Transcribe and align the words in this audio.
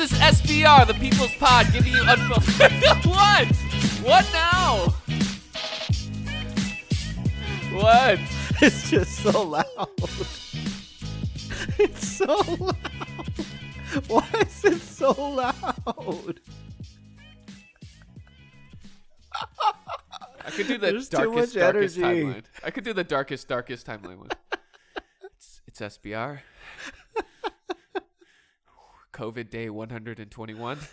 This 0.00 0.12
is 0.12 0.18
SBR, 0.18 0.86
the 0.86 0.94
People's 0.94 1.34
Pod, 1.34 1.66
giving 1.74 1.92
you 1.92 2.02
unfiltered. 2.06 2.72
what? 3.04 3.46
What 4.02 4.26
now? 4.32 4.94
What? 7.78 8.18
It's 8.62 8.88
just 8.90 9.16
so 9.16 9.42
loud. 9.42 9.66
It's 11.78 12.06
so 12.16 12.34
loud. 12.58 12.76
Why 14.08 14.26
is 14.40 14.64
it 14.64 14.80
so 14.80 15.12
loud? 15.12 16.40
I 20.46 20.50
could 20.50 20.66
do 20.66 20.78
the 20.78 20.92
There's 20.92 21.10
darkest, 21.10 21.54
darkest 21.54 21.98
energy. 21.98 22.24
timeline. 22.24 22.44
I 22.64 22.70
could 22.70 22.84
do 22.84 22.94
the 22.94 23.04
darkest, 23.04 23.48
darkest 23.48 23.86
timeline 23.86 24.16
one. 24.16 24.30
it's, 25.36 25.60
it's 25.66 25.80
SBR. 25.80 26.38
COVID 29.12 29.50
day 29.50 29.70
121. 29.70 30.78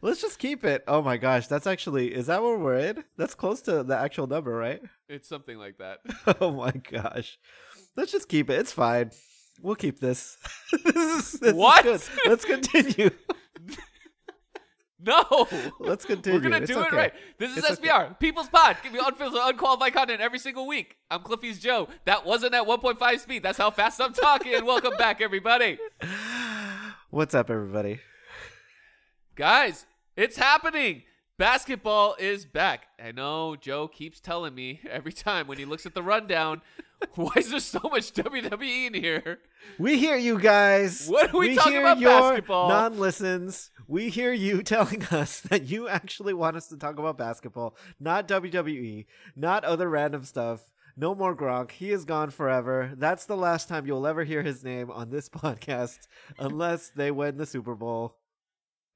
Let's 0.00 0.20
just 0.20 0.38
keep 0.38 0.64
it. 0.64 0.84
Oh 0.86 1.02
my 1.02 1.16
gosh, 1.16 1.48
that's 1.48 1.66
actually 1.66 2.14
is 2.14 2.26
that 2.26 2.42
where 2.42 2.56
we're 2.56 2.78
in? 2.78 3.04
That's 3.16 3.34
close 3.34 3.60
to 3.62 3.82
the 3.82 3.96
actual 3.96 4.28
number, 4.28 4.52
right? 4.52 4.80
It's 5.08 5.28
something 5.28 5.58
like 5.58 5.78
that. 5.78 5.98
Oh 6.40 6.52
my 6.52 6.70
gosh. 6.70 7.38
Let's 7.96 8.12
just 8.12 8.28
keep 8.28 8.48
it. 8.50 8.60
It's 8.60 8.72
fine. 8.72 9.10
We'll 9.60 9.74
keep 9.74 9.98
this. 9.98 10.36
this 10.84 10.94
is, 10.94 11.32
this 11.40 11.50
is 11.50 11.54
What? 11.54 11.82
good. 11.82 12.00
Let's 12.26 12.44
continue. 12.44 13.10
No! 15.00 15.46
Let's 15.78 16.04
continue. 16.04 16.38
We're 16.38 16.42
gonna 16.42 16.56
It's 16.62 16.70
do 16.70 16.80
it 16.80 16.92
right. 16.92 17.12
This 17.38 17.56
is 17.56 17.64
It's 17.64 17.80
SBR, 17.80 18.18
People's 18.18 18.48
Pod. 18.48 18.78
Give 18.82 18.92
me 18.92 19.00
unfiltered, 19.02 19.40
unqualified 19.42 19.92
content 19.92 20.20
every 20.20 20.40
single 20.40 20.66
week. 20.66 20.96
I'm 21.10 21.22
Cliffy's 21.22 21.60
Joe. 21.60 21.88
That 22.04 22.26
wasn't 22.26 22.54
at 22.54 22.66
1.5 22.66 23.20
speed. 23.20 23.42
That's 23.42 23.58
how 23.58 23.70
fast 23.70 24.00
I'm 24.00 24.12
talking. 24.12 24.64
Welcome 24.64 24.96
back, 24.98 25.20
everybody. 25.20 25.78
What's 27.10 27.34
up, 27.34 27.48
everybody? 27.48 28.00
Guys, 29.36 29.86
it's 30.16 30.36
happening. 30.36 31.04
Basketball 31.38 32.16
is 32.18 32.44
back. 32.44 32.88
I 33.00 33.12
know 33.12 33.54
Joe 33.54 33.86
keeps 33.86 34.18
telling 34.18 34.56
me 34.56 34.80
every 34.90 35.12
time 35.12 35.46
when 35.46 35.56
he 35.56 35.64
looks 35.64 35.86
at 35.86 35.94
the 35.94 36.02
rundown, 36.02 36.62
why 37.14 37.30
is 37.36 37.50
there 37.50 37.60
so 37.60 37.78
much 37.84 38.12
WWE 38.12 38.88
in 38.88 38.94
here? 38.94 39.38
We 39.78 40.00
hear 40.00 40.16
you 40.16 40.40
guys. 40.40 41.06
What 41.06 41.32
are 41.32 41.38
we 41.38 41.54
talking 41.54 41.74
hear 41.74 41.82
about 41.82 42.00
your 42.00 42.10
basketball? 42.10 42.68
Non-listens. 42.70 43.70
We 43.86 44.08
hear 44.08 44.32
you 44.32 44.62
telling 44.64 45.04
us 45.04 45.40
that 45.42 45.62
you 45.62 45.86
actually 45.88 46.34
want 46.34 46.56
us 46.56 46.66
to 46.70 46.76
talk 46.76 46.98
about 46.98 47.16
basketball, 47.16 47.76
not 48.00 48.26
WWE, 48.26 49.06
not 49.36 49.64
other 49.64 49.88
random 49.88 50.24
stuff. 50.24 50.72
No 50.96 51.14
more 51.14 51.36
Gronk. 51.36 51.70
He 51.70 51.92
is 51.92 52.04
gone 52.04 52.30
forever. 52.30 52.90
That's 52.96 53.26
the 53.26 53.36
last 53.36 53.68
time 53.68 53.86
you'll 53.86 54.08
ever 54.08 54.24
hear 54.24 54.42
his 54.42 54.64
name 54.64 54.90
on 54.90 55.10
this 55.10 55.28
podcast, 55.28 56.08
unless 56.40 56.88
they 56.88 57.12
win 57.12 57.36
the 57.36 57.46
Super 57.46 57.76
Bowl. 57.76 58.16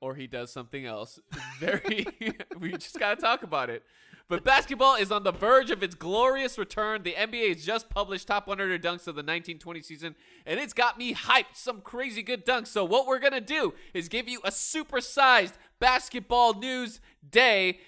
Or 0.03 0.17
he 0.17 0.27
does 0.27 0.51
something 0.51 0.85
else. 0.85 1.21
Very, 1.61 2.05
we 2.59 2.73
just 2.73 2.99
gotta 2.99 3.21
talk 3.21 3.45
about 3.45 3.71
it. 3.71 3.85
But 4.29 4.43
basketball 4.43 4.97
is 4.97 5.13
on 5.13 5.23
the 5.23 5.31
verge 5.31 5.71
of 5.71 5.81
its 5.81 5.95
glorious 5.95 6.59
return. 6.59 7.05
The 7.05 7.13
NBA 7.13 7.55
has 7.55 7.65
just 7.65 7.89
published 7.89 8.27
top 8.27 8.49
100 8.49 8.83
dunks 8.83 9.07
of 9.07 9.15
the 9.15 9.23
1920 9.23 9.81
season, 9.81 10.17
and 10.45 10.59
it's 10.59 10.73
got 10.73 10.99
me 10.99 11.15
hyped. 11.15 11.55
Some 11.55 11.83
crazy 11.83 12.21
good 12.25 12.45
dunks. 12.45 12.67
So 12.67 12.85
what 12.85 13.07
we're 13.07 13.21
gonna 13.21 13.41
do 13.41 13.75
is 13.95 14.09
give 14.09 14.29
you 14.29 14.41
a 14.43 14.51
supersized 14.51 15.53
basketball 15.79 16.55
news 16.55 17.01
day 17.31 17.79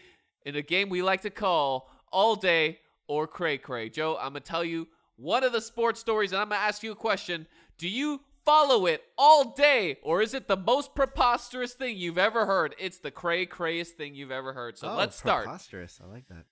in 0.47 0.55
a 0.55 0.63
game 0.63 0.91
we 0.91 1.03
like 1.03 1.23
to 1.23 1.31
call 1.31 1.91
All 2.13 2.37
Day 2.37 2.79
or 3.09 3.27
Cray 3.27 3.59
Cray. 3.59 3.89
Joe, 3.89 4.17
I'm 4.21 4.29
gonna 4.29 4.41
tell 4.41 4.65
you 4.65 4.87
one 5.17 5.43
of 5.43 5.51
the 5.51 5.61
sports 5.61 5.99
stories, 5.99 6.31
and 6.31 6.41
I'm 6.41 6.51
gonna 6.51 6.61
ask 6.61 6.85
you 6.85 6.93
a 6.93 6.97
question. 6.97 7.49
Do 7.77 7.89
you 7.89 8.21
follow 8.45 8.87
it 8.87 9.03
all 9.17 9.55
day, 9.55 9.99
or 10.03 10.23
is 10.23 10.35
it 10.35 10.49
the 10.49 10.57
most 10.57 10.95
preposterous 10.95 11.75
thing 11.75 11.97
you've 11.97 12.19
ever 12.19 12.47
heard? 12.47 12.75
It's 12.79 12.99
the 12.99 13.11
cray 13.11 13.47
crayest 13.47 13.97
thing 13.97 14.15
you've 14.15 14.31
ever 14.31 14.53
heard. 14.53 14.79
So 14.79 14.91
Oh, 14.91 14.97
let's 14.97 15.17
start. 15.17 15.45
Preposterous. 15.45 16.01
I 16.03 16.07
like 16.07 16.29
that. 16.29 16.45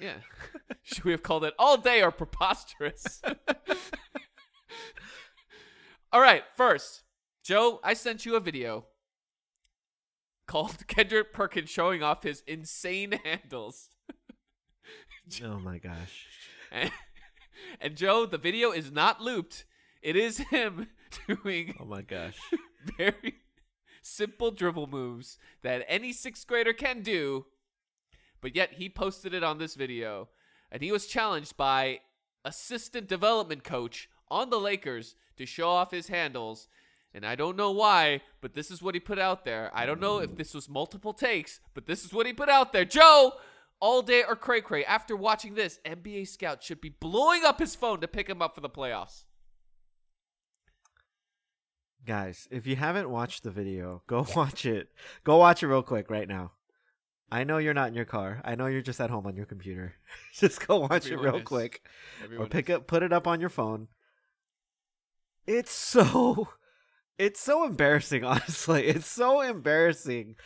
Yeah. 0.00 0.16
Should 0.82 1.04
we 1.04 1.12
have 1.12 1.22
called 1.22 1.44
it 1.44 1.54
all 1.58 1.76
day 1.76 2.02
or 2.02 2.10
preposterous? 2.10 3.20
all 6.12 6.20
right, 6.20 6.42
first, 6.56 7.02
Joe, 7.44 7.80
I 7.82 7.94
sent 7.94 8.26
you 8.26 8.36
a 8.36 8.40
video 8.40 8.86
called 10.46 10.86
Kendrick 10.88 11.32
Perkins 11.32 11.70
showing 11.70 12.02
off 12.02 12.22
his 12.22 12.42
insane 12.46 13.20
handles. 13.24 13.90
Oh 15.44 15.58
my 15.58 15.78
gosh. 15.78 16.26
And, 16.72 16.90
and 17.80 17.96
Joe, 17.96 18.26
the 18.26 18.38
video 18.38 18.72
is 18.72 18.90
not 18.90 19.20
looped. 19.20 19.64
It 20.02 20.16
is 20.16 20.38
him 20.38 20.88
doing 21.26 21.74
Oh 21.80 21.84
my 21.84 22.02
gosh. 22.02 22.36
very 22.96 23.36
simple 24.02 24.50
dribble 24.50 24.86
moves 24.86 25.38
that 25.62 25.84
any 25.88 26.12
sixth 26.12 26.46
grader 26.46 26.72
can 26.72 27.02
do, 27.02 27.46
but 28.40 28.56
yet 28.56 28.74
he 28.74 28.88
posted 28.88 29.34
it 29.34 29.42
on 29.42 29.58
this 29.58 29.74
video. 29.74 30.28
And 30.70 30.82
he 30.82 30.92
was 30.92 31.06
challenged 31.06 31.56
by 31.56 32.00
assistant 32.44 33.08
development 33.08 33.64
coach 33.64 34.08
on 34.30 34.50
the 34.50 34.60
Lakers 34.60 35.16
to 35.36 35.46
show 35.46 35.68
off 35.68 35.90
his 35.90 36.08
handles. 36.08 36.68
And 37.14 37.24
I 37.24 37.34
don't 37.34 37.56
know 37.56 37.70
why, 37.70 38.20
but 38.40 38.54
this 38.54 38.70
is 38.70 38.82
what 38.82 38.94
he 38.94 39.00
put 39.00 39.18
out 39.18 39.44
there. 39.44 39.70
I 39.72 39.86
don't 39.86 40.00
know 40.00 40.18
if 40.18 40.36
this 40.36 40.52
was 40.52 40.68
multiple 40.68 41.14
takes, 41.14 41.60
but 41.74 41.86
this 41.86 42.04
is 42.04 42.12
what 42.12 42.26
he 42.26 42.32
put 42.32 42.50
out 42.50 42.72
there. 42.72 42.84
Joe, 42.84 43.32
all 43.80 44.02
day 44.02 44.22
or 44.28 44.36
cray 44.36 44.60
cray. 44.60 44.84
After 44.84 45.16
watching 45.16 45.54
this, 45.54 45.80
NBA 45.84 46.28
scout 46.28 46.62
should 46.62 46.80
be 46.80 46.90
blowing 46.90 47.44
up 47.44 47.58
his 47.58 47.74
phone 47.74 48.00
to 48.00 48.08
pick 48.08 48.28
him 48.28 48.42
up 48.42 48.54
for 48.54 48.60
the 48.60 48.68
playoffs. 48.68 49.24
Guys, 52.08 52.48
if 52.50 52.66
you 52.66 52.74
haven't 52.74 53.10
watched 53.10 53.42
the 53.42 53.50
video, 53.50 54.02
go 54.06 54.24
watch 54.34 54.64
it. 54.64 54.88
Go 55.24 55.36
watch 55.36 55.62
it 55.62 55.66
real 55.66 55.82
quick 55.82 56.10
right 56.10 56.26
now. 56.26 56.52
I 57.30 57.44
know 57.44 57.58
you're 57.58 57.74
not 57.74 57.88
in 57.88 57.94
your 57.94 58.06
car. 58.06 58.40
I 58.46 58.54
know 58.54 58.64
you're 58.64 58.80
just 58.80 58.98
at 58.98 59.10
home 59.10 59.26
on 59.26 59.36
your 59.36 59.44
computer. 59.44 59.92
just 60.32 60.66
go 60.66 60.78
watch 60.78 61.04
Everyone 61.04 61.26
it 61.26 61.28
real 61.28 61.36
is. 61.40 61.44
quick 61.44 61.82
or 62.20 62.24
Everyone 62.24 62.48
pick 62.48 62.70
up 62.70 62.86
put 62.86 63.02
it 63.02 63.12
up 63.12 63.26
on 63.26 63.40
your 63.40 63.50
phone. 63.50 63.88
It's 65.46 65.70
so 65.70 66.48
it's 67.18 67.40
so 67.40 67.66
embarrassing, 67.66 68.24
honestly. 68.24 68.86
It's 68.86 69.06
so 69.06 69.42
embarrassing 69.42 70.36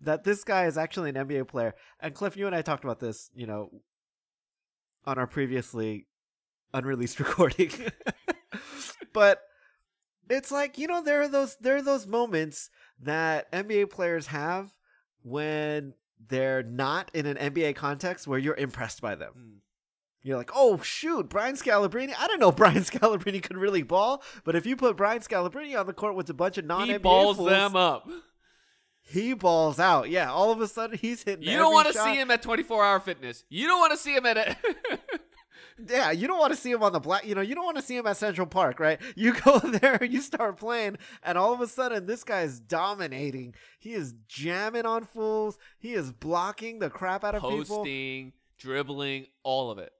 that 0.00 0.24
this 0.24 0.42
guy 0.42 0.64
is 0.64 0.78
actually 0.78 1.10
an 1.10 1.16
NBA 1.16 1.48
player. 1.48 1.74
And 2.00 2.14
Cliff, 2.14 2.34
you 2.34 2.46
and 2.46 2.56
I 2.56 2.62
talked 2.62 2.84
about 2.84 2.98
this, 2.98 3.28
you 3.34 3.46
know, 3.46 3.68
on 5.04 5.18
our 5.18 5.26
previously 5.26 6.06
unreleased 6.72 7.20
recording. 7.20 7.72
but 9.12 9.42
it's 10.30 10.50
like, 10.50 10.78
you 10.78 10.86
know, 10.86 11.02
there 11.02 11.22
are 11.22 11.28
those 11.28 11.56
there 11.56 11.76
are 11.76 11.82
those 11.82 12.06
moments 12.06 12.70
that 13.00 13.50
NBA 13.52 13.90
players 13.90 14.28
have 14.28 14.72
when 15.22 15.94
they're 16.28 16.62
not 16.62 17.10
in 17.14 17.26
an 17.26 17.36
NBA 17.36 17.74
context 17.76 18.26
where 18.26 18.38
you're 18.38 18.56
impressed 18.56 19.00
by 19.00 19.14
them. 19.14 19.32
Mm. 19.36 19.60
You're 20.22 20.36
like, 20.36 20.50
oh 20.54 20.78
shoot, 20.82 21.28
Brian 21.28 21.56
Scalabrine. 21.56 22.12
I 22.18 22.26
don't 22.26 22.40
know 22.40 22.52
Brian 22.52 22.82
Scalabrine 22.82 23.42
could 23.42 23.56
really 23.56 23.82
ball, 23.82 24.22
but 24.44 24.54
if 24.54 24.66
you 24.66 24.76
put 24.76 24.96
Brian 24.96 25.20
Scalabrine 25.20 25.78
on 25.78 25.86
the 25.86 25.92
court 25.92 26.14
with 26.14 26.28
a 26.30 26.34
bunch 26.34 26.58
of 26.58 26.64
non 26.64 26.88
he 26.88 26.94
NBA 26.94 27.02
balls 27.02 27.36
fools, 27.36 27.50
them 27.50 27.76
up. 27.76 28.08
he 29.02 29.34
balls 29.34 29.80
out. 29.80 30.10
Yeah, 30.10 30.30
all 30.30 30.52
of 30.52 30.60
a 30.60 30.68
sudden 30.68 30.98
he's 30.98 31.22
hitting. 31.22 31.46
You 31.46 31.56
don't 31.56 31.72
want 31.72 31.86
want 31.86 31.96
to 31.96 32.02
see 32.02 32.20
him 32.20 32.30
at 32.30 32.42
24 32.42 32.84
Hour 32.84 33.00
Fitness. 33.00 33.44
You 33.48 33.66
don't 33.66 33.80
want 33.80 33.92
to 33.92 33.98
see 33.98 34.14
him 34.14 34.26
at. 34.26 34.36
A 34.36 34.56
Yeah, 35.88 36.10
you 36.10 36.26
don't 36.26 36.38
want 36.38 36.52
to 36.52 36.58
see 36.58 36.70
him 36.70 36.82
on 36.82 36.92
the 36.92 37.00
black. 37.00 37.26
You 37.26 37.34
know, 37.34 37.40
you 37.40 37.54
don't 37.54 37.64
want 37.64 37.76
to 37.76 37.82
see 37.82 37.96
him 37.96 38.06
at 38.06 38.16
Central 38.16 38.46
Park, 38.46 38.80
right? 38.80 39.00
You 39.16 39.34
go 39.34 39.58
there, 39.58 40.02
you 40.02 40.22
start 40.22 40.56
playing, 40.56 40.96
and 41.22 41.36
all 41.36 41.52
of 41.52 41.60
a 41.60 41.66
sudden, 41.66 42.06
this 42.06 42.24
guy 42.24 42.42
is 42.42 42.58
dominating. 42.58 43.54
He 43.78 43.92
is 43.92 44.14
jamming 44.28 44.86
on 44.86 45.04
fools. 45.04 45.58
He 45.78 45.92
is 45.92 46.12
blocking 46.12 46.78
the 46.78 46.88
crap 46.90 47.22
out 47.24 47.34
of 47.34 47.42
people. 47.42 47.78
posting, 47.78 48.32
dribbling, 48.58 49.26
all 49.42 49.70
of 49.70 49.78
it. 49.78 49.92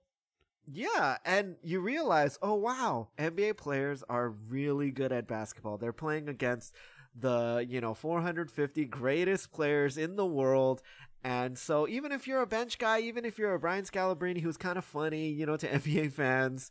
Yeah, 0.72 1.16
and 1.24 1.56
you 1.62 1.80
realize, 1.80 2.38
oh 2.42 2.54
wow, 2.54 3.08
NBA 3.18 3.56
players 3.56 4.04
are 4.08 4.30
really 4.30 4.90
good 4.90 5.12
at 5.12 5.26
basketball. 5.26 5.78
They're 5.78 5.92
playing 5.92 6.28
against 6.28 6.74
the, 7.18 7.64
you 7.68 7.80
know, 7.80 7.94
450 7.94 8.84
greatest 8.86 9.52
players 9.52 9.98
in 9.98 10.16
the 10.16 10.26
world. 10.26 10.80
And 11.22 11.58
so 11.58 11.86
even 11.86 12.12
if 12.12 12.26
you're 12.26 12.40
a 12.40 12.46
bench 12.46 12.78
guy, 12.78 13.00
even 13.00 13.24
if 13.24 13.38
you're 13.38 13.54
a 13.54 13.58
Brian 13.58 13.84
Scalabrine 13.84 14.40
who's 14.40 14.56
kind 14.56 14.78
of 14.78 14.84
funny, 14.84 15.28
you 15.28 15.46
know, 15.46 15.56
to 15.56 15.68
NBA 15.78 16.12
fans, 16.12 16.70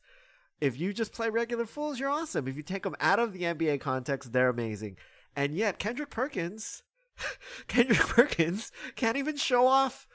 if 0.60 0.80
you 0.80 0.94
just 0.94 1.14
play 1.14 1.30
regular 1.30 1.66
fools, 1.66 2.00
you're 2.00 2.10
awesome. 2.10 2.48
If 2.48 2.58
you 2.58 2.64
take 2.64 2.84
them 2.84 2.96
out 3.00 3.20
of 3.20 3.34
the 3.34 3.44
NBA 3.44 3.80
context, 3.80 4.34
they're 4.34 4.50
amazing. 4.50 4.98
And 5.36 5.56
yet 5.56 5.80
Kendrick 5.80 6.10
Perkins, 6.10 6.84
Kendrick 7.68 8.00
Perkins 8.00 8.72
can't 8.96 9.18
even 9.18 9.38
show 9.38 9.68
off 9.68 10.08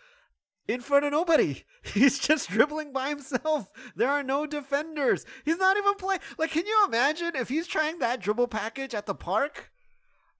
in 0.67 0.81
front 0.81 1.05
of 1.05 1.13
nobody. 1.13 1.63
He's 1.83 2.19
just 2.19 2.49
dribbling 2.49 2.93
by 2.93 3.11
himself. 3.11 3.71
There 3.95 4.11
are 4.11 4.23
no 4.23 4.47
defenders. 4.47 5.25
He's 5.45 5.59
not 5.59 5.77
even 5.77 5.95
playing. 5.95 6.21
Like, 6.39 6.51
can 6.51 6.67
you 6.67 6.85
imagine 6.87 7.37
if 7.37 7.49
he's 7.49 7.67
trying 7.67 7.99
that 7.99 8.21
dribble 8.21 8.49
package 8.49 8.95
at 8.95 9.07
the 9.07 9.15
park? 9.15 9.71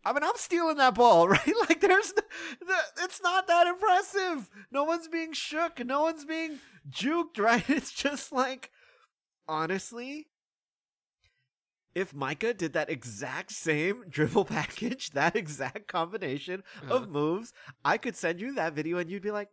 I 0.05 0.13
mean, 0.13 0.23
I'm 0.23 0.37
stealing 0.37 0.77
that 0.77 0.95
ball, 0.95 1.29
right? 1.37 1.55
Like, 1.69 1.81
there's, 1.81 2.13
it's 3.03 3.23
not 3.23 3.47
that 3.47 3.67
impressive. 3.67 4.51
No 4.71 4.85
one's 4.85 5.09
being 5.09 5.33
shook. 5.33 5.85
No 5.85 6.03
one's 6.03 6.25
being 6.25 6.59
juked, 6.91 7.39
right? 7.39 7.69
It's 7.69 7.93
just 7.93 8.33
like, 8.33 8.71
honestly, 9.49 10.27
if 11.95 12.13
Micah 12.13 12.53
did 12.55 12.73
that 12.73 12.91
exact 12.91 13.53
same 13.53 14.05
dribble 14.09 14.47
package, 14.47 15.11
that 15.11 15.37
exact 15.37 15.87
combination 15.89 16.63
Uh-huh. 16.83 16.97
of 16.97 17.09
moves, 17.09 17.53
I 17.85 17.99
could 17.99 18.17
send 18.17 18.41
you 18.41 18.55
that 18.55 18.75
video 18.75 18.99
and 18.99 19.11
you'd 19.11 19.23
be 19.23 19.31
like, 19.31 19.49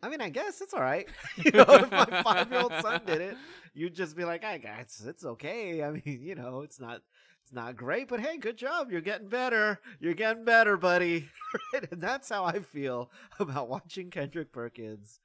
I 0.00 0.08
mean, 0.08 0.20
I 0.20 0.28
guess 0.28 0.60
it's 0.60 0.72
all 0.72 0.80
right. 0.80 1.08
you 1.44 1.50
know, 1.50 1.64
if 1.68 1.90
my 1.90 2.22
five 2.22 2.50
year 2.52 2.60
old 2.60 2.72
son 2.80 3.00
did 3.04 3.20
it, 3.20 3.36
you'd 3.74 3.96
just 3.96 4.16
be 4.16 4.24
like, 4.24 4.44
I 4.44 4.58
guess 4.58 5.02
it's 5.04 5.24
okay. 5.24 5.82
I 5.82 5.90
mean, 5.90 6.20
you 6.22 6.36
know, 6.36 6.60
it's 6.60 6.78
not 6.78 7.00
it's 7.48 7.54
not 7.54 7.76
great, 7.76 8.08
but 8.08 8.20
hey, 8.20 8.36
good 8.36 8.58
job. 8.58 8.90
You're 8.90 9.00
getting 9.00 9.28
better. 9.28 9.80
You're 10.00 10.12
getting 10.12 10.44
better, 10.44 10.76
buddy. 10.76 11.28
And 11.90 11.98
that's 11.98 12.28
how 12.28 12.44
I 12.44 12.60
feel 12.60 13.10
about 13.38 13.70
watching 13.70 14.10
Kendrick 14.10 14.52
Perkins 14.52 15.18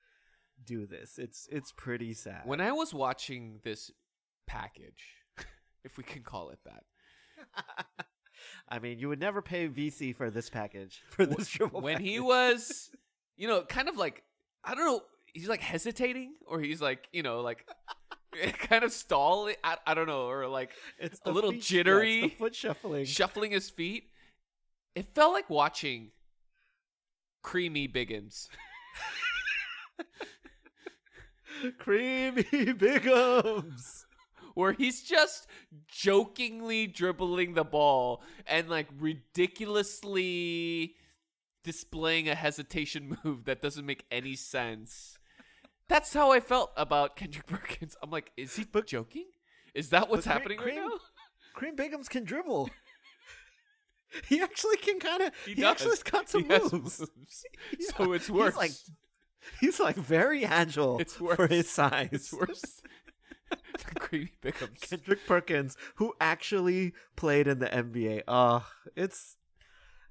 do 0.66 0.86
this. 0.86 1.20
It's 1.20 1.50
it's 1.52 1.74
pretty 1.74 2.14
sad. 2.14 2.44
When 2.46 2.62
I 2.62 2.72
was 2.72 2.94
watching 2.94 3.60
this 3.66 3.92
package, 4.48 5.04
if 5.84 5.98
we 5.98 6.06
can 6.06 6.24
call 6.24 6.52
it 6.52 6.60
that, 6.64 6.86
I 8.70 8.80
mean, 8.80 9.00
you 9.00 9.10
would 9.10 9.20
never 9.20 9.42
pay 9.42 9.68
VC 9.68 10.16
for 10.16 10.30
this 10.30 10.50
package 10.50 11.04
for 11.10 11.26
this 11.26 11.50
dribble 11.50 11.82
when 11.82 12.00
he 12.00 12.22
was, 12.22 12.90
you 13.36 13.50
know, 13.50 13.64
kind 13.64 13.90
of 13.90 13.98
like 13.98 14.24
I 14.64 14.76
don't 14.76 14.86
know, 14.86 15.02
he's 15.34 15.50
like 15.50 15.62
hesitating 15.62 16.36
or 16.48 16.62
he's 16.62 16.82
like, 16.82 17.10
you 17.12 17.22
know, 17.22 17.42
like 17.42 17.68
kind 18.60 18.84
of 18.84 18.92
stalling. 18.92 19.56
I, 19.64 19.78
I 19.86 19.94
don't 19.94 20.08
know, 20.08 20.28
or 20.28 20.48
like 20.48 20.72
it's 21.00 21.20
a 21.26 21.32
little 21.32 21.52
feet- 21.52 21.70
yeah, 21.72 21.78
jittery, 21.78 22.22
the 22.22 22.30
foot 22.30 22.56
shuffling. 22.56 23.06
shuffling 23.06 23.52
his 23.52 23.70
feet. 23.70 24.10
It 24.96 25.14
felt 25.16 25.34
like 25.34 25.50
watching 25.50 26.12
Creamy 27.42 27.88
Biggins. 27.88 28.48
Creamy 31.80 32.44
Bigums. 32.44 34.06
where 34.54 34.74
he's 34.74 35.02
just 35.02 35.48
jokingly 35.88 36.86
dribbling 36.88 37.54
the 37.54 37.64
ball 37.64 38.22
and 38.46 38.70
like 38.70 38.88
ridiculously 39.00 40.96
displaying 41.64 42.28
a 42.30 42.36
hesitation 42.36 43.18
move 43.24 43.46
that 43.46 43.62
doesn't 43.62 43.86
make 43.86 44.06
any 44.12 44.36
sense. 44.36 45.18
That's 45.90 46.14
how 46.14 46.32
I 46.32 46.40
felt 46.40 46.72
about 46.78 47.16
Kendrick 47.16 47.46
Perkins. 47.48 47.96
I'm 48.02 48.10
like, 48.10 48.32
is 48.38 48.56
he 48.56 48.64
But- 48.64 48.88
joking? 48.88 49.26
Is 49.74 49.90
that 49.90 50.10
what's 50.10 50.26
happening 50.26 50.58
Cream- 50.60 50.78
right 50.78 50.86
now? 50.86 50.98
Cream 51.56 51.76
Bigums 51.76 52.10
can 52.10 52.24
dribble. 52.24 52.70
he 54.28 54.40
actually 54.42 54.78
can 54.78 55.00
kind 55.00 55.24
of. 55.24 55.32
He 55.46 55.54
He, 55.56 55.66
actually's 55.66 56.04
got 56.04 56.30
some 56.30 56.48
moves. 56.48 56.72
moves. 56.74 57.46
Yeah, 57.80 57.88
So 57.98 58.14
it's 58.14 58.30
worse. 58.30 58.54
He's 58.54 58.58
like, 58.58 58.72
he's 59.60 59.80
like 59.80 59.96
very 59.96 60.46
agile 60.46 61.00
It's 61.00 61.16
for 61.16 61.36
worse. 61.38 61.50
his 61.52 61.70
size. 61.70 62.10
it's 62.12 62.32
worse. 62.34 62.82
Creamy 64.00 64.32
Bickham's. 64.42 64.80
Kendrick 64.82 65.26
Perkins, 65.28 65.78
who 65.96 66.14
actually 66.22 66.94
played 67.16 67.48
in 67.48 67.60
the 67.60 67.68
NBA. 67.68 68.22
Uh, 68.28 68.62
it's 68.96 69.38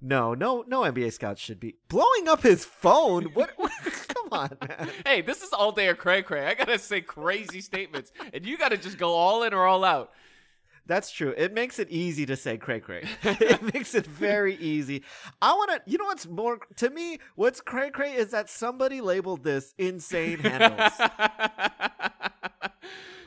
no, 0.02 0.34
no, 0.34 0.64
no 0.66 0.82
NBA 0.82 1.12
scouts 1.12 1.40
should 1.40 1.60
be 1.60 1.76
blowing 1.88 2.28
up 2.28 2.42
his 2.42 2.64
phone. 2.64 3.26
What? 3.34 3.56
come 3.56 4.28
on, 4.32 4.56
man. 4.60 4.90
Hey, 5.06 5.22
this 5.22 5.42
is 5.42 5.52
all 5.52 5.70
day 5.70 5.86
or 5.88 5.94
cray 5.94 6.22
cray. 6.22 6.46
I 6.46 6.54
gotta 6.54 6.78
say 6.78 7.00
crazy 7.00 7.60
statements, 7.60 8.12
and 8.34 8.44
you 8.44 8.58
gotta 8.58 8.76
just 8.76 8.98
go 8.98 9.12
all 9.12 9.44
in 9.44 9.54
or 9.54 9.64
all 9.64 9.84
out. 9.84 10.10
That's 10.86 11.12
true. 11.12 11.32
It 11.36 11.54
makes 11.54 11.78
it 11.78 11.88
easy 11.90 12.26
to 12.26 12.34
say 12.34 12.56
cray 12.56 12.80
cray. 12.80 13.06
it 13.22 13.62
makes 13.72 13.94
it 13.94 14.04
very 14.04 14.56
easy. 14.56 15.04
I 15.40 15.52
want 15.52 15.70
to. 15.70 15.80
You 15.86 15.98
know 15.98 16.06
what's 16.06 16.26
more 16.26 16.58
to 16.76 16.90
me? 16.90 17.18
What's 17.36 17.60
cray 17.60 17.90
cray 17.90 18.14
is 18.14 18.32
that 18.32 18.50
somebody 18.50 19.00
labeled 19.00 19.44
this 19.44 19.72
insane 19.78 20.40
handles. 20.40 20.92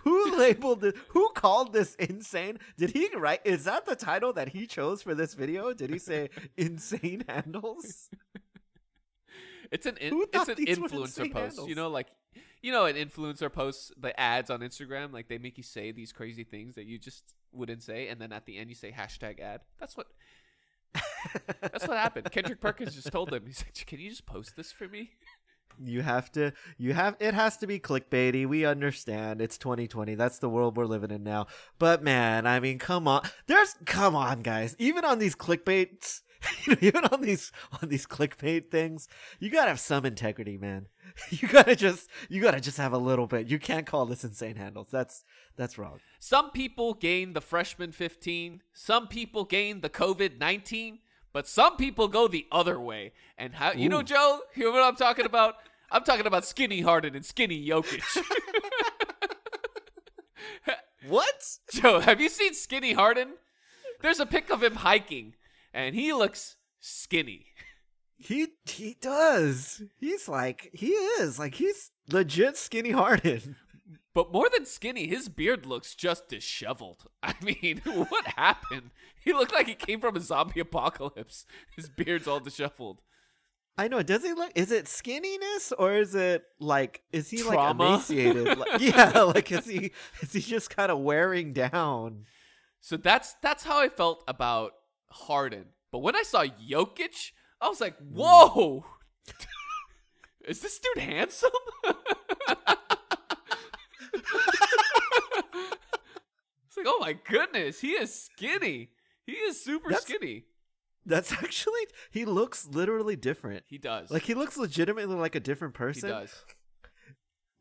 Who 0.06 0.38
labeled 0.38 0.86
it? 0.86 0.96
Who 1.10 1.30
called 1.36 1.74
this 1.74 1.96
insane? 1.96 2.60
Did 2.78 2.92
he 2.92 3.10
write? 3.16 3.42
Is 3.44 3.66
that 3.66 3.86
the 3.86 3.96
title 3.96 4.32
that 4.34 4.50
he 4.50 4.68
chose 4.68 5.02
for 5.02 5.14
this 5.14 5.34
video? 5.34 5.74
Did 5.74 5.90
he 5.90 6.00
say 6.00 6.30
insane 6.58 7.26
handles? 7.28 8.10
It's 9.72 9.88
an 9.88 9.98
in, 9.98 10.26
it's 10.32 10.48
an 10.48 10.56
influencer 10.58 11.32
post. 11.32 11.34
handles? 11.34 11.68
You 11.68 11.76
know, 11.76 11.90
like 11.90 12.08
you 12.62 12.72
know, 12.72 12.86
an 12.86 12.96
influencer 12.96 13.52
posts 13.52 13.92
the 13.98 14.18
ads 14.20 14.50
on 14.50 14.60
Instagram. 14.62 15.12
Like 15.12 15.28
they 15.28 15.40
make 15.40 15.58
you 15.58 15.64
say 15.64 15.92
these 15.92 16.12
crazy 16.12 16.44
things 16.44 16.76
that 16.76 16.86
you 16.86 16.98
just 17.00 17.24
wouldn't 17.52 17.84
say, 17.84 18.08
and 18.08 18.22
then 18.22 18.32
at 18.32 18.46
the 18.46 18.58
end 18.58 18.70
you 18.70 18.76
say 18.76 18.92
hashtag 18.96 19.40
ad. 19.40 19.62
That's 19.80 19.98
what. 19.98 20.08
That's 21.60 21.88
what 21.88 21.98
happened. 21.98 22.32
Kendrick 22.32 22.62
Perkins 22.62 22.96
just 22.96 23.12
told 23.12 23.34
him. 23.34 23.44
He's 23.46 23.64
like, 23.66 23.74
"Can 23.86 24.00
you 24.00 24.10
just 24.10 24.26
post 24.26 24.56
this 24.56 24.72
for 24.72 24.88
me?" 24.88 25.12
You 25.84 26.02
have 26.02 26.32
to. 26.34 26.54
You 26.78 26.94
have. 26.94 27.16
It 27.20 27.34
has 27.34 27.58
to 27.58 27.68
be 27.68 27.80
clickbaity. 27.80 28.48
We 28.48 28.66
understand. 28.66 29.42
It's 29.42 29.58
2020. 29.58 30.16
That's 30.16 30.40
the 30.40 30.50
world 30.50 30.78
we're 30.78 30.86
living 30.86 31.12
in 31.12 31.24
now. 31.24 31.48
But 31.80 32.04
man, 32.04 32.48
I 32.48 32.60
mean, 32.60 32.80
come 32.80 33.08
on. 33.08 33.24
There's 33.48 33.76
come 33.86 34.16
on, 34.16 34.42
guys. 34.42 34.76
Even 34.80 35.06
on 35.06 35.20
these 35.20 35.36
clickbaits, 35.36 36.22
even 36.82 37.06
on 37.06 37.22
these 37.22 37.52
on 37.82 37.90
these 37.90 38.06
clickbait 38.06 38.72
things, 38.72 39.08
you 39.40 39.50
gotta 39.50 39.70
have 39.70 39.80
some 39.80 40.06
integrity, 40.06 40.58
man. 40.58 40.88
You 41.30 41.48
gotta 41.48 41.76
just. 41.76 42.10
You 42.30 42.42
gotta 42.42 42.60
just 42.60 42.78
have 42.78 42.94
a 42.94 42.98
little 42.98 43.28
bit. 43.28 43.48
You 43.48 43.60
can't 43.60 43.86
call 43.86 44.06
this 44.06 44.24
insane 44.24 44.56
handles. 44.56 44.88
That's 44.92 45.24
that's 45.56 45.78
wrong. 45.78 46.00
Some 46.20 46.52
people 46.52 46.94
gain 46.94 47.34
the 47.34 47.42
freshman 47.42 47.92
15. 47.92 48.62
Some 48.74 49.08
people 49.08 49.46
gain 49.46 49.82
the 49.82 49.90
COVID 49.90 50.40
19. 50.40 51.00
But 51.36 51.50
some 51.50 51.76
people 51.76 52.08
go 52.08 52.30
the 52.30 52.48
other 52.50 52.80
way. 52.80 53.12
And 53.38 53.56
how 53.56 53.74
you 53.74 53.90
know, 53.90 54.02
Joe? 54.02 54.40
You 54.56 54.64
know 54.64 54.72
what 54.72 54.84
I'm 54.84 54.96
talking 54.96 55.26
about? 55.26 55.56
I'm 55.92 56.06
talking 56.06 56.26
about 56.26 56.46
skinny 56.46 56.80
Harden 56.80 57.14
and 57.14 57.26
skinny 57.26 57.68
Jokic. 57.68 58.02
What? 61.08 61.58
Joe, 61.72 62.00
have 62.00 62.20
you 62.20 62.30
seen 62.30 62.56
Skinny 62.56 62.94
Harden? 62.94 63.34
There's 64.02 64.20
a 64.20 64.26
pic 64.26 64.50
of 64.50 64.64
him 64.64 64.76
hiking, 64.76 65.36
and 65.72 65.94
he 65.94 66.14
looks 66.14 66.56
skinny. 66.80 67.46
He 68.18 68.48
he 68.66 68.98
does. 69.00 69.84
He's 70.00 70.28
like 70.28 70.72
he 70.74 70.88
is 70.88 71.38
like 71.38 71.56
he's 71.56 71.92
legit 72.10 72.58
skinny 72.58 72.90
Harden. 72.92 73.56
But 74.16 74.32
more 74.32 74.48
than 74.50 74.66
skinny, 74.66 75.08
his 75.08 75.28
beard 75.28 75.66
looks 75.66 75.94
just 75.94 76.30
disheveled. 76.30 77.04
I 77.24 77.34
mean, 77.44 77.82
what 77.84 78.26
happened? 78.28 78.92
He 79.20 79.34
looked 79.34 79.52
like 79.54 79.68
he 79.68 79.76
came 79.76 80.00
from 80.00 80.16
a 80.16 80.22
zombie 80.22 80.62
apocalypse. 80.62 81.46
His 81.76 81.90
beard's 81.90 82.26
all 82.26 82.40
disheveled. 82.40 83.02
I 83.78 83.90
know. 83.90 84.02
Does 84.02 84.24
he 84.24 84.32
look? 84.32 84.54
Is 84.56 84.72
it 84.72 84.86
skinniness 84.86 85.74
or 85.78 85.92
is 85.96 86.16
it 86.16 86.46
like? 86.62 87.02
Is 87.12 87.30
he 87.30 87.40
Trauma? 87.40 87.58
like 87.58 87.72
emaciated? 87.72 88.58
like, 88.58 88.80
yeah, 88.80 89.20
like 89.24 89.52
is 89.52 89.66
he? 89.66 89.92
Is 90.22 90.32
he 90.32 90.40
just 90.40 90.70
kind 90.70 90.94
of 90.94 91.00
wearing 91.00 91.52
down? 91.52 92.24
So 92.80 92.96
that's 92.96 93.36
that's 93.42 93.66
how 93.66 93.82
I 93.82 93.90
felt 93.90 94.24
about 94.30 94.76
Harden. 95.10 95.66
But 95.92 96.00
when 96.00 96.16
I 96.16 96.24
saw 96.24 96.46
Jokic, 96.46 97.32
I 97.60 97.68
was 97.68 97.82
like, 97.82 98.00
mm. 98.00 98.14
"Whoa, 98.14 98.86
is 100.48 100.62
this 100.62 100.80
dude 100.80 101.04
handsome?" 101.04 101.50
It's 106.68 106.78
like, 106.78 106.86
"Oh 106.88 106.98
my 107.00 107.14
goodness, 107.14 107.80
he 107.82 107.92
is 107.92 108.14
skinny. 108.14 108.90
He 109.26 109.34
is 109.34 109.62
super 109.64 109.90
That's- 109.90 110.04
skinny. 110.08 110.46
That's 111.08 111.32
actually. 111.34 111.82
He 112.10 112.26
looks 112.26 112.68
literally 112.68 113.16
different. 113.16 113.64
He 113.68 113.78
does. 113.78 114.10
Like 114.10 114.24
he 114.24 114.34
looks 114.34 114.58
legitimately 114.58 115.16
like 115.16 115.36
a 115.36 115.40
different 115.40 115.76
he 115.76 115.78
person. 115.78 116.10
does. 116.10 116.34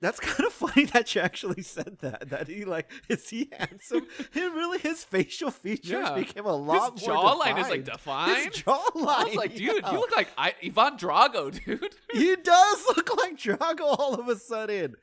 That's 0.01 0.19
kind 0.21 0.47
of 0.47 0.53
funny 0.53 0.85
that 0.87 1.15
you 1.15 1.21
actually 1.21 1.63
said 1.63 1.99
that. 2.01 2.29
That 2.31 2.49
he 2.49 2.65
like 2.65 2.91
is 3.09 3.29
he 3.29 3.51
handsome? 3.53 4.07
he 4.33 4.41
really 4.43 4.79
his 4.79 5.05
facial 5.05 5.51
features 5.51 5.91
Yeah. 5.91 6.15
became 6.15 6.47
a 6.47 6.55
lot 6.57 6.99
His 6.99 7.07
more. 7.07 7.17
jawline 7.17 7.59
is 7.59 7.69
like 7.69 7.85
defined. 7.85 8.35
defined. 8.35 8.55
His 8.55 8.63
jawline. 8.63 9.07
I 9.07 9.25
was 9.25 9.35
like, 9.35 9.55
dude, 9.55 9.83
yeah. 9.83 9.93
you 9.93 9.99
look 9.99 10.15
like 10.17 10.29
I, 10.39 10.55
Ivan 10.65 10.97
Drago, 10.99 11.65
dude. 11.65 11.95
He 12.13 12.37
does 12.37 12.85
look 12.97 13.17
like 13.19 13.37
Drago 13.39 13.81
all 13.99 14.15
of 14.15 14.29
a 14.29 14.37
sudden. 14.37 14.95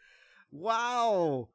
Wow. 0.51 1.49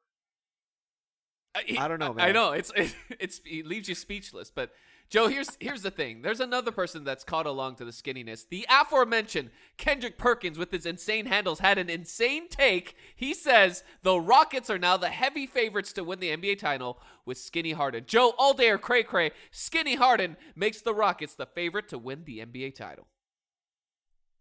I, 1.55 1.77
I 1.79 1.87
don't 1.87 1.99
know, 1.99 2.13
man. 2.13 2.27
I 2.27 2.31
know 2.31 2.51
it's 2.51 2.71
it, 2.75 2.95
it's 3.19 3.41
it 3.45 3.65
leaves 3.65 3.89
you 3.89 3.95
speechless. 3.95 4.51
But 4.51 4.71
Joe, 5.09 5.27
here's 5.27 5.57
here's 5.59 5.81
the 5.81 5.91
thing. 5.91 6.21
There's 6.21 6.39
another 6.39 6.71
person 6.71 7.03
that's 7.03 7.23
caught 7.23 7.45
along 7.45 7.75
to 7.75 7.85
the 7.85 7.91
skinniness. 7.91 8.47
The 8.49 8.65
aforementioned 8.69 9.51
Kendrick 9.77 10.17
Perkins, 10.17 10.57
with 10.57 10.71
his 10.71 10.85
insane 10.85 11.27
handles, 11.27 11.59
had 11.59 11.77
an 11.77 11.89
insane 11.89 12.49
take. 12.49 12.95
He 13.15 13.33
says 13.33 13.83
the 14.03 14.19
Rockets 14.19 14.69
are 14.69 14.77
now 14.77 14.97
the 14.97 15.09
heavy 15.09 15.47
favorites 15.47 15.93
to 15.93 16.03
win 16.03 16.19
the 16.19 16.35
NBA 16.35 16.59
title 16.59 16.99
with 17.25 17.37
Skinny 17.37 17.71
Harden. 17.71 18.03
Joe, 18.05 18.33
all 18.37 18.53
day 18.53 18.69
or 18.69 18.77
cray 18.77 19.03
cray, 19.03 19.31
Skinny 19.51 19.95
Harden 19.95 20.35
makes 20.55 20.81
the 20.81 20.93
Rockets 20.93 21.35
the 21.35 21.45
favorite 21.45 21.87
to 21.89 21.97
win 21.97 22.23
the 22.25 22.39
NBA 22.39 22.75
title. 22.75 23.07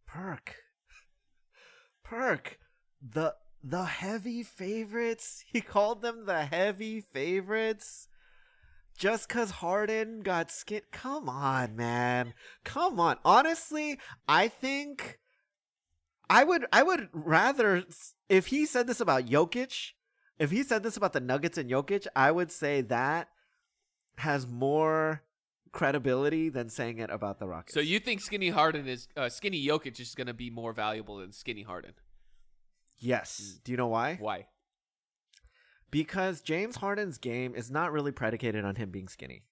Perk. 0.07 0.57
Perk. 2.03 2.59
The 3.01 3.35
the 3.69 3.85
heavy 3.85 4.43
favorites. 4.43 5.45
He 5.53 5.61
called 5.61 6.03
them 6.03 6.27
the 6.27 6.45
heavy 6.45 7.01
favorites. 7.01 8.09
Just 8.97 9.29
cause 9.29 9.51
Harden 9.51 10.21
got 10.21 10.51
skin 10.51 10.83
come 10.91 11.29
on, 11.29 11.77
man. 11.77 12.33
Come 12.65 12.99
on. 12.99 13.19
Honestly, 13.25 13.99
I 14.27 14.49
think 14.49 15.19
I 16.31 16.45
would 16.45 16.65
I 16.73 16.83
would 16.83 17.09
rather 17.13 17.85
if 18.29 18.47
he 18.47 18.65
said 18.65 18.87
this 18.87 19.01
about 19.01 19.27
Jokic, 19.27 19.93
if 20.39 20.51
he 20.51 20.63
said 20.63 20.83
this 20.83 20.97
about 20.97 21.13
the 21.13 21.21
Nuggets 21.21 21.59
and 21.59 21.71
Jokic, 21.71 22.07
I 22.17 22.31
would 22.31 22.51
say 22.51 22.81
that 22.83 23.29
has 24.19 24.47
more 24.47 25.23
credibility 25.73 26.49
than 26.49 26.71
saying 26.71 26.99
it 26.99 27.11
about 27.11 27.39
the 27.39 27.47
Rockets. 27.47 27.75
So 27.75 27.81
you 27.81 28.01
think 28.01 28.23
Skinny 28.23 28.49
Harden 28.49 28.89
is 28.89 29.09
uh, 29.15 29.29
Skinny 29.29 29.65
Jokic 29.67 30.01
is 30.01 30.15
going 30.15 30.27
to 30.27 30.35
be 30.35 30.49
more 30.49 30.73
valuable 30.73 31.19
than 31.19 31.33
Skinny 31.33 31.63
Harden? 31.63 31.93
Yes. 32.99 33.59
Do 33.65 33.73
you 33.73 33.79
know 33.79 33.89
why? 33.89 34.17
Why? 34.21 34.47
Because 35.91 36.41
James 36.41 36.77
Harden's 36.77 37.19
game 37.19 37.55
is 37.55 37.71
not 37.71 37.93
really 37.93 38.13
predicated 38.13 38.65
on 38.65 38.75
him 38.77 38.91
being 38.91 39.09
skinny. 39.09 39.45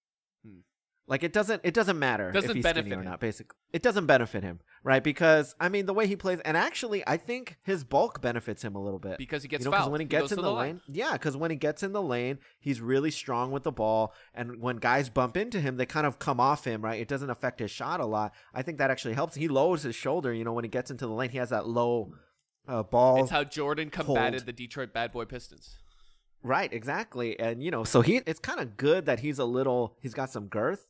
Hmm. 0.46 0.60
Like 1.06 1.22
it 1.22 1.32
doesn't 1.34 1.60
it 1.64 1.74
doesn't 1.74 1.98
matter 1.98 2.32
Doesn't 2.32 2.50
if 2.50 2.56
he's 2.56 2.62
benefit 2.62 2.86
skinny 2.86 3.00
or 3.00 3.04
not. 3.04 3.20
Basically, 3.20 3.54
it 3.74 3.82
doesn't 3.82 4.06
benefit 4.06 4.42
him, 4.42 4.60
right? 4.82 5.04
Because 5.04 5.54
I 5.60 5.68
mean, 5.68 5.84
the 5.84 5.92
way 5.92 6.06
he 6.06 6.16
plays, 6.16 6.40
and 6.40 6.56
actually, 6.56 7.06
I 7.06 7.18
think 7.18 7.58
his 7.62 7.84
bulk 7.84 8.22
benefits 8.22 8.64
him 8.64 8.74
a 8.74 8.82
little 8.82 8.98
bit. 8.98 9.18
Because 9.18 9.42
he 9.42 9.48
gets 9.48 9.64
you 9.64 9.70
know, 9.70 9.76
fouled. 9.76 9.92
when 9.92 10.00
he 10.00 10.06
He 10.06 10.08
gets 10.08 10.22
goes 10.22 10.32
in 10.32 10.36
the, 10.36 10.42
the 10.42 10.48
lane, 10.50 10.56
line. 10.56 10.80
yeah, 10.88 11.12
because 11.12 11.36
when 11.36 11.50
he 11.50 11.58
gets 11.58 11.82
in 11.82 11.92
the 11.92 12.00
lane, 12.02 12.38
he's 12.58 12.80
really 12.80 13.10
strong 13.10 13.52
with 13.52 13.64
the 13.64 13.72
ball, 13.72 14.14
and 14.34 14.62
when 14.62 14.76
guys 14.78 15.10
bump 15.10 15.36
into 15.36 15.60
him, 15.60 15.76
they 15.76 15.84
kind 15.86 16.06
of 16.06 16.18
come 16.18 16.40
off 16.40 16.64
him, 16.64 16.82
right? 16.82 16.98
It 16.98 17.08
doesn't 17.08 17.30
affect 17.30 17.60
his 17.60 17.70
shot 17.70 18.00
a 18.00 18.06
lot. 18.06 18.32
I 18.54 18.62
think 18.62 18.78
that 18.78 18.90
actually 18.90 19.14
helps. 19.14 19.34
He 19.34 19.46
lowers 19.46 19.82
his 19.82 19.94
shoulder, 19.94 20.32
you 20.32 20.42
know, 20.42 20.54
when 20.54 20.64
he 20.64 20.70
gets 20.70 20.90
into 20.90 21.06
the 21.06 21.12
lane, 21.12 21.28
he 21.30 21.38
has 21.38 21.50
that 21.50 21.68
low 21.68 22.14
uh, 22.68 22.83
ball. 22.83 23.23
It's 23.23 23.30
how 23.30 23.44
Jordan 23.44 23.90
combated 23.90 24.40
hold. 24.40 24.47
the 24.47 24.52
Detroit 24.52 24.92
Bad 24.92 25.12
Boy 25.12 25.25
Pistons. 25.25 25.78
Right, 26.42 26.73
exactly. 26.73 27.38
And 27.40 27.62
you 27.62 27.71
know, 27.71 27.85
so 27.85 28.02
he 28.02 28.16
it's 28.26 28.40
kind 28.40 28.61
of 28.61 28.76
good 28.76 29.06
that 29.06 29.21
he's 29.21 29.38
a 29.38 29.44
little 29.44 29.97
he's 30.00 30.14
got 30.14 30.30
some 30.30 30.47
girth. 30.47 30.87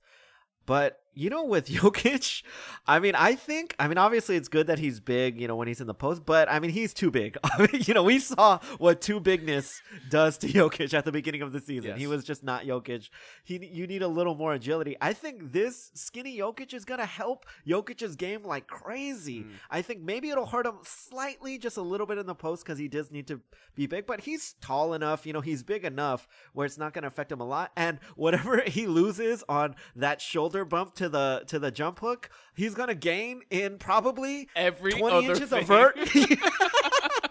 But 0.67 1.01
you 1.15 1.31
know, 1.31 1.45
with 1.45 1.69
Jokic, 1.69 2.43
I 2.87 2.99
mean, 2.99 3.15
I 3.15 3.35
think, 3.35 3.75
I 3.79 3.89
mean, 3.89 3.99
obviously 3.99 4.37
it's 4.37 4.49
good 4.49 4.67
that 4.67 4.79
he's 4.79 5.01
big, 5.01 5.41
you 5.41 5.49
know, 5.49 5.57
when 5.57 5.69
he's 5.69 5.81
in 5.81 5.87
the 5.87 5.95
post, 5.95 6.25
but 6.27 6.51
I 6.51 6.59
mean, 6.59 6.71
he's 6.71 6.93
too 6.95 7.11
big. 7.11 7.37
I 7.45 7.61
mean, 7.61 7.83
you 7.87 7.95
know, 7.95 8.03
we 8.03 8.19
saw 8.19 8.59
what 8.79 9.01
too 9.01 9.21
bigness 9.21 9.81
does 10.11 10.39
to 10.39 10.47
Jokic 10.49 10.93
at 10.95 11.05
the 11.05 11.13
beginning 11.13 11.43
of 11.43 11.53
the 11.53 11.61
season. 11.61 11.91
Yes. 11.91 11.99
He 11.99 12.07
was 12.07 12.25
just 12.25 12.43
not 12.43 12.65
Jokic. 12.65 13.09
He, 13.45 13.65
you 13.65 13.87
need 13.87 14.03
a 14.03 14.09
little 14.09 14.35
more 14.35 14.55
agility. 14.55 14.97
I 15.01 15.13
think 15.13 15.53
this 15.53 15.91
skinny 15.95 16.37
Jokic 16.39 16.75
is 16.75 16.85
gonna 16.85 17.07
help 17.07 17.47
Jokic's 17.67 18.17
game 18.17 18.43
like 18.43 18.67
crazy. 18.67 19.41
Mm. 19.41 19.51
I 19.71 19.83
think 19.83 20.01
maybe 20.01 20.31
it'll 20.31 20.47
hurt 20.47 20.67
him 20.67 20.79
slightly, 20.83 21.59
just 21.59 21.77
a 21.77 21.83
little 21.83 22.07
bit 22.07 22.19
in 22.19 22.27
the 22.27 22.35
post 22.35 22.65
because 22.65 22.79
he 22.79 22.89
does 22.89 23.11
need 23.11 23.27
to 23.29 23.41
be 23.75 23.87
big, 23.87 24.07
but 24.07 24.21
he's 24.21 24.55
tall 24.61 24.95
enough, 24.95 25.27
you 25.27 25.33
know, 25.33 25.41
he's 25.41 25.63
big 25.63 25.85
enough 25.85 26.29
where 26.53 26.67
it's 26.67 26.79
not 26.79 26.93
going 26.93 27.03
to 27.03 27.09
affect 27.09 27.33
him 27.33 27.41
a 27.41 27.47
lot. 27.47 27.73
And 27.77 27.99
whatever 28.17 28.63
he 28.67 28.87
loses 28.87 29.43
on 29.49 29.75
that 29.97 30.21
shoulder 30.21 30.65
bump 30.65 30.95
to 30.97 31.04
the 31.09 31.45
to 31.49 31.59
the 31.59 31.71
jump 31.71 32.01
hook, 32.01 32.31
he's 32.55 32.75
going 32.75 32.89
to 32.89 32.95
gain 32.95 33.43
in 33.51 33.79
probably 33.79 34.49
Every 34.57 34.93
20 34.93 35.17
other 35.17 35.33
inches 35.35 35.51
thing. 35.51 35.61
of 35.61 35.67
vert. 35.67 35.99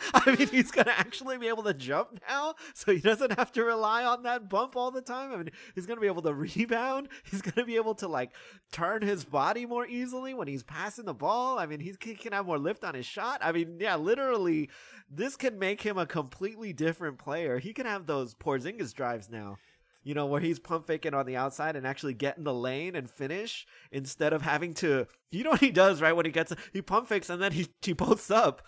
I 0.13 0.35
mean, 0.37 0.47
he's 0.47 0.71
going 0.71 0.85
to 0.85 0.97
actually 0.97 1.37
be 1.37 1.47
able 1.47 1.63
to 1.63 1.73
jump 1.73 2.19
now, 2.27 2.55
so 2.73 2.93
he 2.93 2.99
doesn't 2.99 3.37
have 3.37 3.51
to 3.53 3.63
rely 3.63 4.03
on 4.03 4.23
that 4.23 4.49
bump 4.49 4.75
all 4.75 4.91
the 4.91 5.01
time. 5.01 5.31
I 5.31 5.37
mean, 5.37 5.49
he's 5.75 5.85
going 5.85 5.97
to 5.97 6.01
be 6.01 6.07
able 6.07 6.21
to 6.23 6.33
rebound. 6.33 7.09
He's 7.23 7.41
going 7.41 7.55
to 7.55 7.65
be 7.65 7.75
able 7.77 7.95
to 7.95 8.07
like 8.07 8.31
turn 8.71 9.01
his 9.01 9.23
body 9.25 9.65
more 9.65 9.87
easily 9.87 10.33
when 10.33 10.47
he's 10.47 10.63
passing 10.63 11.05
the 11.05 11.13
ball. 11.13 11.57
I 11.57 11.65
mean, 11.65 11.79
he's, 11.79 11.97
he 12.01 12.15
can 12.15 12.33
have 12.33 12.45
more 12.45 12.59
lift 12.59 12.83
on 12.83 12.93
his 12.95 13.05
shot. 13.05 13.39
I 13.41 13.51
mean, 13.51 13.77
yeah, 13.79 13.95
literally, 13.95 14.69
this 15.09 15.35
can 15.35 15.57
make 15.57 15.81
him 15.81 15.97
a 15.97 16.05
completely 16.05 16.73
different 16.73 17.17
player. 17.17 17.59
He 17.59 17.73
can 17.73 17.85
have 17.85 18.05
those 18.05 18.35
Porzingis 18.35 18.93
drives 18.93 19.29
now. 19.29 19.57
You 20.03 20.13
know, 20.13 20.25
where 20.25 20.41
he's 20.41 20.59
pump 20.59 20.85
faking 20.85 21.13
on 21.13 21.25
the 21.25 21.35
outside 21.35 21.75
and 21.75 21.87
actually 21.87 22.13
get 22.13 22.37
in 22.37 22.43
the 22.43 22.53
lane 22.53 22.95
and 22.95 23.09
finish 23.09 23.65
instead 23.91 24.33
of 24.33 24.41
having 24.41 24.73
to. 24.75 25.07
You 25.31 25.43
know 25.43 25.51
what 25.51 25.61
he 25.61 25.71
does, 25.71 26.01
right? 26.01 26.15
When 26.15 26.25
he 26.25 26.31
gets, 26.31 26.53
he 26.73 26.81
pump 26.81 27.07
fakes 27.07 27.29
and 27.29 27.41
then 27.41 27.53
he, 27.53 27.67
he 27.81 27.93
posts 27.93 28.29
up. 28.29 28.61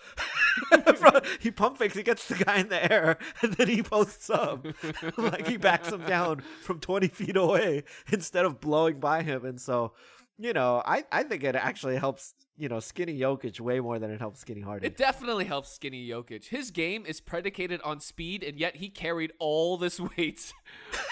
he 1.40 1.52
pump 1.52 1.78
fakes, 1.78 1.96
he 1.96 2.04
gets 2.04 2.28
the 2.28 2.44
guy 2.44 2.58
in 2.58 2.70
the 2.70 2.92
air, 2.92 3.18
and 3.42 3.54
then 3.54 3.68
he 3.68 3.84
posts 3.84 4.30
up. 4.30 4.66
like 5.18 5.48
he 5.48 5.58
backs 5.58 5.92
him 5.92 6.04
down 6.06 6.42
from 6.64 6.80
20 6.80 7.08
feet 7.10 7.38
away 7.38 7.84
instead 8.12 8.46
of 8.46 8.60
blowing 8.60 9.00
by 9.00 9.22
him. 9.22 9.46
And 9.46 9.62
so, 9.62 9.94
you 10.38 10.54
know, 10.54 10.82
I, 10.86 11.04
I 11.12 11.24
think 11.24 11.44
it 11.44 11.56
actually 11.56 11.96
helps, 11.96 12.34
you 12.58 12.68
know, 12.68 12.80
skinny 12.80 13.18
Jokic 13.18 13.60
way 13.60 13.80
more 13.80 14.00
than 14.00 14.12
it 14.12 14.20
helps 14.20 14.42
skinny 14.42 14.62
Harden. 14.62 14.86
It 14.86 14.98
definitely 14.98 15.46
helps 15.46 15.72
Skinny 15.72 16.08
Jokic. 16.08 16.46
His 16.46 16.72
game 16.72 17.06
is 17.06 17.22
predicated 17.22 17.82
on 17.84 18.02
speed, 18.02 18.44
and 18.44 18.60
yet 18.60 18.76
he 18.76 18.90
carried 18.90 19.32
all 19.40 19.78
this 19.78 20.00
weight, 20.00 20.52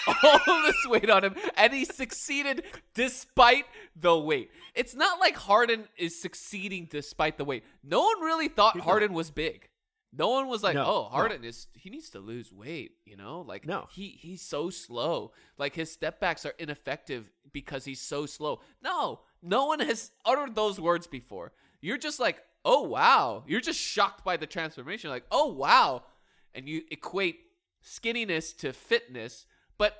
all 0.22 0.62
this 0.64 0.86
weight 0.86 1.08
on 1.08 1.24
him, 1.24 1.34
and 1.56 1.72
he 1.72 1.84
succeeded 1.84 2.64
despite 2.94 3.64
the 3.96 4.18
weight. 4.18 4.50
It's 4.74 4.94
not 4.94 5.20
like 5.20 5.36
Harden 5.36 5.88
is 5.96 6.20
succeeding 6.20 6.86
despite 6.90 7.38
the 7.38 7.44
weight. 7.44 7.64
No 7.82 8.02
one 8.02 8.20
really 8.20 8.48
thought 8.48 8.78
Harden 8.80 9.14
was 9.14 9.30
big. 9.30 9.68
No 10.16 10.28
one 10.30 10.48
was 10.48 10.62
like, 10.62 10.74
No, 10.76 10.84
"Oh, 10.84 11.02
no. 11.04 11.08
Harden 11.08 11.44
is 11.44 11.66
he 11.74 11.90
needs 11.90 12.10
to 12.10 12.20
lose 12.20 12.52
weight," 12.52 12.92
you 13.04 13.16
know? 13.16 13.40
Like 13.40 13.66
No. 13.66 13.88
he 13.90 14.08
he's 14.20 14.42
so 14.42 14.70
slow. 14.70 15.32
Like 15.58 15.74
his 15.74 15.90
step 15.90 16.20
backs 16.20 16.46
are 16.46 16.54
ineffective 16.58 17.30
because 17.52 17.84
he's 17.84 18.00
so 18.00 18.26
slow. 18.26 18.60
No, 18.82 19.20
no 19.42 19.66
one 19.66 19.80
has 19.80 20.12
uttered 20.24 20.54
those 20.54 20.80
words 20.80 21.06
before. 21.06 21.52
You're 21.80 21.98
just 21.98 22.20
like, 22.20 22.38
"Oh, 22.64 22.82
wow." 22.82 23.44
You're 23.46 23.60
just 23.60 23.80
shocked 23.80 24.24
by 24.24 24.36
the 24.36 24.46
transformation 24.46 25.10
like, 25.10 25.26
"Oh, 25.30 25.52
wow." 25.52 26.04
And 26.54 26.68
you 26.68 26.82
equate 26.90 27.40
skinniness 27.84 28.56
to 28.58 28.72
fitness, 28.72 29.46
but 29.78 29.94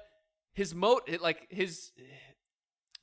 his 0.53 0.75
moat 0.75 1.09
like 1.21 1.47
his 1.51 1.91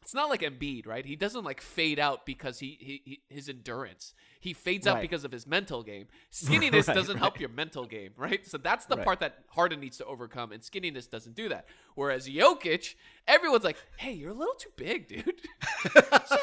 it's 0.02 0.14
not 0.16 0.30
like 0.30 0.42
Embiid, 0.42 0.88
right? 0.88 1.06
He 1.06 1.16
doesn't 1.16 1.44
like 1.44 1.62
fade 1.62 2.00
out 2.00 2.26
because 2.26 2.60
he, 2.60 2.78
he, 2.80 3.02
he 3.06 3.22
his 3.30 3.48
endurance. 3.50 4.14
He 4.40 4.54
fades 4.54 4.88
out 4.88 5.00
because 5.02 5.24
of 5.24 5.32
his 5.32 5.46
mental 5.46 5.84
game. 5.84 6.08
Skinniness 6.32 6.88
Right, 6.88 6.96
doesn't 6.96 7.18
help 7.18 7.40
your 7.40 7.50
mental 7.50 7.86
game, 7.86 8.12
right? 8.18 8.46
So 8.46 8.58
that's 8.58 8.86
the 8.86 8.96
Right. 8.98 9.06
part 9.06 9.20
that 9.20 9.40
Harden 9.50 9.80
needs 9.80 9.98
to 9.98 10.06
overcome, 10.06 10.52
and 10.52 10.62
skinniness 10.64 11.10
doesn't 11.10 11.36
do 11.36 11.50
that. 11.50 11.66
Whereas 11.96 12.28
Jokic, 12.28 12.96
everyone's 13.28 13.64
like, 13.64 13.78
"Hey, 13.98 14.14
you're 14.14 14.32
a 14.32 14.34
little 14.34 14.56
too 14.56 14.72
big, 14.76 15.08
dude. 15.08 15.42
just, 15.94 16.42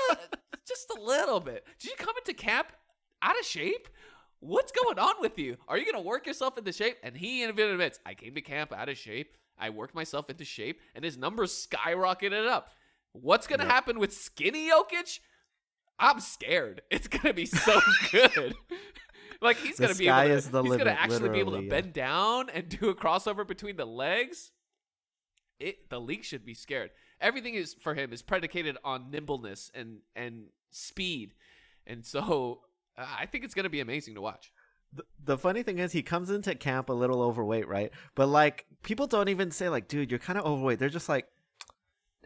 just 0.67 0.91
a 0.97 1.01
little 1.01 1.41
bit. 1.41 1.67
Did 1.81 1.91
you 1.91 1.97
come 1.97 2.15
into 2.17 2.35
camp 2.35 2.73
out 3.23 3.39
of 3.39 3.45
shape?" 3.45 3.89
What's 4.41 4.71
going 4.71 5.01
on 5.01 5.15
with 5.21 5.37
you? 5.37 5.57
Are 5.67 5.77
you 5.77 5.85
gonna 5.85 6.05
work 6.05 6.25
yourself 6.25 6.57
into 6.57 6.71
shape? 6.73 6.97
And 7.03 7.17
he 7.17 7.43
even 7.43 7.59
admits, 7.71 7.99
I 8.07 8.15
came 8.15 8.35
to 8.37 8.41
camp 8.41 8.73
out 8.73 8.89
of 8.89 8.97
shape. 8.97 9.37
I 9.59 9.71
worked 9.71 9.97
myself 9.97 10.31
into 10.31 10.45
shape, 10.45 10.81
and 10.95 11.05
his 11.05 11.19
numbers 11.19 11.67
skyrocketed 11.69 12.47
up. 12.47 12.71
What's 13.23 13.47
gonna 13.47 13.65
Yep. 13.65 13.73
happen 13.73 13.99
with 13.99 14.13
skinny 14.13 14.71
Jokic? 14.71 15.21
I'm 15.99 16.21
scared. 16.21 16.83
It's 16.91 17.09
gonna 17.09 17.35
be 17.35 17.47
so 17.47 17.81
good. 18.13 18.55
like 19.41 19.57
he's 19.59 19.77
The 19.77 19.83
gonna 19.83 19.95
be 19.95 20.09
able 20.09 20.23
to, 20.29 20.63
he's 20.63 20.77
gonna 20.77 20.91
actually 20.91 21.29
be 21.31 21.39
able 21.41 21.53
to 21.53 21.63
yeah. 21.63 21.71
bend 21.71 21.93
down 21.93 22.49
and 22.51 22.69
do 22.69 22.89
a 22.89 22.95
crossover 22.95 23.47
between 23.47 23.77
the 23.77 23.85
legs. 23.85 24.53
It 25.59 25.89
the 25.91 26.01
league 26.01 26.25
should 26.25 26.45
be 26.45 26.55
scared. 26.55 26.91
Everything 27.21 27.55
is 27.55 27.75
for 27.75 27.95
him 27.95 28.13
is 28.13 28.23
predicated 28.23 28.77
on 28.85 29.11
nimbleness 29.11 29.71
and 29.75 29.99
and 30.15 30.47
speed, 30.71 31.35
and 31.87 32.07
so 32.07 32.61
uh, 32.97 33.07
I 33.19 33.27
think 33.27 33.45
it's 33.45 33.55
gonna 33.55 33.69
be 33.69 33.81
amazing 33.81 34.15
to 34.15 34.21
watch. 34.21 34.53
the 35.25 35.37
funny 35.37 35.63
thing 35.65 35.79
is 35.81 35.93
he 35.93 36.03
comes 36.03 36.31
into 36.31 36.55
camp 36.55 36.89
a 36.89 36.93
little 36.93 37.21
overweight, 37.23 37.67
right? 37.69 37.91
But 38.15 38.29
like 38.29 38.67
people 38.83 39.07
don't 39.09 39.29
even 39.29 39.51
say 39.51 39.69
like, 39.69 39.89
dude, 39.89 40.11
you're 40.11 40.21
kind 40.21 40.39
of 40.39 40.45
overweight. 40.47 40.79
They're 40.79 40.89
just 40.89 41.09
like, 41.09 41.27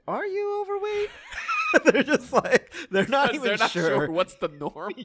are 0.09 0.27
you 0.27 0.61
overweight? 0.63 1.11
they're 1.85 2.03
just 2.03 2.33
like 2.33 2.73
they're 2.91 3.07
not 3.07 3.35
even 3.35 3.47
they're 3.47 3.57
not 3.57 3.71
sure. 3.71 3.89
sure. 3.89 4.11
what's 4.11 4.35
the 4.35 4.49
norm. 4.49 4.93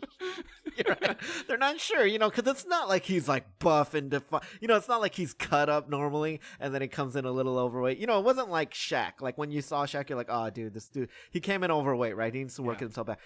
Right. 0.88 1.18
They're 1.48 1.58
not 1.58 1.80
sure, 1.80 2.06
you 2.06 2.20
know, 2.20 2.30
because 2.30 2.50
it's 2.52 2.68
not 2.68 2.88
like 2.88 3.04
he's 3.04 3.28
like 3.28 3.46
buff 3.58 3.96
and 3.96 4.12
defi- 4.12 4.46
You 4.62 4.68
know, 4.68 4.76
it's 4.76 4.88
not 4.88 5.02
like 5.02 5.16
he's 5.16 5.34
cut 5.34 5.70
up 5.70 5.90
normally 5.90 6.40
and 6.60 6.72
then 6.72 6.84
he 6.84 6.88
comes 6.88 7.16
in 7.16 7.26
a 7.26 7.32
little 7.32 7.58
overweight. 7.58 7.98
You 7.98 8.06
know, 8.06 8.20
it 8.20 8.24
wasn't 8.24 8.50
like 8.52 8.76
Shaq. 8.76 9.14
Like 9.20 9.40
when 9.40 9.50
you 9.50 9.62
saw 9.64 9.88
Shaq, 9.88 10.08
you're 10.08 10.18
like, 10.20 10.28
oh, 10.30 10.52
dude, 10.52 10.76
this 10.76 10.88
dude, 10.88 11.10
he 11.32 11.40
came 11.40 11.64
in 11.64 11.72
overweight, 11.72 12.16
right? 12.16 12.32
He 12.32 12.42
needs 12.42 12.56
to 12.58 12.62
work 12.62 12.78
Yeah. 12.78 12.86
himself 12.86 13.08
back. 13.08 13.20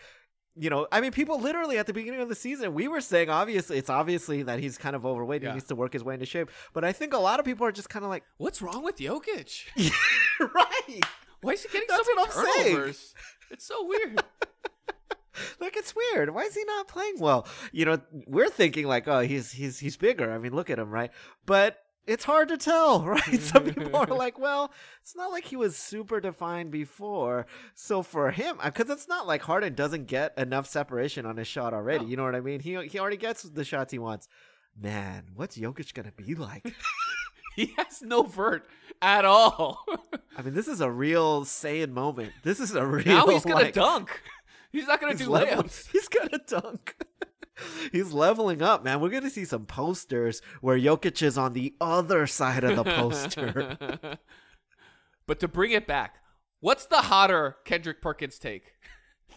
You 0.55 0.69
know, 0.69 0.87
I 0.93 1.01
mean, 1.01 1.11
people 1.11 1.41
literally 1.41 1.77
at 1.77 1.87
the 1.87 1.93
beginning 1.93 2.21
of 2.21 2.29
the 2.29 2.35
season, 2.35 2.73
we 2.73 2.87
were 2.87 3.01
saying 3.01 3.29
obviously 3.29 3.77
it's 3.77 3.89
obviously 3.89 4.43
that 4.43 4.59
he's 4.59 4.77
kind 4.77 4.95
of 4.95 5.05
overweight. 5.05 5.41
Yeah. 5.43 5.49
He 5.49 5.55
needs 5.55 5.67
to 5.67 5.75
work 5.75 5.91
his 5.91 6.05
way 6.05 6.13
into 6.13 6.25
shape. 6.25 6.49
But 6.73 6.85
I 6.85 6.93
think 6.93 7.13
a 7.13 7.17
lot 7.17 7.39
of 7.41 7.45
people 7.45 7.65
are 7.67 7.71
just 7.73 7.89
kind 7.89 8.05
of 8.05 8.09
like, 8.09 8.23
What's 8.37 8.61
wrong 8.61 8.81
with 8.81 8.97
Jokic? 8.97 9.65
right. 10.39 11.01
Why 11.41 11.53
is 11.53 11.63
he 11.63 11.69
getting 11.69 11.87
That's 11.89 12.05
so 12.05 12.15
many 12.15 12.27
what 12.27 12.37
I'm 12.37 12.45
saying. 12.55 12.75
turnovers? 12.75 13.13
It's 13.49 13.65
so 13.65 13.85
weird. 13.85 14.23
Like 15.61 15.77
it's 15.77 15.95
weird. 15.95 16.33
Why 16.33 16.41
is 16.41 16.55
he 16.55 16.63
not 16.65 16.87
playing 16.89 17.15
well? 17.19 17.47
You 17.71 17.85
know, 17.85 17.99
we're 18.27 18.49
thinking 18.49 18.85
like, 18.85 19.07
oh, 19.07 19.21
he's 19.21 19.51
he's 19.51 19.79
he's 19.79 19.95
bigger. 19.95 20.29
I 20.31 20.37
mean, 20.37 20.53
look 20.53 20.69
at 20.69 20.77
him, 20.77 20.89
right? 20.89 21.09
But 21.45 21.77
it's 22.05 22.25
hard 22.25 22.49
to 22.49 22.57
tell, 22.57 23.03
right? 23.05 23.39
Some 23.39 23.63
people 23.63 23.95
are 23.95 24.05
like, 24.23 24.37
well, 24.37 24.71
it's 25.01 25.15
not 25.15 25.31
like 25.31 25.45
he 25.45 25.55
was 25.55 25.77
super 25.77 26.19
defined 26.19 26.69
before. 26.71 27.45
So 27.75 28.03
for 28.03 28.31
him, 28.31 28.57
uh, 28.59 28.71
because 28.71 28.89
it's 28.89 29.07
not 29.07 29.25
like 29.25 29.41
Harden 29.41 29.73
doesn't 29.73 30.07
get 30.07 30.37
enough 30.37 30.67
separation 30.67 31.25
on 31.25 31.37
his 31.37 31.47
shot 31.47 31.73
already. 31.73 32.03
No. 32.03 32.09
You 32.11 32.17
know 32.17 32.23
what 32.25 32.35
I 32.35 32.41
mean? 32.41 32.59
He 32.59 32.75
he 32.87 32.99
already 32.99 33.17
gets 33.17 33.43
the 33.43 33.63
shots 33.63 33.91
he 33.93 33.99
wants. 33.99 34.27
Man, 34.79 35.23
what's 35.35 35.57
Jokic 35.57 35.93
gonna 35.93 36.11
be 36.11 36.35
like? 36.35 36.65
he 37.55 37.73
has 37.77 38.01
no 38.01 38.23
vert 38.23 38.67
at 39.01 39.25
all. 39.25 39.85
I 40.37 40.41
mean, 40.41 40.53
this 40.53 40.67
is 40.67 40.81
a 40.81 40.89
real 40.91 41.43
Saiyan 41.45 41.91
moment. 41.91 42.33
This 42.43 42.59
is 42.59 42.73
a 42.75 42.85
real. 42.85 43.05
now 43.05 43.27
he's 43.27 43.43
gonna 43.43 43.55
like, 43.55 43.73
dunk. 43.73 44.21
He's 44.71 44.87
not 44.87 44.99
gonna 45.01 45.13
He's 45.13 45.21
do 45.25 45.29
level- 45.29 45.63
layups. 45.63 45.91
He's 45.91 46.07
gonna 46.07 46.39
dunk. 46.47 46.95
He's 47.91 48.11
leveling 48.11 48.61
up, 48.61 48.83
man. 48.83 49.01
We're 49.01 49.09
gonna 49.09 49.29
see 49.29 49.45
some 49.45 49.65
posters 49.65 50.41
where 50.61 50.77
Jokic 50.79 51.21
is 51.21 51.37
on 51.37 51.53
the 51.53 51.75
other 51.81 52.25
side 52.25 52.63
of 52.63 52.75
the 52.75 52.83
poster. 52.83 54.17
but 55.27 55.39
to 55.39 55.47
bring 55.47 55.71
it 55.71 55.85
back, 55.87 56.15
What's 56.59 56.85
the 56.85 56.97
hotter 56.97 57.57
Kendrick 57.65 58.03
Perkins 58.03 58.37
take? 58.37 58.73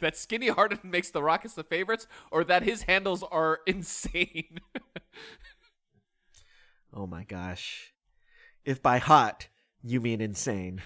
that 0.00 0.14
Skinny 0.14 0.48
Harden 0.48 0.78
makes 0.82 1.10
the 1.10 1.22
Rockets 1.22 1.54
the 1.54 1.64
favorites, 1.64 2.06
or 2.30 2.44
that 2.44 2.62
his 2.64 2.82
handles 2.82 3.22
are 3.22 3.60
insane? 3.66 4.58
Oh 6.92 7.06
my 7.06 7.24
gosh. 7.24 7.93
If 8.64 8.82
by 8.82 8.98
hot 8.98 9.48
you 9.82 10.00
mean 10.00 10.20
insane, 10.20 10.82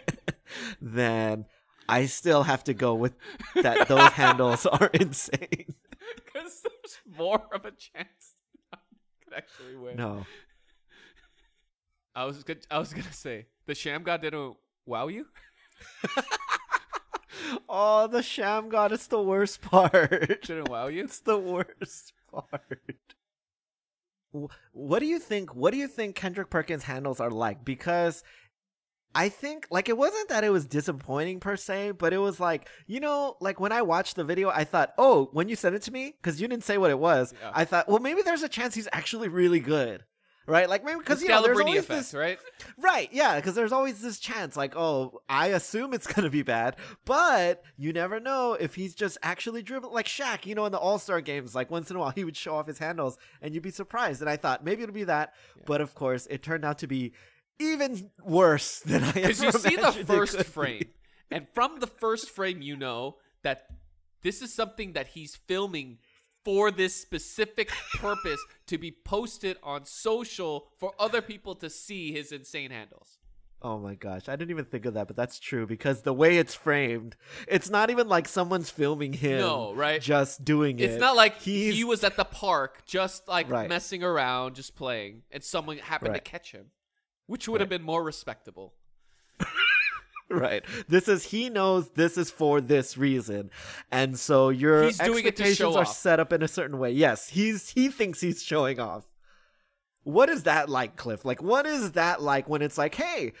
then 0.80 1.46
I 1.88 2.06
still 2.06 2.42
have 2.42 2.64
to 2.64 2.74
go 2.74 2.94
with 2.94 3.14
that 3.54 3.88
those 3.88 4.12
handles 4.12 4.66
are 4.66 4.90
insane. 4.92 5.74
Because 6.24 6.62
there's 6.62 7.18
more 7.18 7.42
of 7.52 7.64
a 7.64 7.72
chance 7.72 8.34
I 8.72 8.76
could 9.24 9.34
actually 9.34 9.76
win. 9.76 9.96
No. 9.96 10.24
I 12.14 12.24
was 12.24 12.44
good. 12.44 12.64
I 12.70 12.78
was 12.78 12.92
gonna 12.92 13.12
say 13.12 13.46
the 13.66 13.72
Shammgod 13.72 14.22
didn't 14.22 14.56
wow 14.84 15.08
you. 15.08 15.26
Oh, 17.68 18.06
the 18.06 18.20
Shammgod 18.20 18.92
is 18.92 19.06
the 19.08 19.20
worst 19.22 19.60
part. 19.60 20.10
Didn't 20.42 20.68
wow 20.68 20.86
you. 20.86 21.04
It's 21.04 21.20
the 21.20 21.38
worst 21.38 22.12
part. 22.30 23.15
Wh- 24.44 24.76
What 24.76 24.98
do 25.00 25.06
you 25.06 25.18
think? 25.18 25.54
What 25.54 25.72
do 25.72 25.78
you 25.78 25.88
think 25.88 26.14
Kendrick 26.16 26.50
Perkins 26.50 26.84
handles 26.84 27.20
are 27.20 27.30
like? 27.30 27.64
Because 27.64 28.22
I 29.14 29.30
think 29.30 29.66
like 29.70 29.88
it 29.88 29.96
wasn't 29.96 30.28
that 30.28 30.44
it 30.44 30.50
was 30.50 30.66
disappointing 30.66 31.40
per 31.40 31.56
se, 31.56 31.92
but 31.92 32.12
it 32.12 32.18
was 32.18 32.38
like 32.38 32.68
you 32.86 33.00
know, 33.00 33.36
like 33.40 33.58
when 33.60 33.72
I 33.72 33.82
watched 33.82 34.16
the 34.16 34.24
video, 34.24 34.50
I 34.50 34.64
thought, 34.64 34.92
oh, 34.98 35.30
when 35.32 35.48
you 35.48 35.56
sent 35.56 35.74
it 35.74 35.82
to 35.82 35.92
me, 35.92 36.14
because 36.20 36.40
you 36.40 36.48
didn't 36.48 36.64
say 36.64 36.76
what 36.78 36.90
it 36.90 36.98
was, 36.98 37.32
Yeah. 37.40 37.50
I 37.54 37.64
thought, 37.64 37.88
well, 37.88 37.98
maybe 37.98 38.22
there's 38.22 38.42
a 38.42 38.48
chance 38.48 38.74
he's 38.74 38.88
actually 38.92 39.28
really 39.28 39.60
good. 39.60 40.04
Right, 40.46 40.68
like 40.70 40.84
maybe 40.84 40.98
because 41.00 41.22
you 41.22 41.28
know 41.28 41.42
there's 41.42 41.58
always 41.58 41.80
effect, 41.80 41.88
this 42.00 42.14
right? 42.14 42.38
Right, 42.78 43.08
yeah, 43.12 43.34
because 43.36 43.54
there's 43.56 43.72
always 43.72 44.00
this 44.00 44.18
chance, 44.20 44.56
like, 44.56 44.76
oh, 44.76 45.20
I 45.28 45.48
assume 45.48 45.92
it's 45.92 46.06
gonna 46.06 46.30
be 46.30 46.42
bad, 46.42 46.76
but 47.04 47.64
you 47.76 47.92
never 47.92 48.20
know 48.20 48.52
if 48.54 48.74
he's 48.76 48.94
just 48.94 49.18
actually 49.24 49.62
dribbling, 49.62 49.92
like 49.92 50.06
Shaq, 50.06 50.46
you 50.46 50.54
know, 50.54 50.64
in 50.66 50.72
the 50.72 50.78
All 50.78 50.98
Star 51.00 51.20
games, 51.20 51.54
like 51.54 51.70
once 51.70 51.90
in 51.90 51.96
a 51.96 51.98
while 51.98 52.10
he 52.10 52.22
would 52.24 52.36
show 52.36 52.54
off 52.54 52.68
his 52.68 52.78
handles, 52.78 53.18
and 53.42 53.54
you'd 53.54 53.62
be 53.64 53.70
surprised. 53.72 54.20
And 54.20 54.30
I 54.30 54.36
thought 54.36 54.64
maybe 54.64 54.82
it'll 54.84 54.94
be 54.94 55.04
that, 55.04 55.34
Yeah. 55.56 55.62
but 55.66 55.80
of 55.80 55.94
course, 55.94 56.26
it 56.30 56.42
turned 56.44 56.64
out 56.64 56.78
to 56.78 56.86
be 56.86 57.12
even 57.58 58.10
worse 58.22 58.78
than 58.80 59.02
I 59.02 59.12
Because 59.12 59.42
you 59.42 59.50
see 59.52 59.74
the 59.76 59.92
first 59.92 60.36
be. 60.38 60.44
frame, 60.44 60.84
and 61.30 61.48
from 61.54 61.80
the 61.80 61.86
first 61.88 62.30
frame, 62.30 62.62
you 62.62 62.76
know 62.76 63.16
that 63.42 63.66
this 64.22 64.42
is 64.42 64.54
something 64.54 64.92
that 64.92 65.08
he's 65.08 65.34
filming 65.34 65.98
for 66.46 66.70
this 66.70 66.94
specific 66.94 67.72
purpose 67.96 68.38
to 68.68 68.78
be 68.78 68.92
posted 69.04 69.56
on 69.64 69.84
social 69.84 70.68
for 70.78 70.92
other 70.96 71.20
people 71.20 71.56
to 71.56 71.68
see 71.68 72.12
his 72.12 72.30
insane 72.30 72.70
handles. 72.70 73.18
Oh 73.62 73.80
my 73.80 73.96
gosh, 73.96 74.28
I 74.28 74.36
didn't 74.36 74.52
even 74.52 74.64
think 74.66 74.86
of 74.86 74.94
that, 74.94 75.08
but 75.08 75.16
that's 75.16 75.40
true 75.40 75.66
because 75.66 76.02
the 76.02 76.12
way 76.12 76.38
it's 76.38 76.54
framed, 76.54 77.16
it's 77.48 77.68
not 77.68 77.90
even 77.90 78.06
like 78.06 78.28
someone's 78.28 78.70
filming 78.70 79.12
him. 79.12 79.40
No, 79.40 79.74
right? 79.74 80.00
Just 80.00 80.44
doing 80.44 80.78
it. 80.78 80.84
It's 80.84 81.00
not 81.00 81.16
like 81.16 81.40
He's- 81.40 81.74
he 81.74 81.82
was 81.82 82.04
at 82.04 82.16
the 82.16 82.24
park 82.24 82.86
just 82.86 83.26
like 83.26 83.50
Right. 83.50 83.68
messing 83.68 84.04
around, 84.04 84.54
just 84.54 84.76
playing, 84.76 85.22
and 85.32 85.42
someone 85.42 85.78
happened 85.78 86.12
Right. 86.12 86.24
to 86.24 86.30
catch 86.30 86.52
him, 86.52 86.66
which 87.26 87.48
would 87.48 87.60
have 87.60 87.70
been 87.70 87.82
more 87.82 88.04
respectable. 88.04 88.74
right. 90.30 90.64
This 90.88 91.08
is 91.08 91.24
he 91.24 91.50
knows 91.50 91.88
this 91.90 92.18
is 92.18 92.30
for 92.30 92.60
this 92.60 92.96
reason, 92.96 93.50
and 93.90 94.18
so 94.18 94.48
your 94.48 94.84
He's 94.84 94.98
doing 94.98 95.26
it 95.26 95.36
to 95.36 95.42
expectations 95.42 95.56
show 95.56 95.74
are 95.76 95.82
off. 95.82 95.96
set 95.96 96.20
up 96.20 96.32
in 96.32 96.42
a 96.42 96.48
certain 96.48 96.78
way. 96.78 96.90
Yes, 96.92 97.28
he's 97.28 97.70
he 97.70 97.88
thinks 97.88 98.20
he's 98.20 98.42
showing 98.42 98.80
off. 98.80 99.06
What 100.02 100.28
is 100.28 100.44
that 100.44 100.68
like, 100.68 100.96
Cliff? 100.96 101.24
Like, 101.24 101.42
what 101.42 101.66
is 101.66 101.92
that 101.92 102.22
like 102.22 102.48
when 102.48 102.62
it's 102.62 102.78
like, 102.78 102.94
hey, 102.94 103.32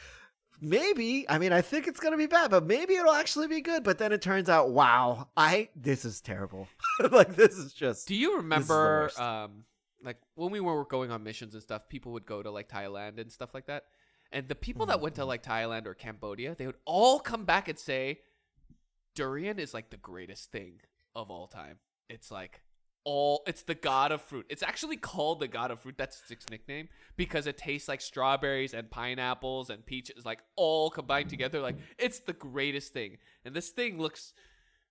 maybe? 0.60 1.24
I 1.28 1.38
mean, 1.38 1.52
I 1.52 1.60
think 1.60 1.86
it's 1.86 2.00
gonna 2.00 2.16
be 2.16 2.26
bad, 2.26 2.50
but 2.50 2.64
maybe 2.66 2.94
it'll 2.94 3.12
actually 3.12 3.46
be 3.48 3.60
good. 3.60 3.84
But 3.84 3.98
then 3.98 4.12
it 4.12 4.22
turns 4.22 4.48
out, 4.48 4.70
wow, 4.70 5.28
I 5.36 5.68
this 5.76 6.04
is 6.04 6.20
terrible. 6.20 6.68
like, 7.10 7.36
this 7.36 7.56
is 7.56 7.72
just 7.72 8.08
Do 8.08 8.14
you 8.14 8.36
remember, 8.38 9.10
um, 9.20 9.64
like 10.02 10.18
when 10.34 10.50
we 10.50 10.60
were 10.60 10.84
going 10.84 11.10
on 11.10 11.22
missions 11.22 11.54
and 11.54 11.62
stuff, 11.62 11.88
people 11.88 12.12
would 12.12 12.26
go 12.26 12.42
to 12.42 12.50
like 12.50 12.68
Thailand 12.68 13.20
and 13.20 13.30
stuff 13.30 13.54
like 13.54 13.66
that, 13.66 13.84
and 14.32 14.48
the 14.48 14.54
people 14.54 14.86
hmm. 14.86 14.90
that 14.90 15.00
went 15.00 15.16
to 15.16 15.24
like 15.24 15.42
Thailand 15.42 15.86
or 15.86 15.94
Cambodia, 15.94 16.54
they 16.56 16.66
would 16.66 16.76
all 16.84 17.18
come 17.18 17.44
back 17.44 17.68
and 17.68 17.78
say, 17.78 18.20
durian 19.14 19.58
is 19.58 19.74
like 19.74 19.90
the 19.90 19.96
greatest 19.96 20.52
thing 20.52 20.80
of 21.14 21.30
all 21.30 21.46
time. 21.46 21.78
It's 22.08 22.30
like 22.30 22.60
all, 23.04 23.42
it's 23.46 23.62
the 23.62 23.74
god 23.74 24.12
of 24.12 24.20
fruit. 24.20 24.46
It's 24.48 24.62
actually 24.62 24.96
called 24.96 25.40
the 25.40 25.48
god 25.48 25.70
of 25.70 25.80
fruit. 25.80 25.96
That's 25.96 26.22
its 26.30 26.48
nickname 26.50 26.88
because 27.16 27.46
it 27.46 27.56
tastes 27.56 27.88
like 27.88 28.00
strawberries 28.00 28.74
and 28.74 28.90
pineapples 28.90 29.70
and 29.70 29.84
peaches, 29.84 30.24
like 30.24 30.40
all 30.56 30.90
combined 30.90 31.30
together. 31.30 31.60
Like 31.60 31.76
it's 31.98 32.20
the 32.20 32.32
greatest 32.32 32.92
thing, 32.92 33.18
and 33.44 33.54
this 33.54 33.70
thing 33.70 33.98
looks 33.98 34.32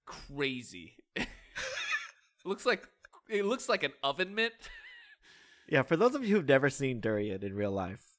crazy. 0.05 0.95
looks 2.45 2.65
like 2.65 2.87
it 3.29 3.45
looks 3.45 3.69
like 3.69 3.83
an 3.83 3.91
oven 4.01 4.33
mitt. 4.33 4.53
yeah. 5.67 5.81
For 5.83 5.97
those 5.97 6.15
of 6.15 6.23
you 6.23 6.35
who've 6.35 6.47
never 6.47 6.69
seen 6.69 7.01
durian 7.01 7.43
in 7.43 7.53
real 7.53 7.71
life, 7.71 8.14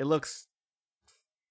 it 0.00 0.06
looks 0.06 0.46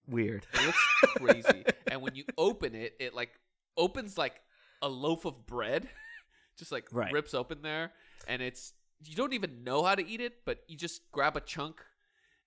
weird. 0.08 0.46
It 0.54 0.66
looks 0.66 0.86
crazy. 1.18 1.64
and 1.92 2.02
when 2.02 2.16
you 2.16 2.24
open 2.38 2.74
it, 2.76 2.96
it 3.00 3.14
like 3.14 3.30
opens 3.78 4.18
like 4.18 4.42
a 4.82 4.90
loaf 4.90 5.26
of 5.26 5.46
bread. 5.46 5.88
Just 6.58 6.72
like 6.72 6.88
Right. 6.92 7.14
rips 7.14 7.34
open 7.34 7.62
there. 7.62 7.92
And 8.28 8.42
it's 8.42 8.74
you 9.06 9.16
don't 9.16 9.34
even 9.34 9.64
know 9.64 9.84
how 9.84 9.96
to 9.96 10.06
eat 10.06 10.20
it, 10.20 10.34
but 10.46 10.60
you 10.68 10.76
just 10.76 11.10
grab 11.14 11.38
a 11.38 11.42
chunk 11.42 11.80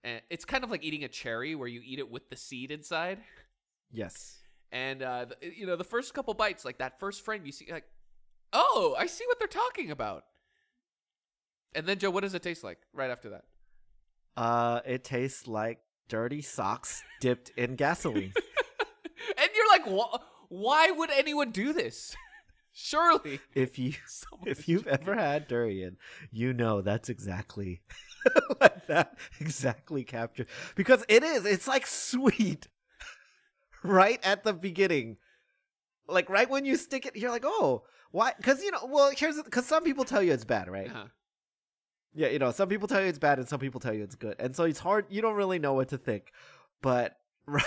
and 0.05 0.21
it's 0.29 0.45
kind 0.45 0.65
of 0.65 0.71
like 0.71 0.85
eating 0.85 1.03
a 1.05 1.09
cherry 1.09 1.55
where 1.55 1.67
you 1.69 1.81
eat 1.83 1.99
it 1.99 2.11
with 2.11 2.29
the 2.29 2.37
seed 2.37 2.71
inside. 2.71 3.21
Yes. 3.91 4.37
And 4.71 5.03
uh 5.03 5.27
th- 5.41 5.55
you 5.57 5.67
know, 5.67 5.77
the 5.77 5.85
first 5.85 6.13
couple 6.13 6.35
bites, 6.35 6.63
like 6.65 6.79
that 6.79 6.99
first 7.01 7.25
frame, 7.25 7.47
you 7.47 7.53
see 7.53 7.69
like, 7.71 7.85
oh, 8.53 8.95
I 8.99 9.07
see 9.07 9.25
what 9.27 9.39
they're 9.39 9.49
talking 9.49 9.91
about. 9.91 10.25
And 11.75 11.87
then 11.87 11.99
Joe, 11.99 12.11
what 12.11 12.21
does 12.23 12.35
it 12.35 12.43
taste 12.43 12.63
like 12.63 12.79
right 12.93 13.11
after 13.11 13.31
that? 13.31 13.45
Uh, 14.37 14.81
it 14.85 15.05
tastes 15.05 15.47
like 15.47 15.79
dirty 16.09 16.43
socks 16.43 17.03
dipped 17.21 17.51
in 17.57 17.77
gasoline. 17.77 18.33
and 19.39 19.51
you're 19.55 19.69
like, 19.69 19.85
wh- 19.87 20.17
why 20.51 20.91
would 20.91 21.11
anyone 21.11 21.51
do 21.51 21.73
this? 21.73 22.15
Surely, 22.75 23.41
if 23.55 23.79
you 23.79 23.93
Someone 24.07 24.49
if 24.49 24.67
you've 24.69 24.87
ever 24.87 25.15
had 25.15 25.47
durian, 25.47 25.99
you 26.31 26.55
know 26.55 26.81
that's 26.81 27.11
exactly 27.11 27.83
like 28.61 28.87
that 28.87 29.19
exactly 29.41 30.05
captured 30.05 30.47
because 30.75 31.05
it 31.09 31.23
is. 31.23 31.45
It's 31.45 31.69
like 31.69 31.87
sweet, 31.87 32.69
right 33.83 34.19
at 34.25 34.43
the 34.43 34.55
beginning, 34.55 35.19
like 36.09 36.31
right 36.31 36.49
when 36.49 36.65
you 36.65 36.77
stick 36.77 37.05
it, 37.05 37.15
you're 37.17 37.31
like, 37.31 37.45
oh, 37.45 37.83
why? 38.11 38.33
Because 38.37 38.63
you 38.63 38.71
know, 38.71 38.87
well, 38.89 39.13
here's 39.15 39.41
because 39.43 39.67
some 39.67 39.85
people 39.85 40.05
tell 40.05 40.23
you 40.23 40.33
it's 40.33 40.45
bad, 40.45 40.71
right? 40.71 40.89
Uh-huh. 40.89 41.05
Yeah, 42.15 42.29
you 42.29 42.39
know, 42.39 42.51
some 42.51 42.69
people 42.69 42.89
tell 42.89 43.01
you 43.01 43.09
it's 43.09 43.19
bad 43.19 43.39
and 43.39 43.49
some 43.49 43.61
people 43.61 43.81
tell 43.81 43.95
you 43.95 44.03
it's 44.03 44.15
good. 44.15 44.37
And 44.39 44.55
so 44.55 44.65
it's 44.65 44.79
hard, 44.79 45.07
you 45.09 45.23
don't 45.23 45.35
really 45.35 45.59
know 45.59 45.73
what 45.73 45.89
to 45.89 45.99
think. 45.99 46.33
But 46.83 47.17
right 47.47 47.65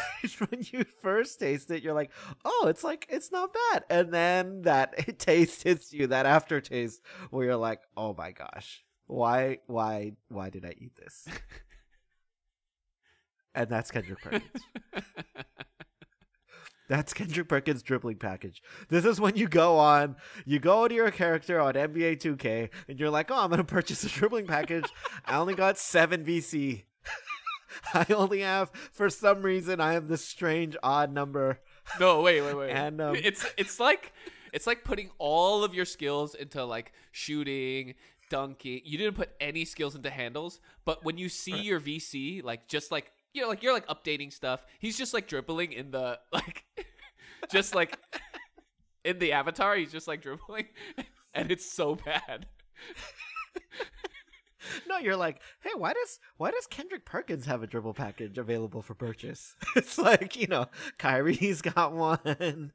when 0.50 0.64
you 0.72 0.86
first 1.02 1.40
taste 1.40 1.72
it, 1.72 1.84
you're 1.84 1.94
like, 1.94 2.12
oh, 2.44 2.66
it's 2.68 2.84
like, 2.84 3.08
it's 3.10 3.32
not 3.32 3.56
bad. 3.72 3.84
And 3.90 4.14
then 4.14 4.62
that 4.64 5.20
taste 5.20 5.64
hits 5.64 5.92
you, 5.94 6.08
that 6.08 6.26
aftertaste, 6.26 7.02
where 7.32 7.46
you're 7.46 7.56
like, 7.56 7.82
oh 7.98 8.14
my 8.18 8.32
gosh, 8.32 8.84
why, 9.08 9.60
why, 9.68 10.14
why 10.30 10.50
did 10.50 10.66
I 10.66 10.76
eat 10.78 10.96
this? 10.96 11.28
and 13.56 13.70
that's 13.70 13.90
Kendrick 13.92 14.22
Perkins. 14.22 14.44
That's 16.88 17.14
Kendrick 17.14 17.48
Perkins' 17.48 17.82
dribbling 17.82 18.18
package. 18.18 18.62
This 18.90 19.06
is 19.06 19.20
when 19.20 19.36
you 19.36 19.48
go 19.48 19.78
on, 19.78 20.16
you 20.46 20.60
go 20.60 20.88
to 20.88 20.94
your 20.94 21.12
character 21.12 21.60
on 21.60 21.74
NBA 21.74 22.18
2K, 22.22 22.70
and 22.88 23.00
you're 23.00 23.10
like, 23.10 23.32
oh, 23.32 23.40
I'm 23.40 23.50
going 23.50 23.58
to 23.58 23.64
purchase 23.64 24.04
a 24.04 24.10
dribbling 24.10 24.46
package. 24.46 24.86
I 25.26 25.38
only 25.38 25.56
got 25.56 25.78
7 25.78 26.24
VC. 26.24 26.84
I 27.94 28.06
only 28.14 28.42
have, 28.42 28.72
for 28.92 29.10
some 29.10 29.42
reason, 29.42 29.82
I 29.82 29.94
have 29.94 30.08
this 30.08 30.24
strange 30.24 30.78
odd 30.84 31.12
number. 31.12 31.60
no, 32.00 32.22
wait, 32.22 32.42
wait, 32.42 32.56
wait. 32.56 32.72
And, 32.72 33.02
um, 33.02 33.16
it's 33.16 33.46
it's 33.58 33.80
like 33.80 34.12
it's 34.54 34.66
like 34.66 34.84
putting 34.84 35.12
all 35.18 35.64
of 35.64 35.74
your 35.74 35.86
skills 35.86 36.34
into 36.34 36.64
like 36.64 36.94
shooting, 37.12 37.96
dunking. 38.30 38.82
You 38.86 38.98
didn't 38.98 39.16
put 39.16 39.32
any 39.40 39.66
skills 39.66 39.96
into 39.96 40.10
handles, 40.10 40.62
but 40.86 41.04
when 41.04 41.18
you 41.18 41.30
see 41.30 41.62
your 41.62 41.80
VC, 41.80 42.44
like 42.44 42.68
just 42.68 42.92
like 42.92 43.12
you're 43.36 43.48
like 43.48 43.64
you're 43.64 43.74
like 43.74 43.88
updating 43.88 44.32
stuff. 44.32 44.66
He's 44.80 44.98
just 44.98 45.14
like 45.14 45.28
dribbling 45.28 45.74
in 45.74 45.92
the 45.92 46.20
like, 46.34 46.66
just 47.52 47.76
like 47.76 47.98
in 49.04 49.20
the 49.20 49.34
avatar. 49.34 49.76
He's 49.76 49.92
just 49.92 50.08
like 50.08 50.22
dribbling, 50.22 50.68
and 51.34 51.52
it's 51.52 51.70
so 51.72 51.96
bad. 51.96 52.48
No, 54.88 54.98
you're 54.98 55.16
like, 55.16 55.42
hey, 55.62 55.72
why 55.76 55.94
does 55.94 56.20
why 56.38 56.52
does 56.52 56.68
Kendrick 56.68 57.06
Perkins 57.06 57.46
have 57.46 57.62
a 57.64 57.68
dribble 57.68 57.94
package 57.94 58.38
available 58.38 58.82
for 58.82 58.96
purchase? 58.96 59.56
It's 59.76 59.98
like, 59.98 60.36
you 60.36 60.48
know, 60.48 60.68
Kyrie's 60.98 61.62
got 61.62 61.94
one. 61.94 62.72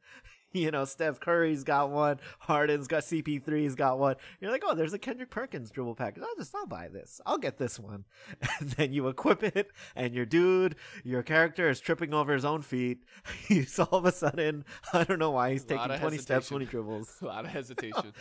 you 0.53 0.71
know, 0.71 0.85
Steph 0.85 1.21
Curry's 1.21 1.65
got 1.65 1.91
one, 1.91 2.19
Harden's 2.41 2.89
got 2.89 3.03
CP3's 3.03 3.75
got 3.75 3.99
one. 3.99 4.17
You're 4.41 4.51
like, 4.51 4.63
oh, 4.67 4.75
there's 4.75 4.93
a 4.93 4.99
Kendrick 4.99 5.31
Perkins 5.31 5.71
dribble 5.71 5.95
package. 5.95 6.23
I'll 6.23 6.35
just 6.37 6.55
I'll 6.55 6.67
buy 6.67 6.89
this. 6.89 7.21
I'll 7.27 7.39
get 7.39 7.59
this 7.59 7.79
one. 7.79 8.05
And 8.61 8.71
then 8.73 8.93
you 8.93 9.09
equip 9.09 9.43
it, 9.43 9.71
and 9.97 10.15
your 10.15 10.27
dude, 10.27 10.77
your 11.05 11.23
character 11.23 11.71
is 11.71 11.81
tripping 11.81 12.13
over 12.13 12.33
his 12.35 12.45
own 12.45 12.63
feet. 12.63 13.05
He's 13.49 13.79
all 13.79 13.89
of 13.99 14.05
a 14.05 14.13
sudden, 14.13 14.65
I 14.93 15.05
don't 15.05 15.19
know 15.19 15.31
why 15.31 15.53
he's 15.53 15.65
taking 15.65 15.91
of 15.91 16.01
20 16.01 16.19
steps 16.19 16.49
hesitation. 16.49 16.55
when 16.55 16.61
he 16.63 16.67
dribbles 16.71 17.17
A 17.23 17.27
lot 17.27 17.45
of 17.45 17.51
hesitation. 17.51 18.13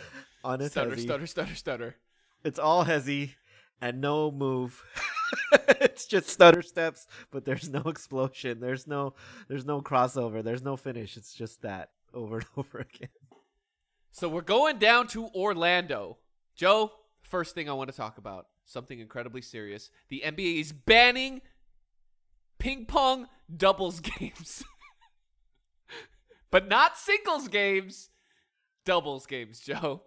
on 0.44 0.60
his 0.60 0.70
stutter, 0.70 0.90
hezzy. 0.92 1.02
stutter, 1.02 1.26
stutter, 1.26 1.54
stutter. 1.54 1.96
It's 2.44 2.58
all 2.58 2.84
hezzy 2.84 3.34
and 3.80 4.00
no 4.00 4.30
move. 4.30 4.82
it's 5.80 6.06
just 6.06 6.28
stutter 6.28 6.62
steps, 6.62 7.06
but 7.30 7.44
there's 7.44 7.68
no 7.68 7.80
explosion. 7.86 8.60
There's 8.60 8.86
no 8.86 9.14
there's 9.48 9.66
no 9.66 9.80
crossover. 9.82 10.42
There's 10.42 10.62
no 10.62 10.76
finish. 10.76 11.16
It's 11.16 11.34
just 11.34 11.62
that 11.62 11.90
over 12.14 12.38
and 12.38 12.46
over 12.56 12.78
again. 12.78 13.08
So 14.10 14.28
we're 14.28 14.42
going 14.42 14.78
down 14.78 15.06
to 15.08 15.26
Orlando. 15.28 16.18
Joe, 16.56 16.92
first 17.22 17.54
thing 17.54 17.68
I 17.68 17.72
want 17.72 17.90
to 17.90 17.96
talk 17.96 18.18
about 18.18 18.46
something 18.64 18.98
incredibly 18.98 19.42
serious. 19.42 19.90
The 20.08 20.22
NBA 20.24 20.60
is 20.60 20.72
banning 20.72 21.40
ping 22.58 22.86
pong 22.86 23.28
doubles 23.54 24.00
games. 24.18 24.64
but 26.50 26.68
not 26.68 26.96
singles 26.96 27.48
games, 27.48 28.10
doubles 28.84 29.26
games, 29.26 29.60
Joe. 29.60 30.02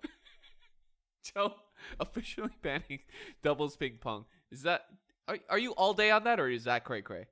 Joe, 1.34 1.54
officially 2.00 2.52
banning 2.62 3.00
doubles 3.42 3.78
ping 3.78 3.98
pong. 4.00 4.26
Is 4.52 4.64
that 4.64 4.86
are, 5.28 5.38
are 5.50 5.60
you 5.60 5.72
all 5.72 5.94
day 5.94 6.12
on 6.12 6.26
that 6.26 6.40
or 6.40 6.50
is 6.50 6.66
that 6.66 6.84
cray 6.84 7.02
cray? 7.02 7.28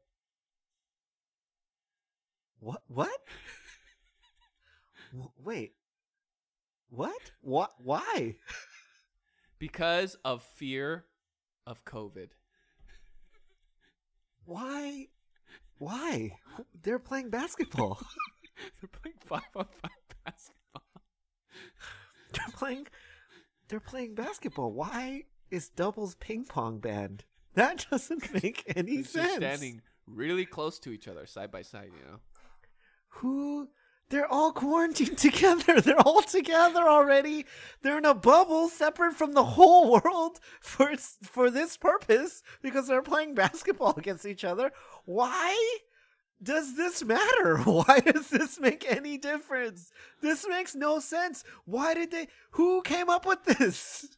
What? 2.60 2.84
What? 2.88 3.20
Wait. 5.44 5.74
What? 6.90 7.32
What? 7.42 7.72
Why? 7.84 8.36
Because 9.60 10.16
of 10.26 10.42
fear 10.42 11.06
of 11.68 11.86
COVID. 11.86 12.30
Why? 14.46 15.08
Why? 15.78 16.32
They're 16.82 16.98
playing 16.98 17.30
basketball. 17.30 18.02
They're 18.82 18.90
playing 18.90 19.18
five 19.24 19.44
on 19.56 19.66
five 19.82 19.92
basketball. 20.26 20.84
they're 22.34 22.54
playing. 22.56 22.88
They're 23.68 23.80
playing 23.80 24.16
basketball. 24.16 24.72
Why 24.72 25.26
is 25.52 25.70
doubles 25.70 26.16
ping 26.16 26.46
pong 26.46 26.80
banned? 26.80 27.24
That 27.54 27.86
doesn't 27.92 28.34
make 28.44 28.64
any 28.76 28.94
It's 28.98 29.12
sense. 29.12 29.28
just 29.28 29.38
standing 29.38 29.82
really 30.08 30.46
close 30.46 30.80
to 30.80 30.92
each 30.92 31.08
other, 31.08 31.26
side 31.26 31.52
by 31.52 31.62
side. 31.62 31.92
You 31.96 32.12
know. 32.12 32.20
Who? 33.10 33.68
They're 34.12 34.32
all 34.32 34.52
quarantined 34.52 35.18
together. 35.18 35.80
They're 35.80 36.00
all 36.02 36.22
together 36.22 36.82
already. 36.82 37.46
They're 37.82 37.98
in 37.98 38.06
a 38.06 38.14
bubble 38.14 38.68
separate 38.68 39.14
from 39.14 39.32
the 39.32 39.44
whole 39.44 39.90
world 39.90 40.40
for 40.60 40.94
for 41.24 41.50
this 41.50 41.78
purpose 41.78 42.44
because 42.62 42.88
they're 42.88 43.02
playing 43.02 43.36
basketball 43.36 43.96
against 43.98 44.26
each 44.26 44.44
other. 44.44 44.72
Why 45.06 45.80
does 46.44 46.76
this 46.76 47.04
matter? 47.04 47.58
Why 47.64 48.02
does 48.02 48.30
this 48.30 48.60
make 48.60 48.86
any 48.88 49.18
difference? 49.18 49.92
This 50.22 50.46
makes 50.48 50.76
no 50.76 51.00
sense. 51.00 51.46
Why 51.64 51.94
did 51.94 52.12
they 52.12 52.28
who 52.52 52.82
came 52.82 53.10
up 53.10 53.26
with 53.26 53.46
this? 53.46 54.18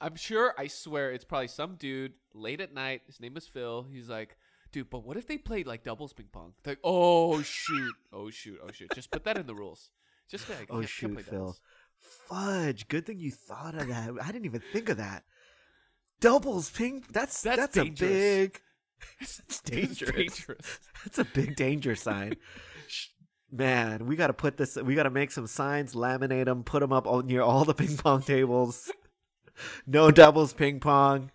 I'm 0.00 0.16
sure. 0.16 0.54
I 0.56 0.68
swear, 0.68 1.12
it's 1.12 1.24
probably 1.24 1.48
some 1.48 1.76
dude 1.76 2.14
late 2.32 2.62
at 2.62 2.72
night. 2.72 3.02
His 3.06 3.20
name 3.20 3.36
is 3.36 3.46
Phil. 3.46 3.86
He's 3.92 4.08
like, 4.08 4.38
dude, 4.76 4.90
but 4.90 5.04
what 5.06 5.16
if 5.16 5.26
they 5.26 5.38
played 5.38 5.66
like 5.66 5.82
doubles 5.82 6.12
ping 6.12 6.26
pong? 6.30 6.52
Like, 6.66 6.78
oh 6.84 7.40
shoot, 7.40 7.94
oh 8.12 8.28
shoot, 8.28 8.58
oh 8.62 8.70
shoot. 8.70 8.90
Just 8.94 9.10
put 9.10 9.24
that 9.24 9.38
in 9.38 9.46
the 9.46 9.54
rules. 9.54 9.90
Just 10.30 10.50
like, 10.50 10.66
Oh 10.70 10.82
shoot, 10.82 11.18
Phil. 11.22 11.38
doubles. 11.38 11.60
Fudge. 12.28 12.86
Good 12.88 13.06
thing 13.06 13.18
you 13.18 13.30
thought 13.30 13.74
of 13.74 13.88
that. 13.88 14.10
I 14.22 14.26
didn't 14.26 14.44
even 14.44 14.62
think 14.72 14.90
of 14.90 14.98
that. 14.98 15.24
Doubles 16.20 16.68
ping 16.68 17.02
that's 17.10 17.40
That's 17.40 17.74
that's, 17.74 17.76
a 17.78 17.84
big 17.84 18.60
dangerous. 19.64 20.12
dangerous. 20.12 20.80
That's 21.04 21.18
a 21.20 21.24
big 21.24 21.56
danger 21.56 21.96
sign. 21.96 22.36
Man, 23.50 24.06
we 24.06 24.16
got 24.16 24.26
to 24.26 24.32
put 24.34 24.58
this. 24.58 24.76
We 24.76 24.94
got 24.94 25.04
to 25.04 25.10
make 25.10 25.30
some 25.30 25.46
signs, 25.46 25.94
laminate 25.94 26.44
them, 26.46 26.64
put 26.64 26.80
them 26.80 26.92
up 26.92 27.06
near 27.24 27.40
all 27.40 27.64
the 27.64 27.72
ping 27.74 27.96
pong 27.96 28.22
tables. 28.22 28.90
No 29.86 30.10
doubles 30.10 30.52
ping 30.52 30.80
pong. 30.80 31.30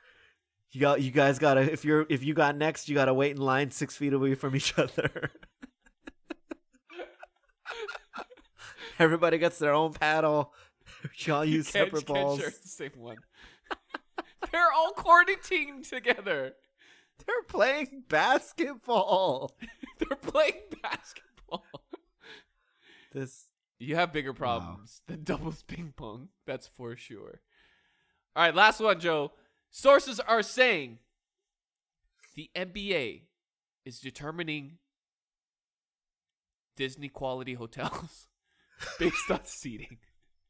You 0.71 0.81
got. 0.81 1.01
You 1.01 1.11
guys 1.11 1.37
got 1.39 1.55
to. 1.55 1.61
If 1.61 1.83
you're. 1.83 2.05
If 2.09 2.23
you 2.23 2.33
got 2.33 2.55
next, 2.55 2.87
you 2.87 2.95
got 2.95 3.05
to 3.05 3.13
wait 3.13 3.31
in 3.31 3.41
line 3.41 3.71
six 3.71 3.95
feet 3.97 4.13
away 4.13 4.35
from 4.35 4.55
each 4.55 4.77
other. 4.77 5.31
Everybody 8.99 9.37
gets 9.37 9.57
their 9.59 9.73
own 9.73 9.93
paddle. 9.93 10.53
Y'all 11.17 11.43
use 11.43 11.67
separate 11.67 12.05
can't 12.05 12.07
balls. 12.07 12.39
share 12.39 12.49
the 12.49 12.67
same 12.67 12.91
one. 12.95 13.17
They're 14.51 14.71
all 14.75 14.91
quarantined 14.91 15.85
together. 15.85 16.53
They're 17.25 17.43
playing 17.47 18.03
basketball. 18.09 19.55
They're 19.99 20.17
playing 20.17 20.61
basketball. 20.81 21.65
This 23.11 23.45
You 23.79 23.95
have 23.95 24.13
bigger 24.13 24.33
problems 24.33 25.01
than 25.07 25.23
doubles 25.23 25.63
ping 25.63 25.93
pong. 25.95 26.29
That's 26.45 26.67
for 26.67 26.95
sure. 26.95 27.41
All 28.35 28.43
right, 28.43 28.55
last 28.55 28.79
one, 28.79 28.99
Joe. 28.99 29.31
Sources 29.71 30.19
are 30.19 30.41
saying 30.43 30.99
the 32.35 32.49
NBA 32.55 33.21
is 33.85 33.99
determining 33.99 34.77
Disney 36.75 37.09
quality 37.09 37.53
hotels 37.53 38.27
based 38.99 39.31
on 39.31 39.41
seating. 39.45 39.97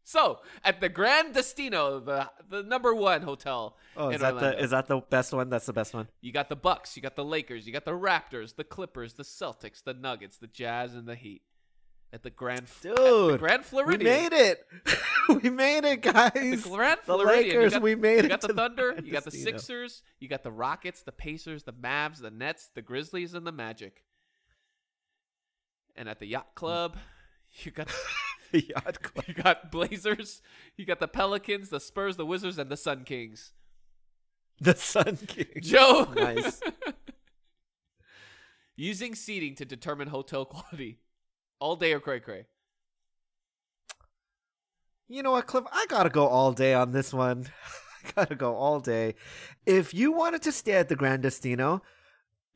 So, 0.04 0.40
at 0.64 0.82
the 0.82 0.90
Grand 0.90 1.36
Destino, 1.36 2.00
the 2.00 2.30
the 2.50 2.64
number 2.64 2.94
one 2.94 3.22
hotel 3.22 3.78
Oh, 3.96 4.10
in 4.10 4.16
is 4.16 4.22
that 4.22 4.34
Orlando, 4.34 4.58
the 4.58 4.64
is 4.64 4.72
that 4.72 4.88
the 4.88 5.00
best 5.00 5.32
one? 5.34 5.50
That's 5.50 5.68
the 5.68 5.74
best 5.74 5.94
one. 5.94 6.08
you 6.22 6.32
got 6.32 6.50
the 6.50 6.56
Bucks, 6.56 6.96
you 6.96 7.04
got 7.04 7.16
the 7.16 7.24
Lakers, 7.24 7.68
you 7.68 7.72
got 7.72 7.86
the 7.86 7.92
Raptors, 7.92 8.56
the 8.56 8.64
Clippers, 8.64 9.14
the 9.14 9.24
Celtics, 9.24 9.84
the 9.84 9.94
Nuggets, 9.94 10.38
the 10.38 10.48
Jazz, 10.48 10.96
and 10.96 11.08
the 11.08 11.16
Heat. 11.16 11.44
At 12.14 12.24
the 12.24 12.30
Grand, 12.30 12.64
at 12.64 12.82
the 12.82 12.94
Dude, 12.96 13.40
Grand 13.40 13.64
We 13.72 13.98
made 13.98 14.34
it. 14.34 14.66
we 15.44 15.50
made 15.50 15.86
it, 15.86 16.02
guys. 16.02 16.32
the 16.34 16.70
Grand 16.70 17.00
The 17.06 17.14
Floridian. 17.14 17.46
you 17.46 17.52
Lakers, 17.54 17.72
got, 17.74 17.82
we 17.82 17.96
made 17.96 18.20
it. 18.20 18.24
you 18.24 18.30
got 18.30 18.42
the 18.42 18.48
the 18.50 18.54
Thunder, 18.54 18.92
Grand 18.92 19.06
you 19.08 19.14
got 19.14 19.24
the 19.24 19.32
Sixers, 19.32 20.04
you 20.20 20.28
got 20.28 20.44
the 20.44 20.52
Rockets, 20.52 21.04
the 21.04 21.14
Pacers, 21.14 21.64
the 21.64 21.72
Mavs, 21.72 22.20
the 22.22 22.30
Nets, 22.32 22.70
the 22.76 22.82
Grizzlies, 22.82 23.34
and 23.34 23.48
the 23.48 23.52
Magic. 23.54 24.04
And 25.96 26.10
at 26.10 26.20
the 26.20 26.26
Yacht 26.26 26.54
Club, 26.56 26.98
you 27.64 27.72
got 27.72 27.88
The 28.52 28.66
Yacht 28.68 29.02
Club. 29.02 29.26
you 29.30 29.34
got 29.34 29.72
Blazers, 29.72 30.42
you 30.76 30.86
got 30.86 31.00
the 31.00 31.08
Pelicans, 31.08 31.70
the 31.70 31.80
Spurs, 31.80 32.18
the 32.18 32.26
Wizards, 32.26 32.58
and 32.58 32.70
the 32.70 32.76
Sun 32.78 33.06
Kings. 33.06 33.54
The 34.60 34.76
Sun 34.76 35.16
King. 35.28 35.48
Joe, 35.62 36.12
Nice. 36.14 36.60
using 38.76 39.16
seating 39.16 39.56
to 39.56 39.66
determine 39.66 40.10
hotel 40.10 40.44
quality, 40.46 41.00
all 41.62 41.78
day 41.78 41.94
or 41.94 42.02
cray 42.02 42.20
cray. 42.20 42.46
You 45.08 45.24
know 45.24 45.32
what, 45.32 45.48
Cliff? 45.48 45.66
I 45.72 45.86
gotta 45.88 46.10
go 46.10 46.28
all 46.28 46.52
day 46.52 46.74
on 46.74 46.92
this 46.92 47.14
one. 47.14 47.48
I 48.06 48.12
gotta 48.16 48.36
go 48.36 48.56
all 48.56 48.80
day. 48.80 49.16
If 49.66 49.94
you 49.94 50.12
wanted 50.12 50.42
to 50.42 50.52
stay 50.52 50.74
at 50.74 50.90
the 50.90 50.96
Grand 50.96 51.22
Destino, 51.22 51.82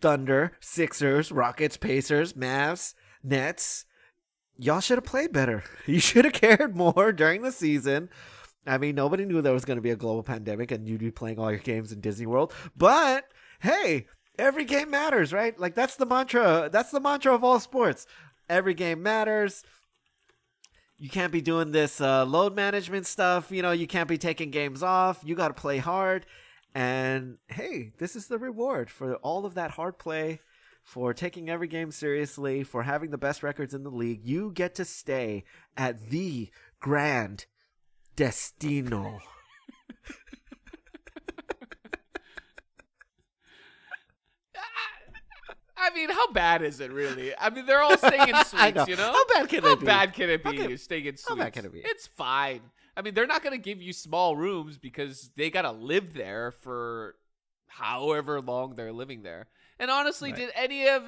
Thunder, 0.01 0.53
Sixers, 0.59 1.31
Rockets, 1.31 1.77
Pacers, 1.77 2.33
Mavs, 2.33 2.95
Nets, 3.23 3.85
y'all 4.57 4.79
should 4.79 4.97
have 4.97 5.05
played 5.05 5.31
better. 5.31 5.63
You 5.85 5.99
should 5.99 6.25
have 6.25 6.33
cared 6.33 6.75
more 6.75 7.11
during 7.11 7.43
the 7.43 7.51
season. 7.51 8.09
I 8.65 8.79
mean, 8.79 8.95
nobody 8.95 9.25
knew 9.25 9.43
there 9.43 9.53
was 9.53 9.65
going 9.65 9.77
to 9.77 9.81
be 9.83 9.91
a 9.91 9.95
global 9.95 10.23
pandemic 10.23 10.71
and 10.71 10.87
you'd 10.87 10.99
be 10.99 11.11
playing 11.11 11.37
all 11.37 11.51
your 11.51 11.59
games 11.59 11.91
in 11.91 12.01
Disney 12.01 12.25
World. 12.25 12.51
But 12.75 13.25
hey, 13.59 14.07
every 14.39 14.65
game 14.65 14.89
matters, 14.89 15.31
right? 15.31 15.57
Like 15.59 15.75
that's 15.75 15.95
the 15.95 16.05
mantra. 16.05 16.69
That's 16.71 16.91
the 16.91 16.99
mantra 16.99 17.35
of 17.35 17.43
all 17.43 17.59
sports. 17.59 18.07
Every 18.49 18.73
game 18.73 19.01
matters 19.03 19.63
you 20.97 21.10
can't 21.10 21.31
be 21.31 21.41
doing 21.41 21.71
this 21.71 21.99
uh, 21.99 22.25
load 22.25 22.55
management 22.55 23.05
stuff. 23.05 23.51
You 23.51 23.62
know, 23.62 23.71
you 23.71 23.88
can't 23.88 24.08
be 24.08 24.17
taking 24.17 24.49
games 24.51 24.81
off. 24.81 25.21
You 25.23 25.36
got 25.36 25.49
to 25.49 25.53
play 25.53 25.77
hard. 25.77 26.25
And 26.73 27.38
hey, 27.47 27.91
this 27.97 28.15
is 28.15 28.27
the 28.27 28.38
reward 28.38 28.89
for 28.89 29.15
all 29.15 29.45
of 29.45 29.55
that 29.55 29.71
hard 29.71 29.97
play, 29.97 30.39
for 30.84 31.13
taking 31.13 31.49
every 31.49 31.67
game 31.67 31.91
seriously, 31.91 32.63
for 32.63 32.84
having 32.84 33.12
the 33.12 33.17
best 33.17 33.43
records 33.43 33.73
in 33.73 33.84
the 33.84 33.89
league. 33.89 34.21
You 34.23 34.51
get 34.53 34.75
to 34.75 34.86
stay 34.86 35.43
at 35.77 36.10
the 36.10 36.49
Grand 36.79 37.45
Destino. 38.15 39.19
I 45.86 45.93
mean, 45.93 46.10
how 46.10 46.32
bad 46.32 46.62
is 46.63 46.80
it 46.80 46.91
really? 46.91 47.34
I 47.38 47.50
mean, 47.50 47.65
they're 47.65 47.82
all 47.82 47.98
staying 47.98 48.30
in 48.30 48.36
suites, 48.45 48.76
know. 48.76 48.86
you 48.88 48.95
know? 48.95 49.12
How 49.13 49.26
bad 49.28 49.50
can 49.50 49.63
How 49.63 49.74
it 49.74 49.80
be? 49.80 49.86
How 49.86 49.91
bad 50.06 50.13
can 50.13 50.30
it 50.30 50.43
be? 50.43 50.58
Can- 50.58 50.78
staying 50.78 51.06
in 51.06 51.17
suites. 51.17 51.30
how 51.30 51.36
bad 51.36 51.54
can 51.54 51.65
it 51.65 51.74
be? 51.74 51.82
It's 51.84 52.08
fine. 52.08 52.62
I 52.98 53.02
mean, 53.02 53.13
they're 53.13 53.28
not 53.28 53.43
going 53.43 53.54
to 53.54 53.62
give 53.62 53.82
you 53.82 53.93
small 53.93 54.36
rooms 54.36 54.78
because 54.78 55.30
they 55.36 55.50
got 55.50 55.63
to 55.63 55.71
live 55.71 56.13
there 56.13 56.52
for 56.52 57.15
however 57.67 58.39
long 58.41 58.76
they're 58.76 58.93
living 58.93 59.21
there. 59.24 59.48
And 59.80 59.91
honestly, 59.91 60.32
Right. 60.32 60.39
did 60.39 60.52
any 60.56 60.88
of 60.88 61.04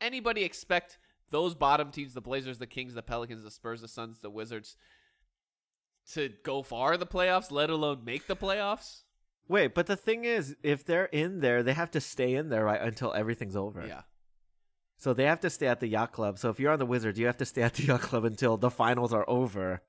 anybody 0.00 0.42
expect 0.44 0.98
those 1.30 1.54
bottom 1.54 1.90
teams, 1.90 2.12
the 2.12 2.20
Blazers, 2.20 2.58
the 2.58 2.66
Kings, 2.66 2.94
the 2.94 3.02
Pelicans, 3.02 3.42
the 3.44 3.50
Spurs, 3.50 3.80
the 3.80 3.88
Suns, 3.88 4.20
the 4.20 4.30
Wizards, 4.30 4.76
to 6.12 6.30
go 6.44 6.62
far 6.62 6.94
in 6.94 7.00
the 7.00 7.06
playoffs, 7.06 7.50
let 7.50 7.70
alone 7.70 8.04
make 8.04 8.26
the 8.26 8.36
playoffs. 8.36 9.03
Wait, 9.48 9.74
but 9.74 9.86
the 9.86 9.96
thing 9.96 10.24
is, 10.24 10.56
if 10.62 10.84
they're 10.84 11.04
in 11.06 11.40
there, 11.40 11.62
they 11.62 11.74
have 11.74 11.90
to 11.90 12.00
stay 12.00 12.34
in 12.34 12.48
there 12.48 12.64
right 12.64 12.80
until 12.80 13.12
everything's 13.12 13.56
over. 13.56 13.84
Yeah. 13.86 14.02
So 14.96 15.12
they 15.12 15.24
have 15.24 15.40
to 15.40 15.50
stay 15.50 15.66
at 15.66 15.80
the 15.80 15.86
yacht 15.88 16.12
club. 16.12 16.38
So 16.38 16.48
if 16.48 16.58
you're 16.58 16.72
on 16.72 16.78
the 16.78 16.86
Wizards, 16.86 17.18
you 17.18 17.26
have 17.26 17.36
to 17.38 17.44
stay 17.44 17.62
at 17.62 17.74
the 17.74 17.82
yacht 17.84 18.00
club 18.00 18.24
until 18.24 18.56
the 18.56 18.70
finals 18.70 19.12
are 19.12 19.24
over. 19.28 19.82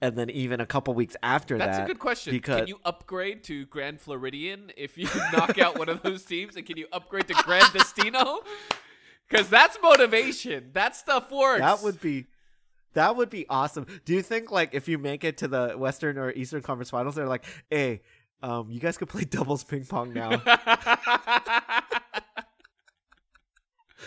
And 0.00 0.16
then 0.16 0.30
even 0.30 0.60
a 0.60 0.66
couple 0.66 0.94
weeks 0.94 1.16
after 1.22 1.58
That's 1.58 1.76
that. 1.76 1.78
That's 1.80 1.90
a 1.90 1.92
good 1.92 2.00
question. 2.00 2.32
because- 2.32 2.60
Can 2.60 2.68
you 2.68 2.80
upgrade 2.84 3.44
to 3.44 3.66
Grand 3.66 4.00
Floridian 4.00 4.72
if 4.76 4.96
you 4.98 5.08
knock 5.32 5.58
out 5.58 5.78
one 5.78 5.88
of 5.88 6.02
those 6.02 6.24
teams? 6.24 6.56
And 6.56 6.64
can 6.66 6.76
you 6.76 6.86
upgrade 6.92 7.28
to 7.28 7.34
Grand 7.44 7.72
Destino? 7.72 8.40
Because 9.28 9.48
that's 9.50 9.78
motivation. 9.82 10.70
That 10.72 10.96
stuff 10.96 11.30
works. 11.30 11.60
That 11.60 11.82
would 11.82 12.00
be 12.00 12.26
that 12.94 13.16
would 13.16 13.28
be 13.30 13.46
awesome. 13.48 13.86
Do 14.04 14.14
you 14.14 14.22
think 14.22 14.50
like 14.50 14.70
if 14.72 14.88
you 14.88 14.98
make 14.98 15.22
it 15.22 15.36
to 15.38 15.48
the 15.48 15.74
Western 15.76 16.16
or 16.18 16.32
Eastern 16.32 16.62
Conference 16.62 16.90
Finals, 16.90 17.14
they're 17.14 17.28
like, 17.28 17.44
hey, 17.70 18.00
um, 18.42 18.70
you 18.70 18.80
guys 18.80 18.96
could 18.96 19.08
play 19.08 19.24
doubles 19.30 19.64
ping 19.64 19.84
pong 19.84 20.12
now. 20.12 20.30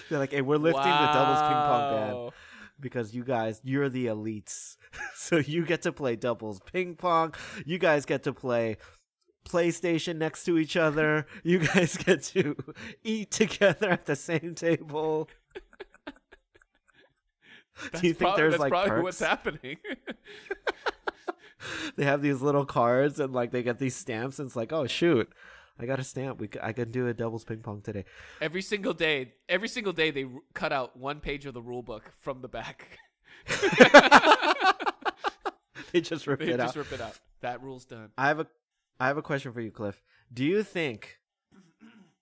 they're 0.10 0.20
like, 0.20 0.32
hey, 0.32 0.41
we're 0.41 0.58
lifting 0.58 0.84
the 0.84 1.12
doubles 1.13 1.41
ping 1.41 1.52
pong 1.52 1.91
ban 1.94 2.30
because 2.80 3.13
you 3.13 3.24
guys, 3.24 3.62
you're 3.63 3.89
the 3.89 4.08
elites. 4.08 4.78
so 5.15 5.38
you 5.38 5.65
get 5.65 5.84
to 5.84 5.91
play 5.91 6.15
doubles 6.15 6.60
ping 6.72 6.96
pong. 6.96 7.34
You 7.65 7.78
guys 7.78 8.06
get 8.06 8.24
to 8.24 8.34
play 8.34 8.78
PlayStation 9.48 10.17
next 10.17 10.44
to 10.46 10.58
each 10.58 10.76
other. 10.78 11.28
You 11.44 11.60
guys 11.60 11.98
get 11.98 12.24
to 12.24 12.56
eat 13.04 13.32
together 13.32 13.89
at 13.89 14.06
the 14.06 14.15
same 14.15 14.56
table. 14.56 15.30
That's 17.84 18.02
Do 18.02 18.08
you 18.08 18.13
think 18.13 18.30
prob- 18.30 18.38
there's 18.38 18.54
that's 18.54 18.62
like 18.62 18.72
probably 18.72 18.89
perks? 18.89 19.04
what's 19.04 19.20
happening? 19.20 19.78
they 21.95 22.04
have 22.06 22.21
these 22.21 22.41
little 22.41 22.65
cards 22.65 23.19
and 23.19 23.34
like 23.34 23.52
they 23.52 23.63
get 23.63 23.80
these 23.80 23.95
stamps 23.95 24.39
and 24.39 24.47
it's 24.47 24.56
like 24.56 24.71
oh 24.74 24.88
shoot 24.88 25.32
i 25.80 25.86
got 25.86 26.00
a 26.00 26.04
stamp 26.04 26.39
we 26.39 26.50
i 26.62 26.71
can 26.74 26.91
do 26.91 27.08
a 27.08 27.13
doubles 27.13 27.43
ping 27.43 27.60
pong 27.60 27.82
today 27.82 28.06
every 28.41 28.62
single 28.62 28.93
day, 28.93 29.34
every 29.50 29.67
single 29.67 29.93
day, 29.93 30.12
they 30.12 30.24
r- 30.26 30.30
cut 30.54 30.71
out 30.74 30.97
one 30.97 31.19
page 31.19 31.45
of 31.45 31.54
the 31.54 31.62
rule 31.62 31.82
book 31.84 32.12
from 32.21 32.41
the 32.41 32.47
back. 32.47 32.97
they 35.91 36.02
just 36.02 36.28
rip 36.28 36.39
they 36.39 36.47
it 36.47 36.58
just 36.58 36.69
out 36.69 36.76
rip 36.76 36.91
it 36.91 37.02
out. 37.02 37.17
That 37.41 37.62
rule's 37.63 37.86
done. 37.86 38.10
i 38.17 38.28
have 38.28 38.39
a 38.39 38.47
i 39.00 39.08
have 39.08 39.17
a 39.17 39.21
question 39.21 39.52
for 39.52 39.62
you 39.62 39.71
cliff 39.71 40.02
do 40.32 40.43
you 40.45 40.63
think 40.63 41.19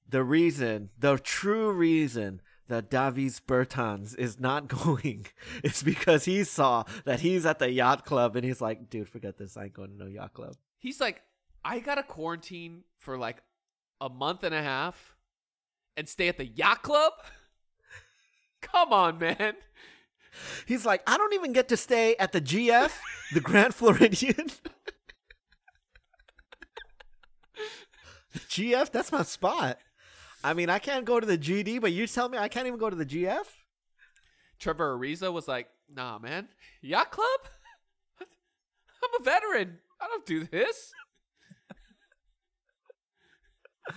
the 0.07 0.23
reason 0.23 0.89
the 0.97 1.17
true 1.17 1.71
reason 1.71 2.41
that 2.69 2.89
Davis 2.89 3.41
Bertans 3.41 4.17
is 4.17 4.39
not 4.39 4.67
going 4.85 5.25
is 5.63 5.83
because 5.83 6.25
he 6.25 6.43
saw 6.43 6.85
that 7.03 7.19
he's 7.19 7.45
at 7.45 7.59
the 7.59 7.69
yacht 7.71 8.05
club 8.05 8.35
and 8.35 8.45
he's 8.45 8.61
like, 8.61 8.89
dude, 8.89 9.09
forget 9.09 9.37
this. 9.37 9.57
I 9.57 9.65
ain't 9.65 9.73
going 9.73 9.91
to 9.91 9.97
no 9.97 10.05
yacht 10.05 10.33
club. 10.33 10.55
He's 10.77 11.01
like, 11.01 11.21
I 11.65 11.79
gotta 11.79 12.03
quarantine 12.03 12.83
for 12.99 13.17
like 13.17 13.43
a 13.99 14.07
month 14.07 14.43
and 14.43 14.55
a 14.55 14.61
half 14.61 15.17
and 15.97 16.07
stay 16.07 16.29
at 16.29 16.37
the 16.37 16.45
yacht 16.45 16.83
club. 16.83 17.11
Come 18.61 18.93
on, 18.93 19.19
man. 19.19 19.55
He's 20.65 20.85
like, 20.85 21.01
I 21.05 21.17
don't 21.17 21.33
even 21.33 21.51
get 21.51 21.67
to 21.69 21.77
stay 21.77 22.15
at 22.17 22.31
the 22.31 22.39
GF, 22.39 22.91
the 23.33 23.41
Grand 23.41 23.73
Floridian. 23.75 24.51
the 28.31 28.39
GF, 28.39 28.91
that's 28.91 29.11
my 29.11 29.23
spot. 29.23 29.79
I 30.43 30.53
mean, 30.53 30.69
I 30.69 30.79
can't 30.79 31.05
go 31.05 31.19
to 31.19 31.25
the 31.25 31.37
GD, 31.37 31.81
but 31.81 31.91
you 31.91 32.07
tell 32.07 32.29
me 32.29 32.37
I 32.37 32.47
can't 32.47 32.67
even 32.67 32.79
go 32.79 32.89
to 32.89 32.95
the 32.95 33.05
GF? 33.05 33.45
Trevor 34.59 34.97
Ariza 34.97 35.31
was 35.31 35.47
like, 35.47 35.67
Nah, 35.93 36.19
man, 36.19 36.47
yacht 36.81 37.11
club. 37.11 37.39
I'm 38.21 39.09
a 39.19 39.23
veteran. 39.23 39.79
I 39.99 40.07
don't 40.07 40.25
do 40.25 40.43
this. 40.45 40.91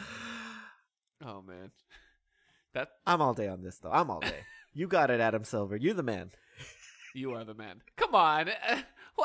oh 1.25 1.43
man, 1.43 1.71
that 2.73 2.93
I'm 3.07 3.21
all 3.21 3.35
day 3.35 3.49
on 3.49 3.63
this, 3.63 3.79
though. 3.79 3.93
I'm 3.93 4.11
all 4.11 4.21
day. 4.21 4.41
You 4.75 4.89
got 4.89 5.11
it, 5.11 5.21
Adam 5.21 5.45
Silver. 5.45 5.77
You 5.77 5.93
the 5.93 6.03
man. 6.03 6.31
you 7.15 7.35
are 7.35 7.45
the 7.45 7.53
man. 7.53 7.83
Come 7.99 8.15
on. 8.15 8.49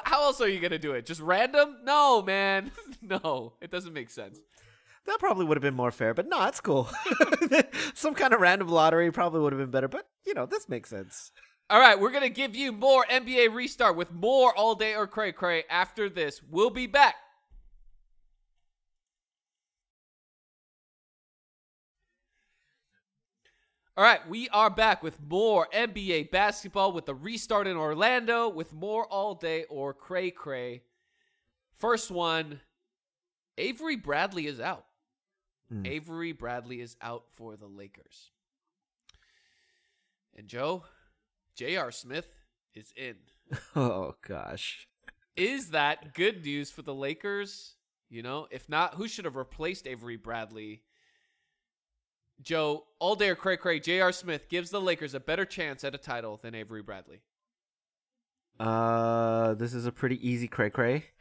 How 0.03 0.23
else 0.23 0.41
are 0.41 0.49
you 0.49 0.60
gonna 0.60 0.77
do 0.77 0.91
it? 0.91 1.06
Just 1.06 1.21
random? 1.21 1.77
No, 1.86 2.21
man. 2.21 2.71
no, 3.01 3.53
it 3.62 3.71
doesn't 3.71 3.93
make 3.93 4.10
sense. 4.10 4.39
That 5.08 5.20
probably 5.20 5.46
would 5.46 5.56
have 5.56 5.63
been 5.63 5.74
more 5.74 5.91
fair, 5.91 6.13
but 6.13 6.28
no, 6.28 6.46
it's 6.48 6.60
cool. 6.60 6.89
Some 7.93 8.13
kind 8.13 8.34
of 8.34 8.41
random 8.41 8.67
lottery 8.67 9.10
probably 9.10 9.39
would 9.39 9.54
have 9.54 9.60
been 9.60 9.72
better, 9.72 9.88
but 9.88 10.06
you 10.26 10.34
know, 10.34 10.46
this 10.46 10.67
makes 10.67 10.89
sense. 10.89 11.32
All 11.70 11.80
right, 11.80 11.98
we're 11.98 12.12
gonna 12.12 12.28
give 12.28 12.56
you 12.56 12.74
more 12.74 13.06
NBA 13.06 13.54
restart 13.54 13.96
with 13.96 14.12
more 14.12 14.56
all 14.56 14.76
day 14.76 14.96
or 14.96 15.08
cray 15.08 15.32
cray 15.32 15.63
after 15.70 16.10
this. 16.10 16.41
We'll 16.50 16.70
be 16.70 16.88
back. 16.88 17.15
All 23.96 24.04
right, 24.04 24.28
we 24.30 24.50
are 24.50 24.70
back 24.70 25.02
with 25.02 25.20
more 25.22 25.67
NBA 25.74 26.32
basketball 26.32 26.91
with 26.91 27.06
the 27.06 27.15
restart 27.15 27.65
in 27.65 27.78
Orlando 27.78 28.50
with 28.50 28.74
more 28.74 29.06
all 29.08 29.36
day 29.36 29.63
or 29.70 29.93
cray 29.93 30.32
cray. 30.32 30.84
First 31.74 32.12
one, 32.12 32.60
Avery 33.58 33.96
Bradley 33.96 34.48
is 34.48 34.60
out. 34.60 34.87
Hmm. 35.69 35.86
Avery 35.86 36.32
Bradley 36.32 36.82
is 36.82 36.95
out 37.01 37.23
for 37.36 37.56
the 37.56 37.67
Lakers. 37.67 38.32
And 40.36 40.47
Joe, 40.47 40.84
J.R. 41.56 41.91
Smith 41.91 42.27
is 42.73 42.93
in. 42.95 43.15
Oh 43.75 44.15
gosh. 44.27 44.88
Is 45.36 45.69
that 45.69 46.13
good 46.13 46.43
news 46.43 46.69
for 46.71 46.82
the 46.82 46.93
Lakers? 46.93 47.75
You 48.10 48.21
know, 48.21 48.47
if 48.51 48.67
not, 48.67 48.95
who 48.95 49.08
should 49.08 49.25
have 49.25 49.36
replaced 49.36 49.88
Avery 49.88 50.17
Bradley? 50.17 50.82
Joe, 52.41 52.84
all 52.99 53.15
day 53.15 53.30
or 53.30 53.36
cray 53.36 53.58
cray, 53.58 53.80
J.R. 53.80 54.12
Smith 54.12 54.49
gives 54.49 54.69
the 54.69 54.82
Lakers 54.82 55.13
a 55.13 55.19
better 55.19 55.45
chance 55.45 55.84
at 55.84 55.95
a 55.95 55.97
title 55.97 56.39
than 56.41 56.56
Avery 56.56 56.82
Bradley. 56.82 57.21
Uh, 58.60 59.53
this 59.56 59.73
is 59.73 59.86
a 59.86 59.91
pretty 59.91 60.27
easy 60.27 60.47
cray 60.47 60.69
cray. 60.69 61.06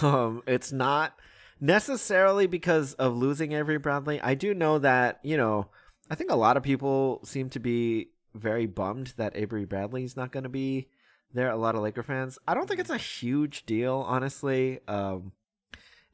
Um, 0.00 0.42
it's 0.46 0.72
not 0.72 1.14
necessarily 1.60 2.46
because 2.46 2.94
of 2.94 3.16
losing 3.16 3.52
Avery 3.52 3.78
Bradley. 3.78 4.20
I 4.20 4.34
do 4.34 4.54
know 4.54 4.78
that 4.78 5.20
you 5.22 5.36
know. 5.36 5.68
I 6.10 6.14
think 6.16 6.30
a 6.30 6.36
lot 6.36 6.58
of 6.58 6.62
people 6.62 7.20
seem 7.24 7.48
to 7.50 7.58
be 7.58 8.10
very 8.34 8.66
bummed 8.66 9.14
that 9.16 9.36
Avery 9.36 9.64
Bradley's 9.64 10.16
not 10.16 10.32
going 10.32 10.42
to 10.42 10.50
be 10.50 10.88
there. 11.32 11.50
A 11.50 11.56
lot 11.56 11.74
of 11.74 11.80
Laker 11.80 12.02
fans. 12.02 12.38
I 12.46 12.52
don't 12.52 12.68
think 12.68 12.80
it's 12.80 12.90
a 12.90 12.98
huge 12.98 13.64
deal, 13.64 14.04
honestly. 14.06 14.80
Um, 14.86 15.32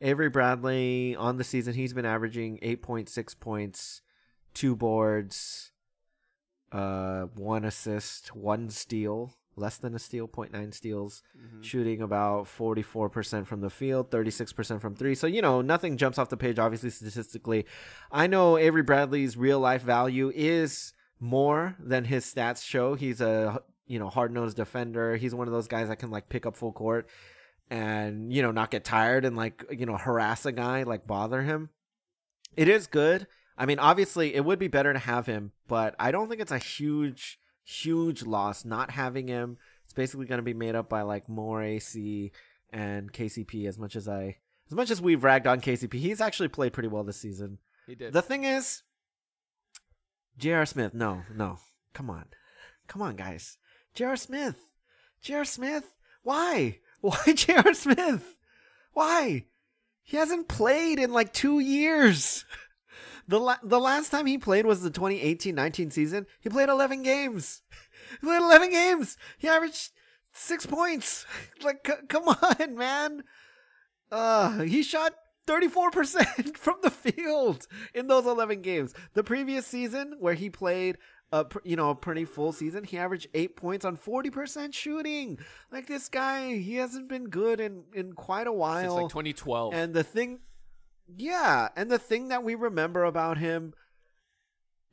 Avery 0.00 0.30
Bradley 0.30 1.16
on 1.16 1.36
the 1.36 1.44
season, 1.44 1.74
he's 1.74 1.92
been 1.92 2.06
averaging 2.06 2.58
eight 2.62 2.82
point 2.82 3.08
six 3.08 3.34
points, 3.34 4.00
two 4.54 4.76
boards, 4.76 5.72
uh, 6.72 7.22
one 7.34 7.64
assist, 7.64 8.34
one 8.34 8.70
steal, 8.70 9.36
less 9.60 9.76
than 9.76 9.94
a 9.94 9.98
steal, 9.98 10.26
0.9 10.26 10.74
steals 10.74 11.22
mm-hmm. 11.38 11.62
shooting 11.62 12.00
about 12.00 12.46
44% 12.46 13.46
from 13.46 13.60
the 13.60 13.70
field, 13.70 14.10
36% 14.10 14.80
from 14.80 14.94
three. 14.96 15.14
So, 15.14 15.26
you 15.26 15.42
know, 15.42 15.60
nothing 15.60 15.96
jumps 15.96 16.18
off 16.18 16.28
the 16.28 16.36
page, 16.36 16.58
obviously, 16.58 16.90
statistically. 16.90 17.66
I 18.10 18.26
know 18.26 18.56
Avery 18.56 18.82
Bradley's 18.82 19.36
real 19.36 19.60
life 19.60 19.82
value 19.82 20.32
is 20.34 20.92
more 21.20 21.76
than 21.78 22.04
his 22.04 22.24
stats 22.24 22.64
show. 22.64 22.94
He's 22.94 23.20
a, 23.20 23.60
you 23.86 23.98
know, 23.98 24.08
hard 24.08 24.32
nosed 24.32 24.56
defender. 24.56 25.16
He's 25.16 25.34
one 25.34 25.46
of 25.46 25.52
those 25.52 25.68
guys 25.68 25.88
that 25.88 25.98
can, 25.98 26.10
like, 26.10 26.28
pick 26.28 26.46
up 26.46 26.56
full 26.56 26.72
court 26.72 27.08
and, 27.70 28.32
you 28.32 28.42
know, 28.42 28.50
not 28.50 28.70
get 28.70 28.84
tired 28.84 29.24
and, 29.24 29.36
like, 29.36 29.64
you 29.70 29.86
know, 29.86 29.96
harass 29.96 30.46
a 30.46 30.52
guy, 30.52 30.84
like, 30.84 31.06
bother 31.06 31.42
him. 31.42 31.70
It 32.56 32.68
is 32.68 32.86
good. 32.86 33.26
I 33.58 33.66
mean, 33.66 33.78
obviously, 33.78 34.34
it 34.34 34.44
would 34.44 34.58
be 34.58 34.68
better 34.68 34.92
to 34.92 34.98
have 34.98 35.26
him, 35.26 35.52
but 35.68 35.94
I 35.98 36.12
don't 36.12 36.28
think 36.28 36.40
it's 36.40 36.50
a 36.50 36.58
huge, 36.58 37.38
huge 37.70 38.22
loss 38.22 38.64
not 38.64 38.90
having 38.90 39.28
him. 39.28 39.58
It's 39.84 39.92
basically 39.92 40.26
going 40.26 40.38
to 40.38 40.42
be 40.42 40.54
made 40.54 40.74
up 40.74 40.88
by 40.88 41.02
like 41.02 41.28
more 41.28 41.62
AC 41.62 42.32
and 42.72 43.12
KCP. 43.12 43.66
As 43.66 43.78
much 43.78 43.96
as 43.96 44.08
I, 44.08 44.36
as 44.68 44.72
much 44.74 44.90
as 44.90 45.00
we've 45.00 45.24
ragged 45.24 45.46
on 45.46 45.60
KCP, 45.60 45.94
he's 45.94 46.20
actually 46.20 46.48
played 46.48 46.72
pretty 46.72 46.88
well 46.88 47.04
this 47.04 47.20
season. 47.20 47.58
He 47.86 47.94
did. 47.94 48.12
The 48.12 48.22
thing 48.22 48.44
is, 48.44 48.82
J.R. 50.38 50.66
Smith. 50.66 50.94
No, 50.94 51.22
no, 51.34 51.58
come 51.92 52.10
on, 52.10 52.26
come 52.86 53.02
on, 53.02 53.16
guys. 53.16 53.58
J.R. 53.94 54.16
Smith, 54.16 54.66
J.R. 55.22 55.44
Smith. 55.44 55.94
Why? 56.22 56.78
Why 57.00 57.32
J.R. 57.34 57.74
Smith? 57.74 58.36
Why? 58.92 59.46
He 60.02 60.16
hasn't 60.16 60.48
played 60.48 60.98
in 60.98 61.12
like 61.12 61.32
two 61.32 61.60
years. 61.60 62.44
The, 63.30 63.38
la- 63.38 63.58
the 63.62 63.78
last 63.78 64.10
time 64.10 64.26
he 64.26 64.38
played 64.38 64.66
was 64.66 64.82
the 64.82 64.90
2018-19 64.90 65.92
season. 65.92 66.26
He 66.40 66.48
played 66.48 66.68
11 66.68 67.02
games. 67.02 67.62
He 68.20 68.26
played 68.26 68.42
11 68.42 68.70
games. 68.70 69.16
He 69.38 69.46
averaged 69.46 69.90
six 70.32 70.66
points. 70.66 71.24
Like, 71.62 71.86
c- 71.86 72.06
come 72.08 72.24
on, 72.28 72.74
man. 72.76 73.22
Uh, 74.10 74.62
he 74.62 74.82
shot 74.82 75.12
34% 75.46 76.56
from 76.56 76.76
the 76.82 76.90
field 76.90 77.66
in 77.94 78.08
those 78.08 78.26
11 78.26 78.62
games. 78.62 78.94
The 79.14 79.22
previous 79.22 79.66
season, 79.66 80.16
where 80.18 80.34
he 80.34 80.50
played 80.50 80.98
a 81.32 81.46
you 81.62 81.76
know 81.76 81.90
a 81.90 81.94
pretty 81.94 82.24
full 82.24 82.50
season. 82.52 82.82
He 82.82 82.98
averaged 82.98 83.28
eight 83.34 83.54
points 83.56 83.84
on 83.84 83.94
forty 83.94 84.30
percent 84.30 84.74
shooting. 84.74 85.38
Like 85.70 85.86
this 85.86 86.08
guy, 86.08 86.56
he 86.56 86.74
hasn't 86.74 87.08
been 87.08 87.28
good 87.28 87.60
in 87.60 87.84
in 87.94 88.14
quite 88.14 88.48
a 88.48 88.52
while. 88.52 88.80
Since 88.80 88.92
like 88.94 89.08
2012. 89.10 89.72
And 89.74 89.94
the 89.94 90.02
thing, 90.02 90.40
yeah, 91.16 91.68
and 91.76 91.90
the 91.90 91.98
thing 91.98 92.28
that 92.28 92.42
we 92.42 92.54
remember 92.54 93.04
about 93.04 93.38
him 93.38 93.74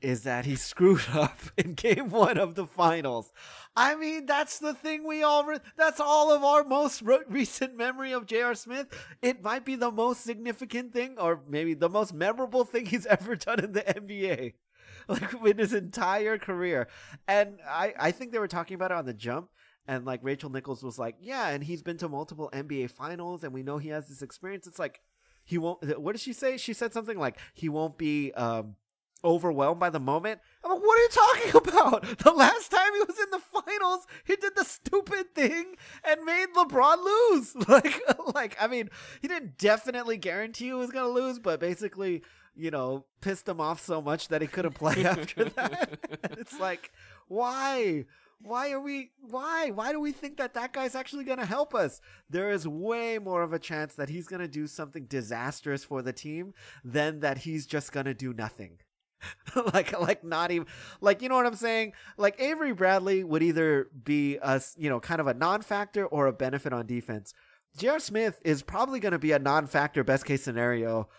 is 0.02 0.24
that 0.24 0.46
he 0.46 0.56
screwed 0.58 1.06
up 1.14 1.40
in 1.58 1.74
game 1.74 2.10
one 2.10 2.38
of 2.38 2.56
the 2.56 2.68
finals. 2.68 3.32
I 3.76 3.96
mean, 3.96 4.26
that's 4.26 4.60
the 4.60 4.74
thing 4.74 5.06
we 5.06 5.24
all, 5.24 5.44
re- 5.44 5.60
that's 5.76 6.00
all 6.00 6.32
of 6.32 6.44
our 6.44 6.64
most 6.64 7.02
re- 7.02 7.20
recent 7.28 7.76
memory 7.76 8.12
of 8.12 8.26
J.R. 8.26 8.56
Smith. 8.56 8.88
It 9.22 9.44
might 9.44 9.66
be 9.66 9.76
the 9.76 9.92
most 9.92 10.24
significant 10.24 10.94
thing, 10.94 11.18
or 11.20 11.42
maybe 11.48 11.74
the 11.74 11.90
most 11.90 12.14
memorable 12.14 12.64
thing 12.64 12.86
he's 12.86 13.06
ever 13.08 13.36
done 13.36 13.60
in 13.64 13.74
the 13.74 13.82
NBA. 13.82 14.54
Like 15.10 15.34
in 15.46 15.58
his 15.58 15.74
entire 15.74 16.38
career. 16.38 16.90
And 17.30 17.60
I, 17.66 17.94
I 17.98 18.12
think 18.12 18.34
they 18.34 18.40
were 18.40 18.48
talking 18.50 18.76
about 18.76 18.92
it 18.92 18.98
on 18.98 19.06
the 19.06 19.14
jump. 19.14 19.48
And 19.88 20.04
like 20.04 20.20
Rachel 20.22 20.50
Nichols 20.50 20.84
was 20.84 21.00
like, 21.00 21.16
yeah, 21.22 21.48
and 21.48 21.64
he's 21.64 21.82
been 21.82 21.96
to 22.00 22.10
multiple 22.10 22.50
NBA 22.52 22.92
finals 22.92 23.46
and 23.46 23.54
we 23.54 23.64
know 23.64 23.78
he 23.78 23.88
has 23.88 24.10
this 24.10 24.22
experience. 24.22 24.68
It's 24.68 24.80
like, 24.80 25.00
he 25.48 25.58
won't, 25.58 26.00
what 26.00 26.12
did 26.12 26.22
she 26.22 26.34
say? 26.34 26.58
She 26.58 26.74
said 26.74 26.94
something 26.94 27.18
like, 27.18 27.40
he 27.56 27.70
won't 27.70 27.98
be, 27.98 28.32
um, 28.34 28.76
overwhelmed 29.24 29.80
by 29.80 29.90
the 29.90 30.00
moment. 30.00 30.40
I'm 30.64 30.72
like, 30.72 30.80
what 30.82 30.98
are 30.98 31.02
you 31.02 31.10
talking 31.10 31.70
about? 31.70 32.18
The 32.20 32.32
last 32.32 32.70
time 32.70 32.94
he 32.94 33.00
was 33.00 33.18
in 33.20 33.32
the 33.32 33.40
finals, 33.40 34.06
he 34.24 34.36
did 34.36 34.56
the 34.56 34.64
stupid 34.64 35.34
thing 35.34 35.76
and 36.04 36.24
made 36.24 36.48
LeBron 36.56 37.04
lose. 37.04 37.56
Like, 37.68 38.00
like 38.36 38.58
I 38.60 38.68
mean, 38.68 38.90
he 39.22 39.28
didn't 39.28 39.58
definitely 39.58 40.18
guarantee 40.18 40.66
he 40.66 40.74
was 40.74 40.92
gonna 40.92 41.10
lose, 41.10 41.40
but 41.40 41.60
basically, 41.60 42.22
you 42.56 42.72
know, 42.72 43.06
pissed 43.22 43.48
him 43.48 43.60
off 43.60 43.82
so 43.84 44.02
much 44.02 44.28
that 44.30 44.42
he 44.42 44.48
couldn't 44.48 44.76
play 44.76 45.06
after 45.06 45.46
that. 45.46 45.98
it's 46.38 46.60
like, 46.60 46.92
why? 47.28 48.06
Why 48.40 48.72
are 48.72 48.80
we? 48.80 49.12
Why? 49.20 49.72
Why 49.72 49.92
do 49.92 50.00
we 50.00 50.12
think 50.12 50.38
that 50.38 50.54
that 50.54 50.72
guy's 50.72 50.96
actually 50.96 51.24
going 51.24 51.40
to 51.40 51.46
help 51.46 51.74
us? 51.74 52.02
There 52.30 52.52
is 52.52 52.68
way 52.68 53.18
more 53.18 53.42
of 53.42 53.52
a 53.52 53.60
chance 53.60 53.96
that 53.96 54.10
he's 54.10 54.28
going 54.28 54.42
to 54.42 54.48
do 54.48 54.68
something 54.68 55.06
disastrous 55.06 55.84
for 55.84 56.02
the 56.02 56.14
team 56.14 56.54
than 56.84 57.22
that 57.22 57.40
he's 57.40 57.66
just 57.66 57.92
going 57.92 58.06
to 58.06 58.14
do 58.14 58.34
nothing. 58.34 58.78
like 59.74 60.00
like 60.00 60.24
not 60.24 60.52
even 60.52 60.68
like 61.02 61.22
you 61.22 61.30
know 61.30 61.36
what 61.36 61.48
I'm 61.48 61.56
saying? 61.56 61.94
Like 62.18 62.40
Avery 62.40 62.74
Bradley 62.74 63.24
would 63.24 63.42
either 63.42 63.90
be 64.04 64.38
a 64.38 64.62
you 64.78 64.90
know 64.90 65.00
kind 65.00 65.20
of 65.20 65.28
a 65.28 65.34
non-factor 65.34 66.06
or 66.06 66.28
a 66.28 66.34
benefit 66.34 66.74
on 66.74 66.86
defense. 66.86 67.34
J.R. 67.78 68.00
Smith 68.00 68.40
is 68.44 68.62
probably 68.64 69.00
going 69.00 69.12
to 69.12 69.20
be 69.20 69.32
a 69.32 69.40
non-factor 69.40 70.04
best 70.04 70.26
case 70.26 70.44
scenario 70.44 71.10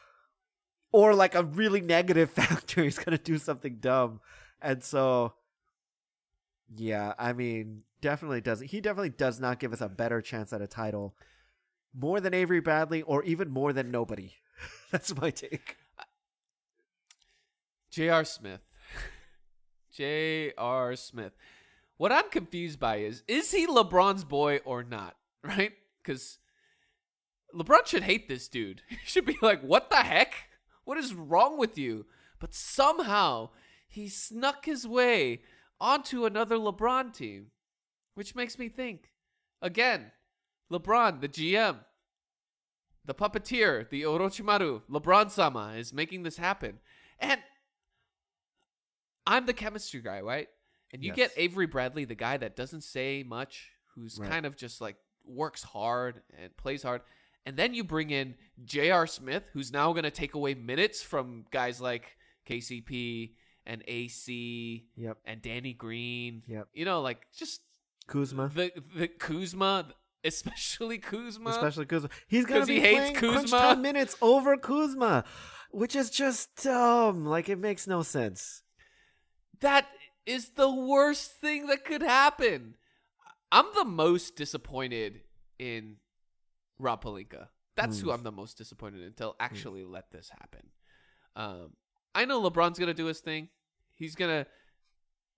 or 0.93 1.15
like 1.15 1.35
a 1.35 1.45
really 1.45 1.81
negative 1.81 2.31
factor. 2.31 2.85
He's 2.85 2.99
going 2.99 3.17
to 3.17 3.23
do 3.23 3.39
something 3.39 3.79
dumb. 3.81 4.21
And 4.61 4.83
so 4.83 5.35
yeah, 6.75 7.15
I 7.19 7.33
mean, 7.33 7.83
definitely 8.01 8.41
doesn't 8.41 8.69
he 8.69 8.81
definitely 8.81 9.11
does 9.11 9.41
not 9.41 9.59
give 9.59 9.73
us 9.73 9.81
a 9.81 9.89
better 9.89 10.21
chance 10.21 10.53
at 10.53 10.63
a 10.63 10.67
title 10.67 11.15
more 11.95 12.21
than 12.21 12.35
Avery 12.35 12.61
Bradley 12.61 13.03
or 13.03 13.23
even 13.25 13.51
more 13.51 13.73
than 13.73 13.91
nobody. 13.91 14.35
That's 14.91 15.17
my 15.17 15.31
take. 15.31 15.77
J.R. 17.91 18.25
Smith. 18.25 18.61
J.R. 19.93 20.97
Smith. 20.97 21.33
What 21.97 22.13
I'm 22.13 22.31
confused 22.31 22.79
by 22.79 22.97
is 22.99 23.23
is 23.27 23.51
he 23.51 23.67
LeBron's 23.67 24.25
boy 24.25 24.61
or 24.65 24.83
not? 24.83 25.15
Right? 25.45 25.73
Because 26.03 26.39
LeBron 27.55 27.87
should 27.87 28.03
hate 28.03 28.29
this 28.29 28.49
dude. 28.49 28.83
He 28.89 28.97
should 29.05 29.25
be 29.25 29.39
like, 29.41 29.63
what 29.63 29.89
the 29.89 29.99
heck? 29.99 30.35
What 30.85 30.99
is 30.99 31.15
wrong 31.15 31.57
with 31.59 31.79
you? 31.79 32.07
But 32.41 32.55
somehow 32.55 33.51
he 33.89 34.09
snuck 34.09 34.65
his 34.65 34.87
way 34.87 35.43
onto 35.81 36.25
another 36.25 36.57
LeBron 36.57 37.13
team, 37.15 37.51
which 38.15 38.35
makes 38.35 38.59
me 38.59 38.69
think 38.69 39.11
again, 39.63 40.13
LeBron, 40.73 41.21
the 41.21 41.29
GM, 41.29 41.79
the 43.05 43.15
puppeteer, 43.15 43.89
the 43.89 44.03
Orochimaru, 44.03 44.83
LeBron 44.91 45.31
sama 45.31 45.75
is 45.77 45.93
making 45.93 46.23
this 46.23 46.37
happen. 46.37 46.79
And 47.19 47.41
I'm 49.27 49.47
the 49.47 49.53
chemistry 49.55 50.01
guy, 50.01 50.21
right? 50.21 50.49
And 50.93 51.03
you 51.03 51.09
Yes. 51.09 51.17
get 51.17 51.33
Avery 51.37 51.67
Bradley, 51.67 52.05
the 52.05 52.15
guy 52.15 52.37
that 52.39 52.57
doesn't 52.57 52.81
say 52.83 53.23
much, 53.23 53.73
who's 53.95 54.19
Right. 54.19 54.31
kind 54.31 54.47
of 54.47 54.57
just 54.57 54.81
like 54.81 54.97
works 55.25 55.63
hard 55.63 56.23
and 56.37 56.57
plays 56.57 56.83
hard. 56.83 57.03
And 57.45 57.57
then 57.57 57.75
you 57.75 57.85
bring 57.85 58.11
in 58.11 58.37
J.R. 58.65 59.07
Smith, 59.07 59.49
who's 59.53 59.71
now 59.73 59.93
going 59.93 60.05
to 60.05 60.11
take 60.11 60.35
away 60.35 60.55
minutes 60.55 61.03
from 61.03 61.47
guys 61.51 61.81
like 61.81 62.17
KCP 62.47 63.37
and 63.69 63.85
AC 63.87 64.87
Yep. 64.97 65.19
and 65.25 65.41
Danny 65.43 65.75
Green. 65.75 66.43
Yep. 66.49 66.69
You 66.73 66.85
know, 66.85 67.01
like 67.03 67.27
just 67.37 67.61
Kuzma. 68.09 68.51
the 68.53 68.73
the 68.97 69.07
Kuzma, 69.07 69.95
especially 70.25 70.99
Kuzma. 70.99 71.51
Especially 71.51 71.87
Kuzma. 71.87 72.09
He's 72.27 72.47
gonna 72.47 72.67
be 72.67 72.75
he 72.77 72.81
hates 72.81 72.97
playing 73.21 73.35
crunch 73.35 73.51
time 73.51 73.83
minutes 73.83 74.17
over 74.23 74.57
Kuzma, 74.57 75.25
which 75.71 75.95
is 75.95 76.11
just 76.11 76.57
dumb. 76.65 77.25
Like 77.27 77.49
it 77.49 77.59
makes 77.59 77.87
no 77.87 78.03
sense. 78.03 78.63
That 79.61 79.87
is 80.27 80.51
the 80.51 80.71
worst 80.75 81.33
thing 81.33 81.67
that 81.67 81.85
could 81.85 82.03
happen. 82.03 82.77
I'm 83.53 83.67
the 83.75 83.85
most 83.85 84.37
disappointed 84.37 85.21
in 85.59 85.97
Rob 86.79 87.03
Pelinka. 87.03 87.49
That's 87.77 88.01
who 88.01 88.09
Mm. 88.09 88.15
I'm 88.15 88.23
the 88.25 88.33
most 88.33 88.59
disappointed 88.59 89.01
in 89.01 89.07
until 89.09 89.37
actually 89.41 89.85
let 89.85 90.11
this 90.11 90.31
happen. 90.31 90.71
Um, 91.37 91.77
I 92.15 92.25
know 92.25 92.43
LeBron's 92.43 92.79
gonna 92.79 92.95
do 92.95 93.07
his 93.07 93.21
thing. 93.21 93.49
He's 93.99 94.15
gonna 94.15 94.47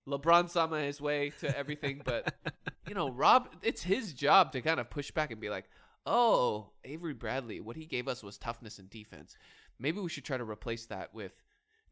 LeBron 0.07 0.49
sama 0.49 0.81
his 0.81 0.99
way 1.01 1.31
to 1.39 1.57
everything, 1.57 2.01
but 2.03 2.33
you 2.87 2.93
know, 2.95 3.09
Rob, 3.09 3.49
it's 3.61 3.83
his 3.83 4.13
job 4.13 4.51
to 4.53 4.61
kind 4.61 4.79
of 4.79 4.89
push 4.89 5.11
back 5.11 5.31
and 5.31 5.39
be 5.41 5.49
like, 5.49 5.65
"Oh, 6.05 6.71
Avery 6.83 7.13
Bradley, 7.13 7.59
what 7.59 7.75
he 7.75 7.85
gave 7.85 8.07
us 8.07 8.23
was 8.23 8.37
toughness 8.37 8.79
and 8.79 8.89
defense. 8.89 9.35
Maybe 9.79 9.99
we 9.99 10.09
should 10.09 10.25
try 10.25 10.37
to 10.37 10.43
replace 10.43 10.85
that 10.87 11.13
with 11.13 11.33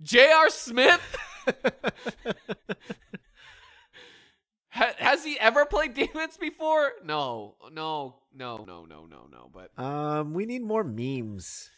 J.R. 0.01 0.49
Smith." 0.49 1.17
Ha- 4.71 4.93
has 4.99 5.23
he 5.23 5.37
ever 5.39 5.65
played 5.65 5.95
defense 5.95 6.37
before? 6.37 6.91
No, 7.03 7.55
no, 7.71 8.17
no, 8.33 8.57
no, 8.57 8.85
no, 8.85 9.07
no, 9.07 9.27
no. 9.31 9.49
But 9.51 9.71
Um, 9.83 10.33
we 10.33 10.45
need 10.45 10.61
more 10.61 10.83
memes. 10.83 11.71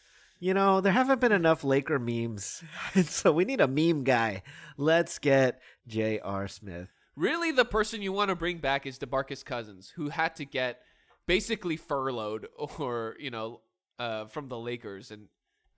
You 0.43 0.55
know, 0.55 0.81
there 0.81 0.91
haven't 0.91 1.21
been 1.21 1.31
enough 1.31 1.63
Laker 1.63 1.99
memes, 1.99 2.63
so 3.05 3.31
we 3.31 3.45
need 3.45 3.61
a 3.61 3.67
meme 3.67 4.03
guy. 4.03 4.41
Let's 4.75 5.19
get 5.19 5.61
J.R. 5.87 6.47
Smith. 6.47 6.89
really, 7.15 7.51
the 7.51 7.63
person 7.63 8.01
you 8.01 8.11
want 8.11 8.29
to 8.29 8.35
bring 8.35 8.57
back 8.57 8.87
is 8.87 8.97
DeMarcus 8.97 9.45
Cousins, 9.45 9.93
who 9.95 10.09
had 10.09 10.35
to 10.37 10.45
get 10.45 10.79
basically 11.27 11.77
furloughed 11.77 12.47
or 12.79 13.15
you 13.19 13.29
know 13.29 13.61
uh, 13.99 14.25
from 14.25 14.47
the 14.47 14.57
Lakers, 14.57 15.11
and 15.11 15.27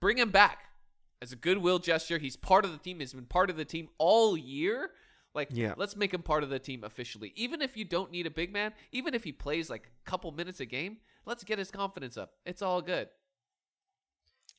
bring 0.00 0.16
him 0.16 0.30
back 0.30 0.60
as 1.20 1.30
a 1.30 1.36
goodwill 1.36 1.78
gesture. 1.78 2.16
He's 2.16 2.36
part 2.38 2.64
of 2.64 2.72
the 2.72 2.78
team. 2.78 3.00
He's 3.00 3.12
been 3.12 3.26
part 3.26 3.50
of 3.50 3.56
the 3.58 3.66
team 3.66 3.88
all 3.98 4.34
year. 4.34 4.92
Like, 5.34 5.48
Yeah. 5.52 5.74
let's 5.76 5.94
make 5.96 6.14
him 6.14 6.22
part 6.22 6.42
of 6.42 6.48
the 6.48 6.58
team 6.58 6.84
officially. 6.84 7.32
Even 7.36 7.60
if 7.60 7.76
you 7.76 7.84
don't 7.84 8.10
need 8.10 8.24
a 8.26 8.30
big 8.30 8.50
man, 8.52 8.72
even 8.92 9.14
if 9.14 9.24
he 9.24 9.32
plays 9.32 9.68
like 9.68 9.90
a 10.06 10.10
couple 10.10 10.30
minutes 10.32 10.60
a 10.60 10.64
game, 10.64 10.98
let's 11.26 11.42
get 11.44 11.58
his 11.58 11.70
confidence 11.70 12.16
up. 12.16 12.34
It's 12.46 12.62
all 12.62 12.80
good. 12.80 13.08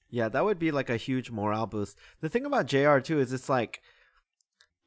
Yeah, 0.10 0.30
that 0.30 0.46
would 0.46 0.60
be 0.60 0.72
like 0.72 0.90
a 0.90 0.98
huge 0.98 1.32
morale 1.32 1.66
boost. 1.66 1.98
The 2.22 2.30
thing 2.30 2.46
about 2.46 2.68
JR 2.68 3.00
too 3.00 3.20
is 3.20 3.34
it's 3.34 3.50
like 3.50 3.82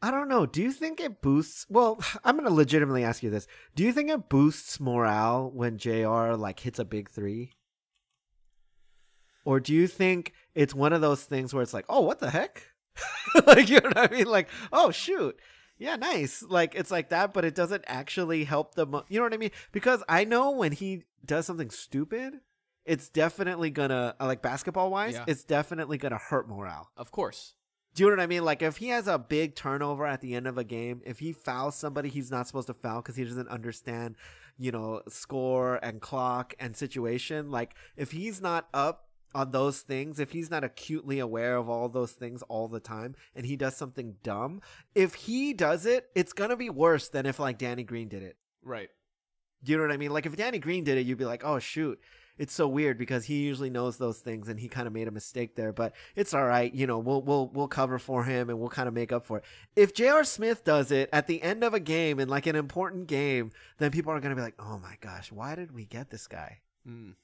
I 0.01 0.13
don't 0.13 0.29
know, 0.29 0.47
do 0.47 0.63
you 0.63 0.71
think 0.71 1.01
it 1.01 1.21
boosts 1.21 1.67
well, 1.69 2.01
I'm 2.25 2.37
gonna 2.37 2.51
legitimately 2.51 3.05
ask 3.05 3.23
you 3.23 3.31
this. 3.31 3.47
Do 3.75 3.85
you 3.85 3.93
think 3.93 4.11
it 4.11 4.29
boosts 4.29 4.81
morale 4.81 5.51
when 5.51 5.79
JR 5.79 6.35
like 6.35 6.61
hits 6.61 6.79
a 6.79 6.85
big 6.85 7.11
three? 7.11 7.53
Or 9.45 9.61
do 9.61 9.73
you 9.73 9.87
think 9.87 10.35
it's 10.55 10.75
one 10.75 10.93
of 10.93 11.01
those 11.01 11.25
things 11.25 11.55
where 11.55 11.63
it's 11.63 11.75
like, 11.75 11.87
oh 11.89 12.03
what 12.03 12.21
the 12.21 12.31
heck? 12.31 12.63
like 13.47 13.69
you 13.69 13.81
know 13.81 13.89
what 13.89 14.13
I 14.13 14.15
mean? 14.15 14.27
Like, 14.27 14.49
oh 14.73 14.91
shoot. 14.91 15.39
Yeah, 15.79 15.97
nice. 15.97 16.43
Like 16.43 16.75
it's 16.75 16.91
like 16.91 17.11
that, 17.11 17.33
but 17.33 17.45
it 17.45 17.55
doesn't 17.55 17.85
actually 17.87 18.45
help 18.45 18.75
the. 18.75 18.87
Mo- 18.87 19.05
you 19.09 19.19
know 19.19 19.25
what 19.25 19.35
I 19.35 19.39
mean? 19.39 19.53
Because 19.73 20.03
I 20.09 20.25
know 20.25 20.51
when 20.51 20.73
he 20.73 21.05
does 21.25 21.47
something 21.47 21.71
stupid, 21.71 22.41
it's 22.89 23.09
definitely 23.09 23.71
gonna 23.71 24.15
uh, 24.19 24.27
like 24.27 24.43
basketball 24.43 24.91
wise, 24.91 25.15
Yeah. 25.15 25.25
it's 25.29 25.45
definitely 25.45 25.99
gonna 25.99 26.19
hurt 26.19 26.49
morale. 26.49 26.91
Of 26.97 27.11
course. 27.13 27.55
Do 27.95 28.03
you 28.05 28.11
know 28.11 28.17
what 28.17 28.23
I 28.23 28.27
mean? 28.27 28.45
Like 28.45 28.63
if 28.63 28.77
he 28.79 28.89
has 28.89 29.07
a 29.09 29.19
big 29.19 29.55
turnover 29.55 30.07
at 30.07 30.21
the 30.21 30.35
end 30.35 30.47
of 30.47 30.59
a 30.59 30.65
game, 30.65 31.03
if 31.05 31.19
he 31.19 31.33
fouls 31.33 31.75
somebody 31.77 32.09
he's 32.09 32.31
not 32.31 32.47
supposed 32.47 32.67
to 32.69 32.75
foul 32.75 33.03
because 33.03 33.17
he 33.17 33.25
doesn't 33.25 33.49
understand, 33.49 34.17
you 34.57 34.71
know, 34.73 35.03
score 35.09 35.77
and 35.83 36.01
clock 36.01 36.55
and 36.59 36.77
situation. 36.77 37.51
Like 37.51 37.75
if 37.97 38.11
he's 38.13 38.41
not 38.41 38.69
up 38.73 39.05
on 39.35 39.51
those 39.51 39.81
things, 39.81 40.19
if 40.21 40.33
he's 40.33 40.51
not 40.51 40.65
acutely 40.65 41.19
aware 41.19 41.57
of 41.57 41.69
all 41.69 41.89
those 41.89 42.13
things 42.13 42.43
all 42.43 42.69
the 42.69 42.81
time, 42.81 43.15
and 43.35 43.45
he 43.45 43.57
does 43.57 43.77
something 43.77 44.17
dumb, 44.23 44.61
if 44.95 45.15
he 45.15 45.53
does 45.53 45.85
it, 45.85 46.09
it's 46.15 46.33
gonna 46.33 46.57
be 46.57 46.71
worse 46.71 47.09
than 47.09 47.27
if 47.27 47.39
like 47.39 47.59
Danny 47.59 47.83
Green 47.85 48.09
did 48.09 48.23
it. 48.23 48.37
Right. 48.63 48.89
Do 49.65 49.73
you 49.73 49.79
know 49.79 49.85
what 49.85 49.93
I 49.93 49.97
mean? 49.97 50.13
Like 50.13 50.25
if 50.27 50.37
Danny 50.37 50.59
Green 50.59 50.85
did 50.85 50.99
it, 50.99 51.07
you'd 51.07 51.19
be 51.19 51.25
like, 51.25 51.45
oh 51.45 51.59
shoot. 51.59 51.99
It's 52.39 52.55
so 52.55 52.69
weird 52.69 52.99
because 52.99 53.25
he 53.25 53.41
usually 53.43 53.71
knows 53.71 53.97
those 53.97 54.19
things 54.19 54.49
and 54.49 54.59
he 54.59 54.69
kind 54.69 54.87
of 54.87 54.93
made 54.93 55.09
a 55.09 55.13
mistake 55.13 55.57
there. 55.57 55.73
But 55.73 55.95
it's 56.17 56.35
all 56.35 56.47
right. 56.47 56.73
You 56.73 56.87
know, 56.87 56.99
we'll 56.99 57.23
we'll 57.23 57.49
we'll 57.49 57.69
cover 57.69 57.99
for 57.99 58.25
him 58.25 58.49
and 58.51 58.59
we'll 58.59 58.69
kind 58.69 58.89
of 58.89 58.95
make 58.95 59.13
up 59.13 59.27
for 59.27 59.39
it. 59.39 59.45
If 59.77 59.95
J.R. 59.95 60.25
Smith 60.25 60.65
does 60.65 60.91
it 60.91 61.09
at 61.13 61.27
the 61.27 61.43
end 61.43 61.65
of 61.65 61.75
a 61.75 61.81
game 61.81 62.21
in 62.21 62.29
like 62.29 62.47
an 62.47 62.57
important 62.57 63.07
game, 63.07 63.51
then 63.79 63.91
people 63.91 64.13
are 64.13 64.21
gonna 64.21 64.37
be 64.37 64.43
like, 64.43 64.57
oh 64.59 64.79
my 64.79 64.97
gosh, 65.01 65.33
why 65.33 65.55
did 65.55 65.73
we 65.73 65.85
get 65.85 66.11
this 66.11 66.27
guy? 66.27 66.61
Mm. 66.89 67.15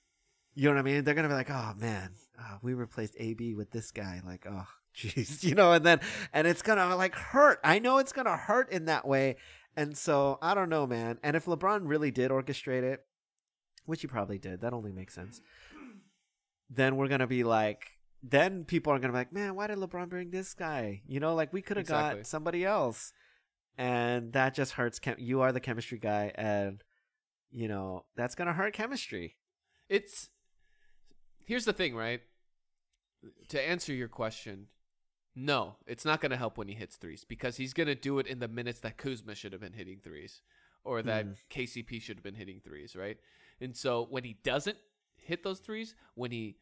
You 0.55 0.69
know 0.69 0.75
what 0.75 0.81
I 0.81 0.83
mean? 0.83 1.05
They're 1.05 1.15
gonna 1.15 1.29
be 1.29 1.35
like, 1.35 1.51
"Oh 1.51 1.75
man, 1.79 2.11
uh, 2.39 2.59
we 2.63 2.75
replaced 2.75 3.17
AB 3.19 3.55
with 3.55 3.73
this 3.73 3.91
guy." 3.91 4.21
Like, 4.25 4.47
oh, 4.49 4.67
jeez, 4.97 5.43
you 5.43 5.55
know. 5.55 5.73
And 5.73 5.85
then, 5.85 6.01
and 6.33 6.47
it's 6.47 6.63
gonna 6.63 6.95
like 6.97 7.15
hurt. 7.15 7.59
I 7.65 7.79
know 7.81 7.99
it's 7.99 8.13
gonna 8.13 8.37
hurt 8.37 8.71
in 8.71 8.85
that 8.87 9.07
way. 9.07 9.37
And 9.77 9.97
so 9.97 10.39
I 10.41 10.55
don't 10.55 10.69
know, 10.69 10.87
man. 10.87 11.19
And 11.25 11.35
if 11.35 11.47
LeBron 11.47 11.81
really 11.83 12.13
did 12.13 12.31
orchestrate 12.31 12.85
it, 12.85 13.05
which 13.87 14.01
he 14.03 14.07
probably 14.07 14.39
did, 14.39 14.61
that 14.61 14.73
only 14.73 14.93
makes 14.93 15.15
sense. 15.15 15.41
Then 16.71 16.97
we're 16.97 17.09
gonna 17.09 17.27
be 17.27 17.45
like, 17.45 17.99
then 18.23 18.65
people 18.65 18.93
are 18.93 18.99
gonna 18.99 19.13
be 19.13 19.19
like, 19.19 19.33
"Man, 19.33 19.55
why 19.55 19.67
did 19.67 19.79
LeBron 19.79 20.09
bring 20.09 20.31
this 20.31 20.55
guy?" 20.55 21.03
You 21.07 21.21
know, 21.21 21.35
like 21.35 21.53
we 21.53 21.63
could 21.63 21.77
have 21.77 21.85
Exactly. 21.85 22.21
got 22.21 22.27
somebody 22.27 22.65
else, 22.65 23.13
and 23.77 24.33
that 24.33 24.55
just 24.55 24.73
hurts. 24.73 24.99
Chem- 24.99 25.19
you 25.19 25.43
are 25.43 25.53
the 25.53 25.61
chemistry 25.61 25.99
guy, 25.99 26.33
and 26.35 26.83
you 27.51 27.69
know 27.69 28.05
that's 28.17 28.35
gonna 28.35 28.55
hurt 28.55 28.73
chemistry. 28.75 29.37
It's 29.89 30.31
here's 31.45 31.67
the 31.67 31.73
thing, 31.75 31.95
right? 31.95 32.23
To 33.49 33.61
answer 33.61 33.93
your 33.93 34.09
question, 34.09 34.69
no, 35.35 35.77
it's 35.87 36.05
not 36.05 36.21
going 36.21 36.31
to 36.31 36.37
help 36.37 36.57
when 36.59 36.69
he 36.69 36.75
hits 36.75 36.97
threes 36.97 37.25
because 37.25 37.57
he's 37.57 37.73
going 37.73 37.87
to 37.87 37.95
do 37.95 38.19
it 38.19 38.27
in 38.27 38.39
the 38.39 38.49
minutes 38.49 38.81
that 38.81 38.97
Kuzma 38.99 39.35
should 39.35 39.53
have 39.53 39.61
been 39.63 39.73
hitting 39.73 39.99
threes 40.03 40.43
or 40.85 41.03
that 41.03 41.27
Mm. 41.27 41.37
KCP 41.51 42.01
should 42.01 42.17
have 42.19 42.23
been 42.23 42.35
hitting 42.35 42.61
threes, 42.61 42.95
right? 42.95 43.19
And 43.61 43.77
so 43.77 44.07
when 44.11 44.25
he 44.25 44.37
doesn't 44.43 44.77
hit 45.17 45.43
those 45.43 45.61
threes, 45.61 45.95
when 46.15 46.31
he 46.31 46.57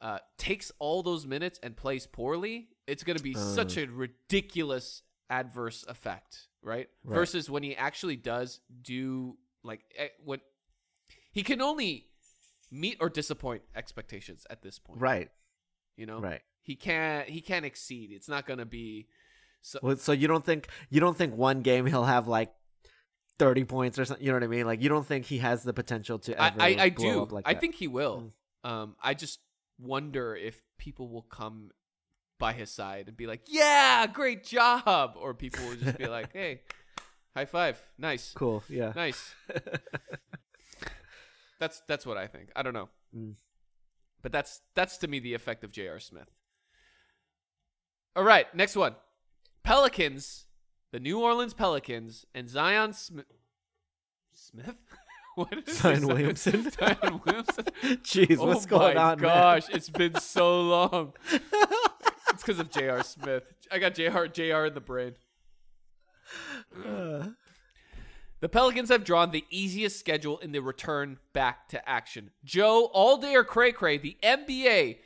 uh, 0.00 0.18
takes 0.38 0.70
all 0.78 1.02
those 1.02 1.26
minutes 1.26 1.58
and 1.62 1.76
plays 1.76 2.06
poorly, 2.06 2.68
it's 2.86 3.02
going 3.02 3.16
to 3.16 3.22
be 3.22 3.34
such 3.34 3.76
Uh. 3.78 3.82
a 3.82 3.86
ridiculous 3.86 5.02
adverse 5.30 5.84
effect, 5.88 6.48
right? 6.62 6.88
Right. 7.04 7.14
Versus 7.16 7.48
when 7.50 7.62
he 7.62 7.74
actually 7.76 8.16
does 8.16 8.60
do 8.82 9.36
like 9.64 9.80
eh, 9.96 10.08
what 10.24 10.40
he 11.32 11.42
can 11.42 11.60
only 11.60 12.06
meet 12.70 12.96
or 13.00 13.08
disappoint 13.08 13.62
expectations 13.74 14.46
at 14.50 14.62
this 14.62 14.78
point, 14.78 15.00
Right, 15.00 15.30
You 15.96 16.06
know, 16.06 16.20
right. 16.20 16.42
He 16.62 16.74
can't 16.76 17.28
he 17.28 17.40
can't 17.40 17.64
exceed. 17.64 18.10
It's 18.12 18.28
not 18.28 18.44
going 18.46 18.58
to 18.58 18.66
be 18.66 19.06
so. 19.62 19.78
Well, 19.82 19.96
so 19.96 20.12
you 20.12 20.26
don't 20.28 20.44
think 20.44 20.68
you 20.90 21.00
don't 21.00 21.16
think 21.16 21.34
one 21.36 21.62
game 21.62 21.86
he'll 21.86 22.04
have 22.04 22.26
like 22.28 22.52
thirty 23.38 23.64
points 23.64 23.98
or 23.98 24.04
something? 24.04 24.24
You 24.24 24.32
know 24.32 24.36
what 24.36 24.44
I 24.44 24.48
mean? 24.48 24.66
Like 24.66 24.82
you 24.82 24.88
don't 24.88 25.06
think 25.06 25.26
he 25.26 25.38
has 25.38 25.62
the 25.62 25.72
potential 25.72 26.18
to 26.20 26.40
I 26.40 26.46
ever 26.48 26.62
I, 26.62 26.66
I 26.80 26.90
blow 26.90 27.12
do. 27.12 27.22
up 27.22 27.32
like 27.32 27.44
I 27.46 27.54
think 27.54 27.74
he 27.76 27.88
will. 27.88 28.32
Um, 28.64 28.96
I 29.02 29.14
just 29.14 29.40
wonder 29.78 30.34
if 30.34 30.60
people 30.78 31.08
will 31.08 31.22
come 31.22 31.70
by 32.38 32.52
his 32.52 32.70
side 32.70 33.08
and 33.08 33.16
be 33.16 33.26
like, 33.26 33.42
"Yeah, 33.46 34.06
great 34.06 34.44
job," 34.44 35.14
or 35.16 35.34
people 35.34 35.64
will 35.68 35.76
just 35.76 35.96
be 35.98 36.06
like, 36.06 36.32
"Hey, 36.34 36.60
high 37.34 37.44
five, 37.46 37.80
nice, 37.98 38.32
cool. 38.34 38.62
Yeah. 38.68 38.92
nice." 38.96 39.34
That's 41.58 41.80
that's 41.88 42.04
what 42.04 42.16
I 42.18 42.26
think. 42.26 42.50
I 42.54 42.62
don't 42.62 42.74
know, 42.74 42.88
Mm. 43.16 43.34
but 44.22 44.30
that's 44.30 44.60
that's 44.74 44.98
to 44.98 45.08
me 45.08 45.20
the 45.20 45.32
effect 45.34 45.64
of 45.64 45.72
J.R. 45.72 45.98
Smith. 45.98 46.28
All 48.14 48.24
right, 48.24 48.52
next 48.54 48.76
one. 48.76 48.94
Pelicans, 49.62 50.45
the 50.96 51.00
New 51.00 51.20
Orleans 51.20 51.52
Pelicans, 51.52 52.24
and 52.34 52.48
Zion 52.48 52.94
Smith. 52.94 53.26
Smith. 54.32 54.76
what 55.34 55.68
say? 55.68 55.74
Zion 55.74 56.06
Williamson. 56.06 56.70
Zion 56.80 57.20
Williamson. 57.26 57.64
Jeez, 58.02 58.38
oh 58.40 58.46
what's 58.46 58.64
going 58.64 58.96
on? 58.96 59.18
Oh 59.18 59.22
gosh, 59.22 59.68
it's 59.68 59.90
been 59.90 60.14
so 60.14 60.62
long. 60.62 61.12
it's 61.30 62.40
because 62.42 62.58
of 62.58 62.70
J.R. 62.70 63.02
Smith. 63.02 63.44
I 63.70 63.78
got 63.78 63.94
J.R. 63.94 64.26
J.R. 64.28 64.64
in 64.64 64.72
the 64.72 64.80
brain. 64.80 65.16
Uh, 66.74 67.26
The 68.40 68.48
Pelicans 68.48 68.88
have 68.88 69.04
drawn 69.04 69.32
the 69.32 69.44
easiest 69.50 70.00
schedule 70.00 70.38
in 70.38 70.52
the 70.52 70.60
return 70.60 71.18
back 71.34 71.68
to 71.68 71.86
action. 71.86 72.30
Joe, 72.42 72.86
all 72.94 73.18
day 73.18 73.34
or 73.34 73.44
cray 73.44 73.72
cray, 73.72 73.98
the 73.98 74.16
NBA 74.22 74.96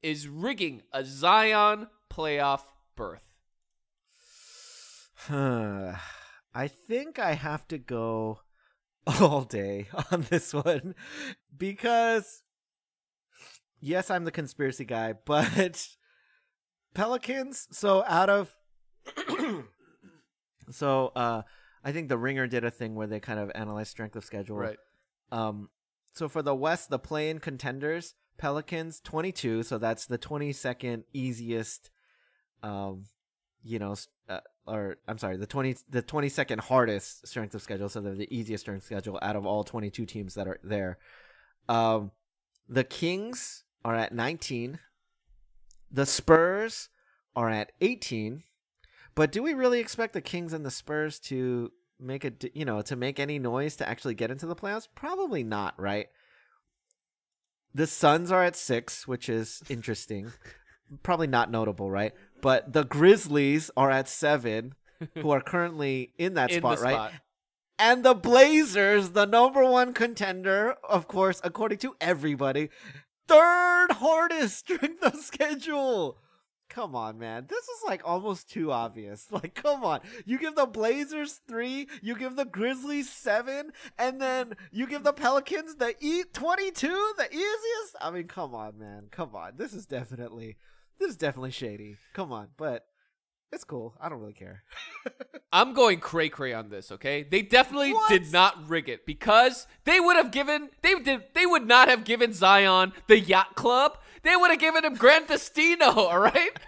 is 0.00 0.28
rigging 0.28 0.82
a 0.92 1.04
Zion 1.04 1.88
playoff 2.08 2.60
berth. 2.94 3.29
Huh. 5.26 5.94
I 6.54 6.68
think 6.68 7.18
I 7.18 7.32
have 7.32 7.66
to 7.68 7.78
go 7.78 8.40
all 9.20 9.42
day 9.42 9.88
on 10.12 10.26
this 10.30 10.52
one 10.52 10.94
because 11.56 12.42
yes, 13.80 14.10
I'm 14.10 14.24
the 14.24 14.30
conspiracy 14.30 14.84
guy, 14.84 15.14
but 15.24 15.88
Pelicans. 16.94 17.68
So 17.70 18.04
out 18.06 18.30
of 18.30 18.56
so 20.70 21.12
uh 21.16 21.42
I 21.82 21.92
think 21.92 22.08
the 22.08 22.18
Ringer 22.18 22.46
did 22.46 22.64
a 22.64 22.70
thing 22.70 22.94
where 22.94 23.06
they 23.06 23.20
kind 23.20 23.40
of 23.40 23.50
analyzed 23.54 23.90
strength 23.90 24.16
of 24.16 24.24
schedule. 24.24 24.58
Right. 24.58 24.76
Um, 25.32 25.70
so 26.12 26.28
for 26.28 26.42
the 26.42 26.54
West, 26.54 26.90
the 26.90 26.98
play-in 26.98 27.38
contenders, 27.38 28.14
Pelicans 28.36 29.00
22, 29.00 29.62
so 29.62 29.78
that's 29.78 30.06
the 30.06 30.18
22nd 30.18 31.04
easiest, 31.12 31.90
um, 32.62 33.04
you 33.62 33.78
know, 33.78 33.94
or 34.70 34.96
I'm 35.08 35.18
sorry, 35.18 35.36
the 35.36 35.46
20 35.46 35.76
the 35.88 36.02
22nd 36.02 36.60
hardest 36.60 37.26
strength 37.26 37.54
of 37.54 37.62
schedule, 37.62 37.88
so 37.88 38.00
they're 38.00 38.14
the 38.14 38.34
easiest 38.34 38.62
strength 38.62 38.84
schedule 38.84 39.18
out 39.20 39.36
of 39.36 39.44
all 39.44 39.64
22 39.64 40.06
teams 40.06 40.34
that 40.34 40.46
are 40.46 40.60
there. 40.62 40.98
Um, 41.68 42.12
the 42.68 42.84
Kings 42.84 43.64
are 43.84 43.94
at 43.94 44.14
19. 44.14 44.78
The 45.90 46.06
Spurs 46.06 46.88
are 47.34 47.50
at 47.50 47.72
18. 47.80 48.44
But 49.14 49.32
do 49.32 49.42
we 49.42 49.54
really 49.54 49.80
expect 49.80 50.12
the 50.12 50.20
Kings 50.20 50.52
and 50.52 50.64
the 50.64 50.70
Spurs 50.70 51.18
to 51.20 51.72
make 51.98 52.24
a 52.24 52.32
you 52.54 52.64
know 52.64 52.80
to 52.82 52.96
make 52.96 53.18
any 53.18 53.38
noise 53.38 53.76
to 53.76 53.88
actually 53.88 54.14
get 54.14 54.30
into 54.30 54.46
the 54.46 54.56
playoffs? 54.56 54.86
Probably 54.94 55.42
not, 55.42 55.78
right? 55.78 56.06
The 57.74 57.86
Suns 57.86 58.32
are 58.32 58.44
at 58.44 58.56
six, 58.56 59.06
which 59.06 59.28
is 59.28 59.62
interesting. 59.68 60.32
Probably 61.02 61.28
not 61.28 61.50
notable, 61.50 61.90
right? 61.90 62.12
But 62.40 62.72
the 62.72 62.84
Grizzlies 62.84 63.70
are 63.76 63.90
at 63.90 64.08
seven, 64.08 64.74
who 65.14 65.30
are 65.30 65.40
currently 65.52 66.12
in 66.18 66.34
that 66.34 66.50
in 66.50 66.60
spot, 66.60 66.80
right? 66.80 66.94
spot. 66.94 67.12
And 67.78 68.04
the 68.04 68.14
Blazers, 68.14 69.10
the 69.10 69.24
number 69.24 69.64
one 69.64 69.94
contender, 69.94 70.74
of 70.86 71.08
course, 71.08 71.40
according 71.42 71.78
to 71.78 71.96
everybody, 72.00 72.68
third 73.26 73.92
hardest 73.92 74.58
strength 74.70 75.02
of 75.02 75.16
schedule. 75.16 76.18
Come 76.68 76.94
on, 76.94 77.18
man. 77.18 77.46
This 77.48 77.64
is 77.64 77.82
like 77.86 78.02
almost 78.04 78.48
too 78.48 78.70
obvious. 78.70 79.26
Like, 79.32 79.54
come 79.54 79.82
on. 79.82 80.00
You 80.24 80.38
give 80.38 80.54
the 80.56 80.66
Blazers 80.66 81.40
three, 81.48 81.88
you 82.02 82.14
give 82.14 82.36
the 82.36 82.44
Grizzlies 82.44 83.08
seven, 83.10 83.72
and 83.98 84.20
then 84.20 84.54
you 84.70 84.86
give 84.86 85.02
the 85.02 85.12
Pelicans 85.12 85.76
the 85.76 85.94
E 86.00 86.22
twenty 86.32 86.70
two, 86.70 87.12
the 87.16 87.28
easiest. 87.32 87.96
I 88.00 88.10
mean, 88.10 88.28
come 88.28 88.54
on, 88.54 88.78
man. 88.78 89.06
Come 89.10 89.34
on. 89.34 89.52
This 89.56 89.72
is 89.72 89.86
definitely 89.86 90.58
this 91.00 91.10
is 91.10 91.16
definitely 91.16 91.50
shady. 91.50 91.96
Come 92.14 92.30
on, 92.30 92.48
but 92.56 92.84
it's 93.52 93.64
cool. 93.64 93.94
I 94.00 94.08
don't 94.08 94.20
really 94.20 94.32
care. 94.34 94.62
I'm 95.52 95.74
going 95.74 95.98
cray 95.98 96.28
cray 96.28 96.52
on 96.52 96.68
this, 96.68 96.92
okay? 96.92 97.24
They 97.24 97.42
definitely 97.42 97.92
What? 97.92 98.08
did 98.08 98.32
not 98.32 98.68
rig 98.68 98.88
it 98.88 99.04
because 99.04 99.66
they 99.84 99.98
would 99.98 100.14
have 100.16 100.30
given 100.30 100.70
they 100.82 100.94
did 101.00 101.22
they 101.34 101.46
would 101.46 101.66
not 101.66 101.88
have 101.88 102.04
given 102.04 102.32
Zion 102.32 102.92
the 103.08 103.18
yacht 103.18 103.56
club. 103.56 103.98
They 104.22 104.36
would 104.36 104.50
have 104.50 104.60
given 104.60 104.84
him 104.84 104.94
Gran 104.94 105.26
Destino, 105.26 105.86
all 105.96 106.18
right? 106.20 106.50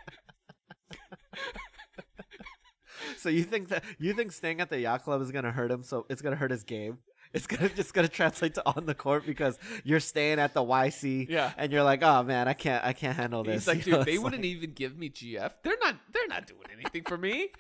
So 3.18 3.28
you 3.28 3.44
think 3.44 3.68
that 3.68 3.84
you 3.98 4.14
think 4.14 4.32
staying 4.32 4.60
at 4.60 4.68
the 4.70 4.80
yacht 4.80 5.04
club 5.04 5.22
is 5.22 5.30
gonna 5.30 5.52
hurt 5.52 5.70
him? 5.70 5.82
So 5.84 6.06
it's 6.08 6.22
gonna 6.22 6.36
hurt 6.36 6.50
his 6.50 6.64
game. 6.64 6.98
It's 7.34 7.46
gonna 7.46 7.68
just 7.74 7.94
gonna 7.94 8.08
translate 8.08 8.54
to 8.54 8.62
on 8.66 8.86
the 8.86 8.94
court 8.94 9.24
because 9.26 9.58
you're 9.84 10.00
staying 10.00 10.38
at 10.38 10.54
the 10.54 10.60
YC. 10.62 11.28
Yeah. 11.28 11.52
And 11.56 11.72
you're 11.72 11.82
like, 11.82 12.02
oh 12.02 12.22
man, 12.22 12.48
I 12.48 12.52
can't, 12.52 12.84
I 12.84 12.92
can't 12.92 13.16
handle 13.16 13.42
this. 13.44 13.64
He's 13.64 13.68
like, 13.68 13.86
You 13.86 13.92
know, 13.92 13.98
dude, 13.98 14.06
they 14.06 14.18
wouldn't 14.18 14.42
like- 14.42 14.50
even 14.50 14.72
give 14.72 14.96
me 14.98 15.10
GF. 15.10 15.50
They're 15.62 15.76
not 15.80 15.96
they're 16.12 16.28
not 16.28 16.46
doing 16.46 16.66
anything 16.72 17.04
for 17.04 17.16
me. 17.16 17.48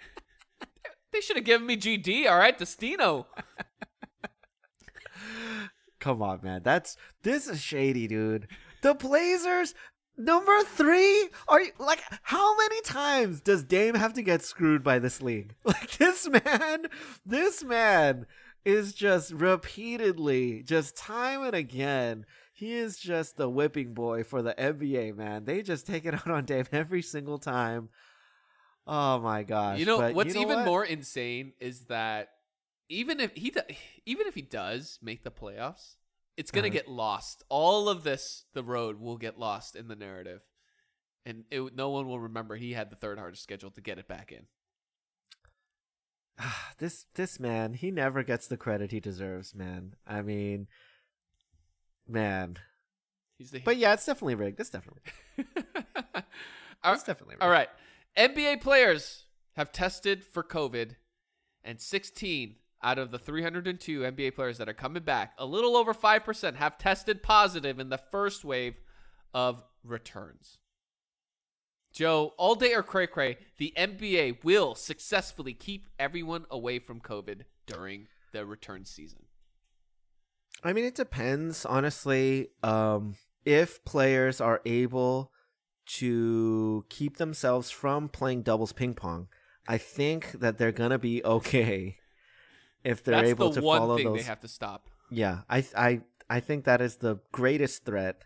They 1.12 1.20
should 1.20 1.36
have 1.36 1.44
given 1.44 1.66
me 1.66 1.76
GD, 1.76 2.26
all 2.26 2.38
right, 2.38 2.56
Destino. 2.56 3.26
Come 6.00 6.22
on, 6.22 6.40
man. 6.42 6.62
That's 6.64 6.96
this 7.22 7.46
is 7.46 7.60
shady, 7.60 8.08
dude. 8.08 8.48
The 8.82 8.94
Blazers. 8.94 9.74
Number 10.16 10.62
three? 10.64 11.28
Are 11.48 11.60
you 11.60 11.70
like 11.78 12.02
how 12.22 12.56
many 12.56 12.80
times 12.82 13.40
does 13.40 13.62
Dame 13.62 13.94
have 13.94 14.12
to 14.14 14.22
get 14.22 14.42
screwed 14.42 14.82
by 14.82 14.98
this 14.98 15.22
league? 15.22 15.54
Like 15.64 15.90
this 15.98 16.28
man, 16.28 16.86
this 17.24 17.62
man 17.62 18.26
is 18.64 18.92
just 18.92 19.32
repeatedly, 19.32 20.62
just 20.62 20.96
time 20.96 21.42
and 21.42 21.54
again, 21.54 22.26
he 22.52 22.74
is 22.74 22.96
just 22.98 23.36
the 23.36 23.48
whipping 23.48 23.94
boy 23.94 24.24
for 24.24 24.42
the 24.42 24.58
NBA, 24.58 25.12
man. 25.12 25.44
They 25.44 25.62
just 25.62 25.86
take 25.86 26.04
it 26.04 26.14
out 26.14 26.28
on 26.28 26.44
Dame 26.44 26.66
every 26.72 27.02
single 27.02 27.38
time. 27.38 27.88
Oh 28.86 29.20
my 29.20 29.42
gosh. 29.42 29.78
You 29.78 29.86
know 29.86 29.98
But 29.98 30.14
what's 30.14 30.28
you 30.28 30.34
know 30.34 30.40
even 30.42 30.56
what? 30.58 30.66
more 30.66 30.84
insane 30.84 31.52
is 31.60 31.86
that 31.86 32.30
even 32.88 33.20
if 33.20 33.34
he 33.34 33.52
even 34.06 34.26
if 34.26 34.34
he 34.34 34.42
does 34.42 34.98
make 35.02 35.22
the 35.22 35.30
playoffs, 35.30 35.96
it's 36.36 36.50
gonna 36.50 36.66
Uh-huh. 36.68 36.74
get 36.74 36.88
lost. 36.88 37.42
All 37.48 37.88
of 37.88 38.02
this, 38.04 38.44
the 38.54 38.62
road 38.62 39.00
will 39.00 39.16
get 39.16 39.38
lost 39.38 39.76
in 39.76 39.88
the 39.88 39.96
narrative, 39.96 40.42
and 41.24 41.44
it, 41.50 41.74
no 41.74 41.90
one 41.90 42.06
will 42.08 42.20
remember 42.20 42.56
he 42.56 42.72
had 42.72 42.90
the 42.90 42.96
third 42.96 43.18
hardest 43.18 43.42
schedule 43.42 43.70
to 43.70 43.80
get 43.80 43.98
it 43.98 44.08
back 44.08 44.32
in. 44.32 44.46
this 46.78 47.06
this 47.14 47.38
man, 47.40 47.74
he 47.74 47.90
never 47.90 48.22
gets 48.22 48.46
the 48.46 48.56
credit 48.56 48.90
he 48.90 49.00
deserves, 49.00 49.54
man. 49.54 49.94
I 50.06 50.22
mean, 50.22 50.68
man. 52.08 52.58
He's 53.38 53.50
the 53.50 53.60
But 53.60 53.76
yeah, 53.76 53.92
it's 53.92 54.06
definitely 54.06 54.34
rigged. 54.36 54.60
It's 54.60 54.70
definitely. 54.70 55.02
All- 56.84 56.94
It's 56.94 57.02
definitely 57.02 57.34
rigged. 57.34 57.42
All 57.42 57.50
right. 57.50 57.68
NBA 58.16 58.60
players 58.60 59.24
have 59.56 59.72
tested 59.72 60.24
for 60.24 60.42
COVID, 60.42 60.96
and 61.64 61.80
16 61.80 62.56
out 62.82 62.98
of 62.98 63.10
the 63.10 63.18
302 63.18 64.00
NBA 64.00 64.34
players 64.34 64.58
that 64.58 64.68
are 64.68 64.74
coming 64.74 65.02
back, 65.02 65.32
a 65.38 65.46
little 65.46 65.76
over 65.76 65.94
5%, 65.94 66.56
have 66.56 66.76
tested 66.78 67.22
positive 67.22 67.78
in 67.78 67.88
the 67.90 67.98
first 67.98 68.44
wave 68.44 68.74
of 69.32 69.62
returns. 69.84 70.58
Joe, 71.92 72.32
all 72.38 72.54
day 72.54 72.74
or 72.74 72.82
cray 72.82 73.06
cray, 73.06 73.36
the 73.58 73.72
NBA 73.76 74.42
will 74.44 74.74
successfully 74.74 75.52
keep 75.54 75.86
everyone 75.98 76.46
away 76.50 76.78
from 76.78 77.00
COVID 77.00 77.42
during 77.66 78.08
the 78.32 78.46
return 78.46 78.84
season. 78.84 79.24
I 80.64 80.72
mean, 80.72 80.84
it 80.84 80.94
depends, 80.94 81.64
honestly. 81.66 82.48
Um, 82.62 83.16
if 83.44 83.84
players 83.84 84.40
are 84.40 84.60
able 84.64 85.32
to 85.98 86.84
keep 86.88 87.16
themselves 87.16 87.70
from 87.70 88.08
playing 88.08 88.42
doubles 88.42 88.72
ping 88.72 88.94
pong, 88.94 89.28
I 89.68 89.78
think 89.78 90.32
that 90.32 90.58
they're 90.58 90.72
gonna 90.72 90.98
be 90.98 91.22
okay. 91.24 91.96
If 92.84 93.04
they're 93.04 93.16
That's 93.16 93.30
able 93.30 93.50
the 93.50 93.60
to 93.60 93.66
one 93.66 93.78
follow 93.78 93.96
thing 93.96 94.06
those, 94.06 94.18
they 94.20 94.24
have 94.24 94.40
to 94.40 94.48
stop. 94.48 94.88
yeah, 95.10 95.40
I 95.50 95.64
I 95.76 96.00
I 96.30 96.40
think 96.40 96.64
that 96.64 96.80
is 96.80 96.96
the 96.96 97.18
greatest 97.32 97.84
threat 97.84 98.22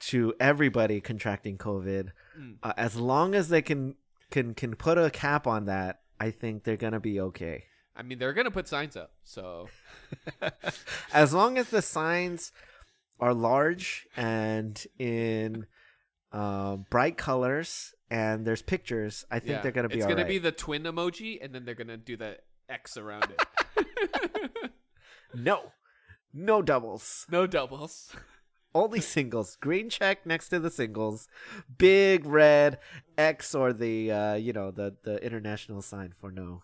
to 0.00 0.34
everybody 0.40 1.00
contracting 1.00 1.58
COVID. 1.58 2.10
Mm. 2.38 2.56
Uh, 2.62 2.72
as 2.76 2.96
long 2.96 3.34
as 3.34 3.48
they 3.48 3.62
can 3.62 3.94
can 4.30 4.54
can 4.54 4.74
put 4.74 4.98
a 4.98 5.10
cap 5.10 5.46
on 5.46 5.66
that, 5.66 6.00
I 6.20 6.30
think 6.30 6.64
they're 6.64 6.76
gonna 6.76 7.00
be 7.00 7.20
okay. 7.20 7.64
I 7.96 8.02
mean, 8.02 8.18
they're 8.18 8.34
going 8.34 8.44
to 8.44 8.50
put 8.50 8.68
signs 8.68 8.94
up, 8.94 9.12
so 9.24 9.70
as 11.14 11.32
long 11.32 11.56
as 11.56 11.70
the 11.70 11.80
signs 11.80 12.52
are 13.18 13.32
large 13.32 14.06
and 14.18 14.86
in 14.98 15.66
uh, 16.30 16.76
bright 16.76 17.16
colors 17.16 17.94
and 18.10 18.46
there's 18.46 18.60
pictures, 18.60 19.24
I 19.30 19.38
think 19.38 19.50
Yeah, 19.50 19.60
they're 19.62 19.72
gonna 19.72 19.88
be 19.88 19.96
It's 19.96 20.04
gonna 20.04 20.16
right. 20.22 20.28
be 20.28 20.38
the 20.38 20.52
twin 20.52 20.82
emoji, 20.82 21.38
and 21.42 21.54
then 21.54 21.64
they're 21.64 21.74
gonna 21.74 21.96
do 21.96 22.18
the 22.18 22.36
X 22.68 22.98
around 22.98 23.28
it. 23.30 24.70
no, 25.34 25.72
no 26.34 26.60
doubles, 26.60 27.24
no 27.30 27.46
doubles. 27.46 28.14
Only 28.76 29.00
singles. 29.00 29.56
Green 29.60 29.88
check 29.88 30.26
next 30.26 30.50
to 30.50 30.60
the 30.60 30.70
singles, 30.70 31.28
big 31.78 32.26
red 32.26 32.78
X 33.16 33.54
or 33.54 33.72
the 33.72 34.12
uh, 34.12 34.34
you 34.34 34.52
know 34.52 34.70
the 34.70 34.96
the 35.02 35.24
international 35.24 35.82
sign 35.82 36.12
for 36.12 36.30
no. 36.30 36.62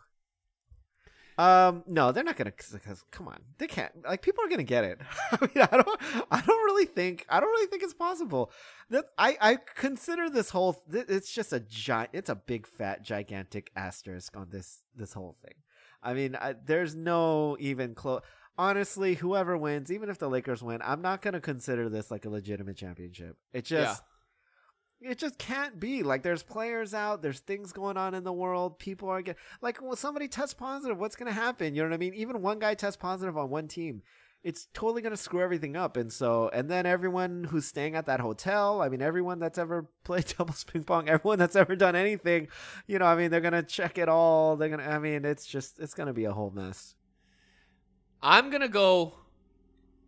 Um, 1.39 1.83
no, 1.87 2.13
they're 2.13 2.25
not 2.25 2.37
gonna. 2.37 2.53
Cause, 2.53 3.05
come 3.11 3.27
on, 3.27 3.41
they 3.59 3.67
can't. 3.67 3.93
Like 4.05 4.21
people 4.21 4.45
are 4.45 4.49
gonna 4.49 4.63
get 4.63 4.85
it. 4.85 5.01
I 5.33 5.39
mean, 5.41 5.67
I 5.71 5.77
don't. 5.77 6.01
I 6.31 6.41
don't 6.43 6.65
really 6.65 6.85
think. 6.85 7.25
I 7.29 7.41
don't 7.41 7.49
really 7.49 7.67
think 7.67 7.83
it's 7.83 7.95
possible. 7.95 8.53
That 8.91 9.07
I 9.17 9.37
I 9.41 9.59
consider 9.75 10.29
this 10.29 10.51
whole. 10.51 10.83
It's 10.93 11.33
just 11.33 11.53
a 11.53 11.61
giant. 11.61 12.11
It's 12.13 12.31
a 12.31 12.35
big 12.35 12.67
fat 12.67 13.03
gigantic 13.03 13.71
asterisk 13.75 14.37
on 14.37 14.51
this 14.51 14.83
this 14.95 15.15
whole 15.15 15.35
thing. 15.43 15.55
I 16.03 16.15
mean, 16.15 16.37
I, 16.37 16.55
there's 16.65 16.95
no 16.95 17.57
even 17.61 17.95
close. 17.95 18.23
Honestly, 18.59 19.15
whoever 19.15 19.57
wins, 19.57 19.91
even 19.91 20.11
if 20.11 20.19
the 20.19 20.29
Lakers 20.29 20.63
win, 20.63 20.81
I'm 20.85 21.03
not 21.03 21.23
gonna 21.23 21.41
consider 21.41 21.89
this 21.89 22.11
like 22.11 22.25
a 22.25 22.31
legitimate 22.31 22.77
championship. 22.77 23.37
It 23.53 23.65
just 23.65 24.03
it 25.01 25.19
just 25.19 25.39
can't 25.39 25.81
be. 25.81 26.03
Like 26.03 26.23
there's 26.23 26.43
players 26.43 26.95
out 26.95 27.23
there's 27.23 27.41
things 27.41 27.73
going 27.73 27.97
on 27.97 28.15
in 28.15 28.25
the 28.25 28.33
world 28.33 28.79
people 28.79 29.09
are 29.09 29.23
getting 29.23 29.41
like 29.61 29.81
when 29.81 29.97
somebody 29.97 30.29
tests 30.29 30.55
positive 30.55 30.99
what's 30.99 31.17
going 31.17 31.33
to 31.33 31.41
happen? 31.41 31.75
You 31.75 31.83
know 31.83 31.89
what 31.89 31.95
i 31.95 31.99
mean? 31.99 32.15
Even 32.15 32.43
one 32.43 32.59
guy 32.59 32.75
tests 32.75 32.97
positive 32.97 33.37
on 33.37 33.51
one 33.51 33.69
team 33.69 34.03
it's 34.45 34.67
totally 34.75 35.03
going 35.03 35.13
to 35.13 35.17
screw 35.17 35.41
everything 35.41 35.77
up. 35.77 35.97
And 35.97 36.13
so 36.13 36.51
and 36.53 36.69
then 36.69 36.87
everyone 36.87 37.45
who's 37.45 37.67
staying 37.67 37.95
at 37.95 38.07
that 38.07 38.21
hotel 38.21 38.83
i 38.83 38.89
mean 38.89 39.03
everyone 39.03 39.39
that's 39.39 39.59
ever 39.59 39.89
played 40.05 40.27
doubles 40.37 40.65
ping 40.65 40.85
pong 40.85 41.09
everyone 41.09 41.39
that's 41.39 41.57
ever 41.57 41.77
done 41.77 41.97
anything 41.97 42.49
you 42.87 42.99
know 42.99 43.05
i 43.05 43.15
mean 43.15 43.31
they're 43.31 43.41
going 43.41 43.53
to 43.53 43.63
check 43.63 43.99
it 43.99 44.09
all. 44.09 44.57
They're 44.57 44.69
going 44.69 44.81
to 44.81 44.89
i 44.89 44.99
mean 44.99 45.25
it's 45.25 45.47
just 45.47 45.79
it's 45.79 45.95
going 45.95 46.09
to 46.09 46.13
be 46.13 46.25
a 46.25 46.33
whole 46.33 46.51
mess 46.51 46.95
I'm 48.23 48.51
gonna 48.51 48.69
go 48.69 49.15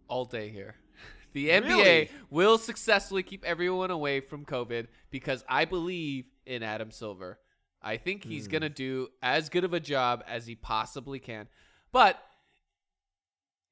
all 0.08 0.24
day 0.24 0.48
here. 0.50 0.76
The 1.32 1.48
NBA 1.48 1.64
Really? 1.68 2.10
will 2.30 2.58
successfully 2.58 3.24
keep 3.24 3.44
everyone 3.44 3.90
away 3.90 4.20
from 4.20 4.44
COVID 4.44 4.86
because 5.10 5.44
I 5.48 5.64
believe 5.64 6.26
in 6.46 6.62
Adam 6.62 6.92
Silver. 6.92 7.40
I 7.82 7.96
think 7.96 8.22
he's 8.22 8.46
Hmm. 8.46 8.52
gonna 8.52 8.68
do 8.68 9.08
as 9.20 9.48
good 9.48 9.64
of 9.64 9.74
a 9.74 9.80
job 9.80 10.22
as 10.28 10.46
he 10.46 10.54
possibly 10.54 11.18
can. 11.18 11.48
But 11.90 12.22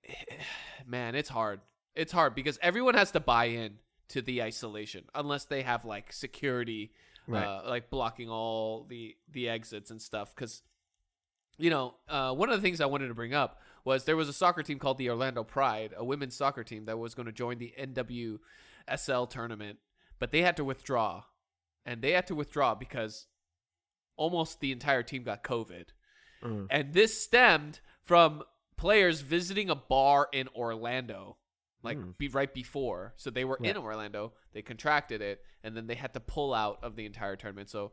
man, 0.86 1.14
it's 1.14 1.28
hard. 1.28 1.60
It's 1.94 2.12
hard 2.12 2.34
because 2.34 2.58
everyone 2.62 2.94
has 2.94 3.10
to 3.12 3.20
buy 3.20 3.44
in 3.46 3.78
to 4.08 4.22
the 4.22 4.42
isolation 4.42 5.04
unless 5.14 5.44
they 5.44 5.62
have 5.62 5.84
like 5.84 6.12
security 6.12 6.92
Right. 7.28 7.44
uh, 7.44 7.62
like 7.68 7.88
blocking 7.90 8.28
all 8.28 8.84
the 8.88 9.14
the 9.30 9.48
exits 9.48 9.92
and 9.92 10.02
stuff 10.02 10.34
because 10.34 10.62
you 11.56 11.70
know 11.70 11.94
uh, 12.08 12.34
one 12.34 12.50
of 12.50 12.56
the 12.56 12.62
things 12.62 12.80
i 12.80 12.86
wanted 12.86 13.06
to 13.08 13.14
bring 13.14 13.32
up 13.32 13.60
was 13.84 14.04
there 14.04 14.16
was 14.16 14.28
a 14.28 14.32
soccer 14.32 14.62
team 14.62 14.78
called 14.78 14.98
the 14.98 15.10
orlando 15.10 15.42
pride 15.44 15.92
a 15.96 16.04
women's 16.04 16.36
soccer 16.36 16.62
team 16.64 16.84
that 16.84 16.98
was 16.98 17.14
going 17.14 17.26
to 17.26 17.32
join 17.32 17.58
the 17.58 17.72
nwsl 17.78 19.28
tournament 19.28 19.78
but 20.18 20.30
they 20.30 20.42
had 20.42 20.56
to 20.56 20.64
withdraw 20.64 21.22
and 21.84 22.00
they 22.02 22.12
had 22.12 22.26
to 22.26 22.34
withdraw 22.34 22.74
because 22.74 23.26
almost 24.16 24.60
the 24.60 24.72
entire 24.72 25.02
team 25.02 25.22
got 25.22 25.42
covid 25.44 25.86
Mm. 26.44 26.66
and 26.70 26.92
this 26.92 27.22
stemmed 27.22 27.78
from 28.02 28.42
players 28.76 29.20
visiting 29.20 29.70
a 29.70 29.76
bar 29.76 30.28
in 30.32 30.48
Orlando, 30.56 31.36
like 31.84 31.96
Hmm. 31.96 32.10
be 32.18 32.26
right 32.26 32.52
before. 32.52 33.14
So 33.16 33.30
they 33.30 33.44
were 33.44 33.60
in 33.62 33.76
Orlando, 33.76 34.32
they 34.52 34.60
contracted 34.60 35.22
it, 35.22 35.44
and 35.62 35.76
then 35.76 35.86
they 35.86 35.94
had 35.94 36.12
to 36.14 36.18
pull 36.20 36.52
out 36.52 36.82
of 36.82 36.96
the 36.96 37.06
entire 37.06 37.36
tournament. 37.36 37.70
So 37.70 37.92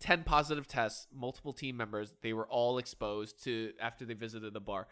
10 0.00 0.24
positive 0.24 0.66
tests, 0.66 1.06
multiple 1.14 1.52
team 1.52 1.76
members, 1.76 2.14
they 2.22 2.32
were 2.32 2.46
all 2.46 2.78
exposed 2.78 3.42
to 3.44 3.72
after 3.80 4.04
they 4.04 4.14
visited 4.14 4.52
the 4.52 4.60
bar. 4.60 4.86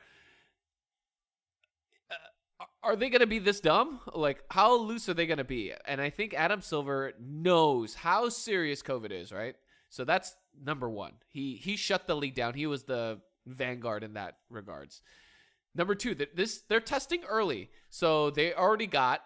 Uh, 2.11 2.65
are 2.83 2.97
they 2.97 3.09
going 3.09 3.21
to 3.21 3.27
be 3.27 3.39
this 3.39 3.61
dumb? 3.61 4.01
Like, 4.15 4.43
how 4.51 4.77
loose 4.77 5.09
are 5.09 5.15
they 5.15 5.27
going 5.27 5.39
to 5.39 5.45
be? 5.45 5.73
And 5.87 6.01
I 6.01 6.11
think 6.11 6.35
Adam 6.35 6.61
Silver 6.61 7.13
knows 7.21 7.95
how 7.95 8.29
serious 8.29 8.83
COVID 8.83 9.11
is, 9.11 9.33
right? 9.33 9.57
So 9.91 10.05
that's 10.05 10.35
number 10.65 10.89
one. 10.89 11.13
He 11.29 11.55
he 11.57 11.77
shut 11.77 12.07
the 12.07 12.17
league 12.17 12.35
down. 12.35 12.55
He 12.55 12.67
was 12.67 12.85
the 12.85 13.21
vanguard 13.47 14.03
in 14.03 14.15
that 14.15 14.39
regards. 14.51 15.03
Number 15.75 15.95
two, 15.95 16.15
that 16.17 16.37
this 16.37 16.63
they're 16.69 16.81
testing 16.81 17.23
early, 17.25 17.71
so 17.91 18.31
they 18.31 18.53
already 18.53 18.87
got 18.87 19.23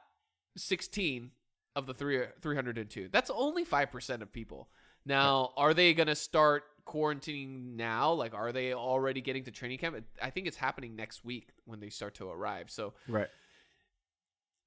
16 0.57 1.31
of 1.77 1.87
the 1.87 1.95
three 1.95 2.25
302. 2.41 3.09
That's 3.11 3.31
only 3.31 3.65
five 3.65 3.91
percent 3.91 4.23
of 4.23 4.33
people. 4.33 4.69
Now, 5.05 5.53
are 5.57 5.75
they 5.75 5.95
gonna 5.95 6.15
start 6.15 6.65
quarantining 6.87 7.77
now? 7.77 8.13
Like, 8.13 8.35
are 8.35 8.53
they 8.53 8.75
already 8.75 9.21
getting 9.21 9.45
to 9.45 9.51
training 9.51 9.79
camp? 9.79 9.97
I 10.21 10.31
think 10.31 10.47
it's 10.47 10.57
happening 10.57 10.97
next 10.97 11.25
week 11.25 11.49
when 11.65 11.81
they 11.81 11.89
start 11.91 12.15
to 12.17 12.29
arrive. 12.29 12.71
So 12.71 12.95
right 13.09 13.29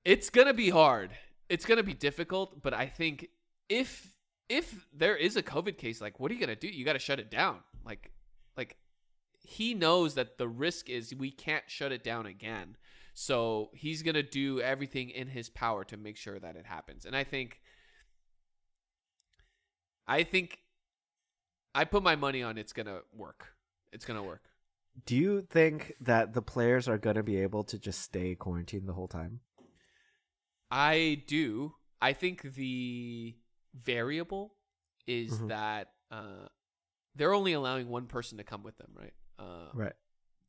it's 0.05 0.29
gonna 0.29 0.53
be 0.53 0.69
hard. 0.69 1.11
It's 1.49 1.65
gonna 1.65 1.83
be 1.83 1.93
difficult, 1.93 2.61
but 2.61 2.73
I 2.73 2.87
think 2.87 3.27
if 3.69 4.15
if 4.49 4.85
there 4.93 5.15
is 5.15 5.37
a 5.37 5.43
COVID 5.43 5.77
case, 5.77 6.01
like 6.01 6.19
what 6.19 6.29
are 6.31 6.33
you 6.33 6.39
gonna 6.39 6.55
do? 6.55 6.67
You 6.67 6.85
gotta 6.85 6.99
shut 6.99 7.19
it 7.19 7.31
down. 7.31 7.59
Like 7.85 8.11
like 8.57 8.77
he 9.41 9.73
knows 9.73 10.15
that 10.15 10.37
the 10.37 10.47
risk 10.47 10.89
is 10.89 11.15
we 11.15 11.31
can't 11.31 11.63
shut 11.67 11.91
it 11.91 12.03
down 12.03 12.25
again. 12.25 12.77
So 13.13 13.69
he's 13.73 14.01
gonna 14.03 14.23
do 14.23 14.59
everything 14.59 15.09
in 15.09 15.27
his 15.27 15.49
power 15.49 15.83
to 15.85 15.97
make 15.97 16.17
sure 16.17 16.39
that 16.39 16.55
it 16.55 16.65
happens. 16.65 17.05
And 17.05 17.15
I 17.15 17.23
think 17.23 17.61
I 20.07 20.23
think 20.23 20.59
I 21.75 21.85
put 21.85 22.03
my 22.03 22.15
money 22.15 22.43
on 22.43 22.57
it's 22.57 22.73
gonna 22.73 23.01
work. 23.15 23.55
It's 23.91 24.05
gonna 24.05 24.23
work. 24.23 24.43
do 25.05 25.15
you 25.15 25.41
think 25.41 25.93
that 26.01 26.33
the 26.33 26.41
players 26.41 26.87
are 26.87 26.99
going 26.99 27.15
to 27.15 27.23
be 27.23 27.37
able 27.37 27.63
to 27.63 27.79
just 27.79 27.99
stay 28.01 28.35
quarantined 28.35 28.87
the 28.87 28.93
whole 28.93 29.07
time 29.07 29.39
I 30.69 31.23
do. 31.27 31.75
I 32.01 32.13
think 32.13 32.41
the 32.55 33.35
variable 33.73 34.55
is 35.07 35.31
Mhm. 35.39 35.47
that 35.49 35.93
uh, 36.11 36.47
they're 37.15 37.33
only 37.33 37.53
allowing 37.53 37.89
one 37.89 38.05
person 38.07 38.37
to 38.37 38.43
come 38.43 38.63
with 38.63 38.77
them, 38.77 38.91
right? 38.93 39.13
Uh, 39.39 39.71
right 39.73 39.95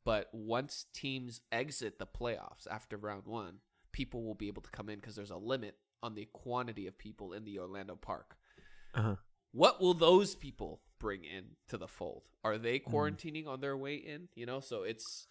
But 0.03 0.29
once 0.33 0.85
teams 0.93 1.41
exit 1.51 1.97
the 1.97 2.05
playoffs 2.05 2.67
after 2.69 2.97
round 2.97 3.25
one, 3.25 3.61
people 3.91 4.23
will 4.23 4.35
be 4.35 4.47
able 4.47 4.61
to 4.61 4.69
come 4.69 4.89
in 4.89 4.99
because 4.99 5.15
there's 5.15 5.31
a 5.31 5.37
limit 5.37 5.75
on 6.03 6.13
the 6.13 6.25
quantity 6.25 6.85
of 6.85 6.97
people 6.97 7.33
in 7.33 7.45
the 7.45 7.57
Orlando 7.59 7.95
Park. 7.95 8.37
uh-huh 8.93 9.15
What 9.55 9.79
will 9.79 9.93
those 9.93 10.35
people 10.35 10.81
bring 10.99 11.23
in 11.23 11.55
to 11.69 11.77
the 11.77 11.87
fold? 11.87 12.23
Are 12.43 12.57
they 12.57 12.79
Mm. 12.79 12.91
quarantining 12.91 13.47
on 13.47 13.61
their 13.61 13.77
way 13.77 13.95
in? 13.95 14.27
You 14.35 14.45
know, 14.45 14.59
so 14.59 14.83
it's 14.83 15.27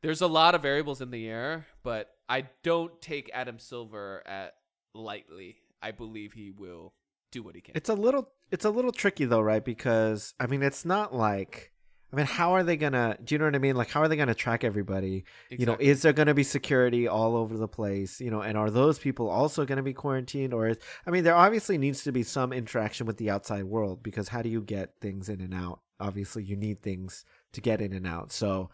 there's 0.00 0.20
a 0.20 0.28
lot 0.28 0.54
of 0.54 0.62
variables 0.62 1.00
in 1.00 1.10
the 1.10 1.26
air, 1.28 1.66
but 1.82 2.08
I 2.28 2.48
don't 2.62 3.00
take 3.02 3.28
Adam 3.34 3.58
Silver 3.58 4.22
at 4.26 4.54
lightly. 4.94 5.56
I 5.82 5.90
believe 5.90 6.34
he 6.34 6.52
will 6.52 6.94
do 7.32 7.42
what 7.42 7.56
he 7.56 7.60
can. 7.60 7.76
It's 7.76 7.88
a 7.88 7.94
little 7.94 8.30
it's 8.52 8.64
a 8.64 8.70
little 8.70 8.92
tricky 8.92 9.24
though, 9.24 9.40
right? 9.40 9.64
Because 9.64 10.34
I 10.38 10.46
mean, 10.46 10.62
it's 10.62 10.84
not 10.84 11.12
like 11.12 11.72
I 12.10 12.16
mean, 12.16 12.26
how 12.26 12.54
are 12.54 12.62
they 12.62 12.76
gonna? 12.76 13.18
Do 13.22 13.34
you 13.34 13.38
know 13.38 13.44
what 13.44 13.54
I 13.54 13.58
mean? 13.58 13.76
Like, 13.76 13.90
how 13.90 14.00
are 14.00 14.08
they 14.08 14.16
gonna 14.16 14.34
track 14.34 14.64
everybody? 14.64 15.24
You 15.50 15.66
know, 15.66 15.76
is 15.78 16.00
there 16.00 16.14
gonna 16.14 16.32
be 16.32 16.42
security 16.42 17.06
all 17.06 17.36
over 17.36 17.58
the 17.58 17.68
place? 17.68 18.18
You 18.18 18.30
know, 18.30 18.40
and 18.40 18.56
are 18.56 18.70
those 18.70 18.98
people 18.98 19.28
also 19.28 19.66
gonna 19.66 19.82
be 19.82 19.92
quarantined? 19.92 20.54
Or 20.54 20.68
is 20.68 20.78
I 21.06 21.10
mean, 21.10 21.24
there 21.24 21.34
obviously 21.34 21.76
needs 21.76 22.04
to 22.04 22.12
be 22.12 22.22
some 22.22 22.52
interaction 22.52 23.06
with 23.06 23.18
the 23.18 23.28
outside 23.28 23.64
world 23.64 24.02
because 24.02 24.28
how 24.28 24.40
do 24.40 24.48
you 24.48 24.62
get 24.62 24.94
things 25.02 25.28
in 25.28 25.42
and 25.42 25.52
out? 25.52 25.80
Obviously, 26.00 26.44
you 26.44 26.56
need 26.56 26.80
things 26.80 27.26
to 27.52 27.60
get 27.60 27.82
in 27.82 27.92
and 27.92 28.06
out. 28.06 28.32
So, 28.32 28.70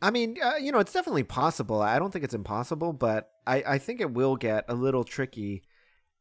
I 0.00 0.12
mean, 0.12 0.36
uh, 0.40 0.56
you 0.60 0.70
know, 0.70 0.78
it's 0.78 0.92
definitely 0.92 1.24
possible. 1.24 1.82
I 1.82 1.98
don't 1.98 2.12
think 2.12 2.24
it's 2.24 2.34
impossible, 2.34 2.92
but 2.92 3.30
I 3.48 3.64
I 3.66 3.78
think 3.78 4.00
it 4.00 4.12
will 4.12 4.36
get 4.36 4.64
a 4.68 4.74
little 4.74 5.02
tricky 5.02 5.64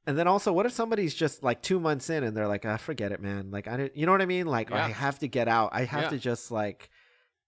and 0.10 0.18
then 0.18 0.28
also, 0.28 0.52
what 0.52 0.66
if 0.66 0.72
somebody's 0.72 1.14
just 1.14 1.44
like 1.44 1.62
two 1.62 1.80
months 1.80 2.10
in 2.10 2.24
and 2.24 2.36
they're 2.36 2.48
like, 2.48 2.66
"I 2.66 2.72
ah, 2.72 2.78
forget 2.78 3.12
it, 3.12 3.22
man." 3.22 3.52
Like 3.52 3.68
I, 3.68 3.78
didn't, 3.78 3.96
you 3.96 4.08
know 4.08 4.12
what 4.12 4.24
I 4.24 4.26
mean? 4.26 4.48
Like 4.48 4.72
yeah. 4.72 4.84
I 4.84 4.90
have 4.90 5.20
to 5.20 5.28
get 5.28 5.48
out. 5.48 5.70
I 5.72 5.84
have 5.84 6.06
yeah. 6.06 6.10
to 6.10 6.18
just 6.18 6.50
like 6.50 6.90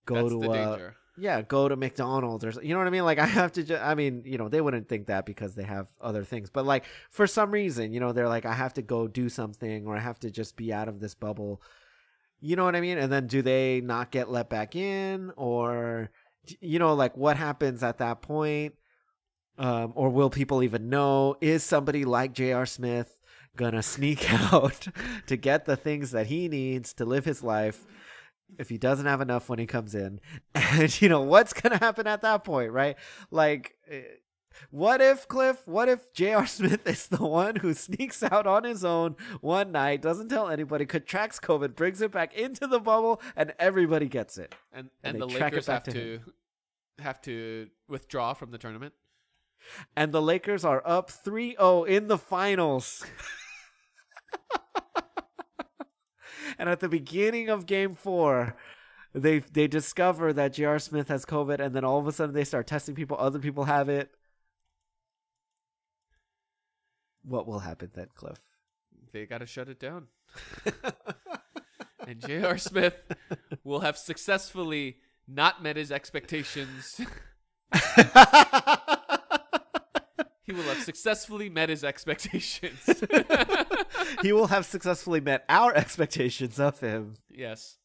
go 0.06 0.30
That's 0.30 0.46
to 0.46 0.52
uh, 0.52 0.92
yeah, 1.18 1.42
go 1.42 1.68
to 1.68 1.76
McDonald's 1.76 2.46
or 2.46 2.62
you 2.62 2.76
know 2.76 2.78
what 2.78 2.86
I 2.86 2.92
mean? 2.92 3.04
Like 3.04 3.18
I 3.18 3.26
have 3.26 3.54
to 3.54 3.64
just. 3.64 3.82
I 3.82 3.96
mean, 3.96 4.22
you 4.28 4.38
know, 4.38 4.48
they 4.48 4.62
wouldn't 4.62 4.88
think 4.88 5.08
that 5.08 5.26
because 5.26 5.56
they 5.56 5.64
have 5.64 5.88
other 6.00 6.24
things, 6.24 6.52
but 6.52 6.64
like 6.64 6.86
for 7.10 7.26
some 7.26 7.50
reason, 7.50 7.94
you 7.94 8.00
know, 8.00 8.12
they're 8.12 8.30
like, 8.30 8.46
I 8.46 8.54
have 8.54 8.76
to 8.76 8.84
go 8.84 9.08
do 9.08 9.28
something 9.28 9.88
or 9.88 9.98
I 9.98 10.00
have 10.00 10.20
to 10.20 10.30
just 10.30 10.56
be 10.56 10.72
out 10.72 10.88
of 10.88 11.00
this 11.00 11.16
bubble. 11.16 11.64
You 12.42 12.56
know 12.58 12.64
what 12.64 12.76
I 12.76 12.82
mean? 12.82 13.00
And 13.00 13.12
then 13.12 13.26
do 13.26 13.42
they 13.42 13.82
not 13.82 14.12
get 14.12 14.30
let 14.30 14.52
back 14.52 14.76
in 14.76 15.32
or 15.36 16.12
you 16.60 16.78
know 16.78 16.94
like 16.94 17.18
what 17.18 17.38
happens 17.38 17.82
at 17.82 18.00
that 18.00 18.22
point 18.22 18.76
um, 19.62 19.94
or 19.94 20.10
will 20.10 20.32
people 20.32 20.64
even 20.64 20.90
know? 20.90 21.38
Is 21.40 21.64
somebody 21.64 22.04
like 22.04 22.34
J.R. 22.34 22.66
Smith 22.66 23.16
gonna 23.56 23.84
sneak 23.84 24.34
out 24.54 24.88
to 25.28 25.38
get 25.38 25.66
the 25.66 25.78
things 25.78 26.12
that 26.12 26.26
he 26.28 26.48
needs 26.48 26.94
to 26.96 27.06
live 27.06 27.26
his 27.26 27.44
life 27.44 27.86
if 28.58 28.70
he 28.70 28.78
doesn't 28.78 29.06
have 29.06 29.22
enough 29.22 29.50
when 29.50 29.60
he 29.60 29.68
comes 29.68 29.94
in? 29.94 30.20
And 30.56 31.02
you 31.02 31.10
know 31.10 31.22
what's 31.22 31.54
gonna 31.54 31.78
happen 31.78 32.08
at 32.08 32.22
that 32.22 32.44
point, 32.44 32.72
right? 32.72 32.98
Like. 33.30 33.76
Eh, 33.90 34.02
what 34.70 35.02
if 35.02 35.30
Cliff? 35.30 35.66
What 35.66 35.88
if 35.88 36.12
J.R. 36.14 36.46
Smith 36.58 36.86
is 36.86 37.08
the 37.08 37.26
one 37.26 37.56
who 37.56 37.74
sneaks 37.74 38.22
out 38.22 38.46
on 38.46 38.66
his 38.66 38.84
own 38.84 39.16
one 39.40 39.72
night, 39.72 40.02
doesn't 40.02 40.28
tell 40.28 40.50
anybody, 40.50 40.86
contracts 40.86 41.40
COVID, 41.40 41.74
brings 41.74 42.02
it 42.02 42.12
back 42.12 42.34
into 42.34 42.68
the 42.68 42.80
bubble, 42.80 43.22
and 43.38 43.54
everybody 43.60 44.08
gets 44.08 44.38
it? 44.38 44.54
And 44.74 44.90
and, 45.04 45.14
and 45.16 45.22
the 45.22 45.28
Lakers 45.28 45.68
have 45.68 45.84
to, 45.86 45.92
to 45.94 46.20
have 47.00 47.22
to 47.22 47.70
withdraw 47.88 48.34
from 48.34 48.52
the 48.52 48.58
tournament 48.58 48.94
and 49.96 50.12
the 50.12 50.22
Lakers 50.22 50.66
are 50.66 50.82
up 50.86 51.10
3-0 51.10 51.88
in 51.88 52.08
the 52.08 52.18
finals. 52.18 53.06
and 56.58 56.70
at 56.70 56.80
the 56.80 56.90
beginning 56.90 57.50
of 57.50 57.66
game 57.66 57.96
4, 57.96 58.56
they 59.14 59.40
they 59.40 59.68
discover 59.68 60.32
that 60.34 60.54
J.R. 60.54 60.80
Smith 60.80 61.10
has 61.10 61.26
COVID 61.26 61.60
and 61.60 61.76
then 61.76 61.84
all 61.84 62.00
of 62.00 62.08
a 62.08 62.12
sudden 62.12 62.34
they 62.34 62.44
start 62.44 62.68
testing 62.68 62.96
people, 62.96 63.18
other 63.20 63.40
people 63.40 63.66
have 63.66 63.90
it. 63.90 64.10
What 67.24 67.46
will 67.46 67.60
happen 67.60 67.92
then, 67.94 68.08
Cliff? 68.16 68.40
They 69.12 69.26
got 69.26 69.40
to 69.40 69.46
shut 69.46 69.68
it 69.68 69.80
down. 69.80 70.08
and 72.08 72.20
J.R. 72.20 72.58
Smith 72.58 72.96
will 73.64 73.82
have 73.82 73.98
successfully 73.98 74.98
not 75.28 75.62
met 75.62 75.76
his 75.76 75.92
expectations 75.92 77.00
he 80.52 80.58
will 80.58 80.64
have 80.64 80.84
successfully 80.84 81.50
met 81.50 81.70
his 81.70 81.84
expectations. 81.84 82.80
he 84.22 84.34
will 84.34 84.48
have 84.48 84.66
successfully 84.66 85.22
met 85.22 85.46
our 85.48 85.74
expectations 85.74 86.60
of 86.60 86.80
him. 86.80 87.16
Yes. 87.30 87.78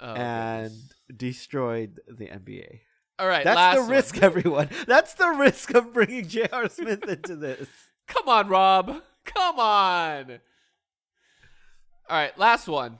Oh, 0.00 0.14
and 0.14 0.70
goodness. 0.70 0.94
destroyed 1.16 2.00
the 2.08 2.26
NBA. 2.26 2.80
All 3.18 3.28
right, 3.28 3.44
that's 3.44 3.76
the 3.76 3.82
one. 3.82 3.90
risk, 3.90 4.22
everyone. 4.22 4.68
That's 4.86 5.14
the 5.14 5.28
risk 5.28 5.74
of 5.74 5.92
bringing 5.92 6.28
J.R. 6.28 6.68
Smith 6.68 7.08
into 7.08 7.36
this. 7.36 7.68
Come 8.06 8.28
on, 8.28 8.48
Rob. 8.48 9.02
Come 9.24 9.58
on. 9.58 10.38
All 12.08 12.16
right, 12.16 12.38
last 12.38 12.68
one. 12.68 12.98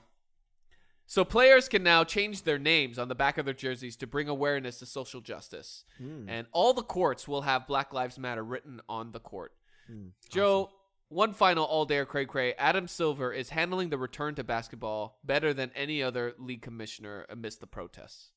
So 1.07 1.24
players 1.24 1.68
can 1.68 1.82
now 1.84 2.02
change 2.02 2.42
their 2.42 2.59
names 2.59 2.98
on 2.98 3.09
the 3.09 3.14
back 3.14 3.38
of 3.38 3.44
their 3.44 3.54
jerseys 3.54 3.96
to 3.96 4.07
bring 4.07 4.28
awareness 4.28 4.80
to 4.80 4.86
social 4.86 5.20
justice. 5.20 5.84
Mm. 6.02 6.26
And 6.28 6.46
all 6.52 6.74
the 6.74 6.82
courts 6.82 7.28
will 7.28 7.42
have 7.42 7.66
Black 7.68 7.92
Lives 7.92 8.18
Matter 8.18 8.42
written 8.42 8.80
on 8.88 9.12
the 9.12 9.20
court. 9.20 9.52
Mm, 9.90 10.11
Joe, 10.30 10.62
awesome. 10.64 10.76
one 11.09 11.32
final 11.32 11.64
all 11.64 11.84
day 11.84 12.04
cray 12.04 12.26
cray. 12.26 12.54
Adam 12.54 12.88
Silver 12.88 13.32
is 13.32 13.50
handling 13.50 13.90
the 13.90 13.98
return 13.98 14.34
to 14.34 14.42
basketball 14.44 15.18
better 15.22 15.54
than 15.54 15.70
any 15.76 16.02
other 16.02 16.34
league 16.38 16.62
commissioner 16.62 17.24
amidst 17.28 17.61
the 17.61 17.66
protests. 17.68 18.30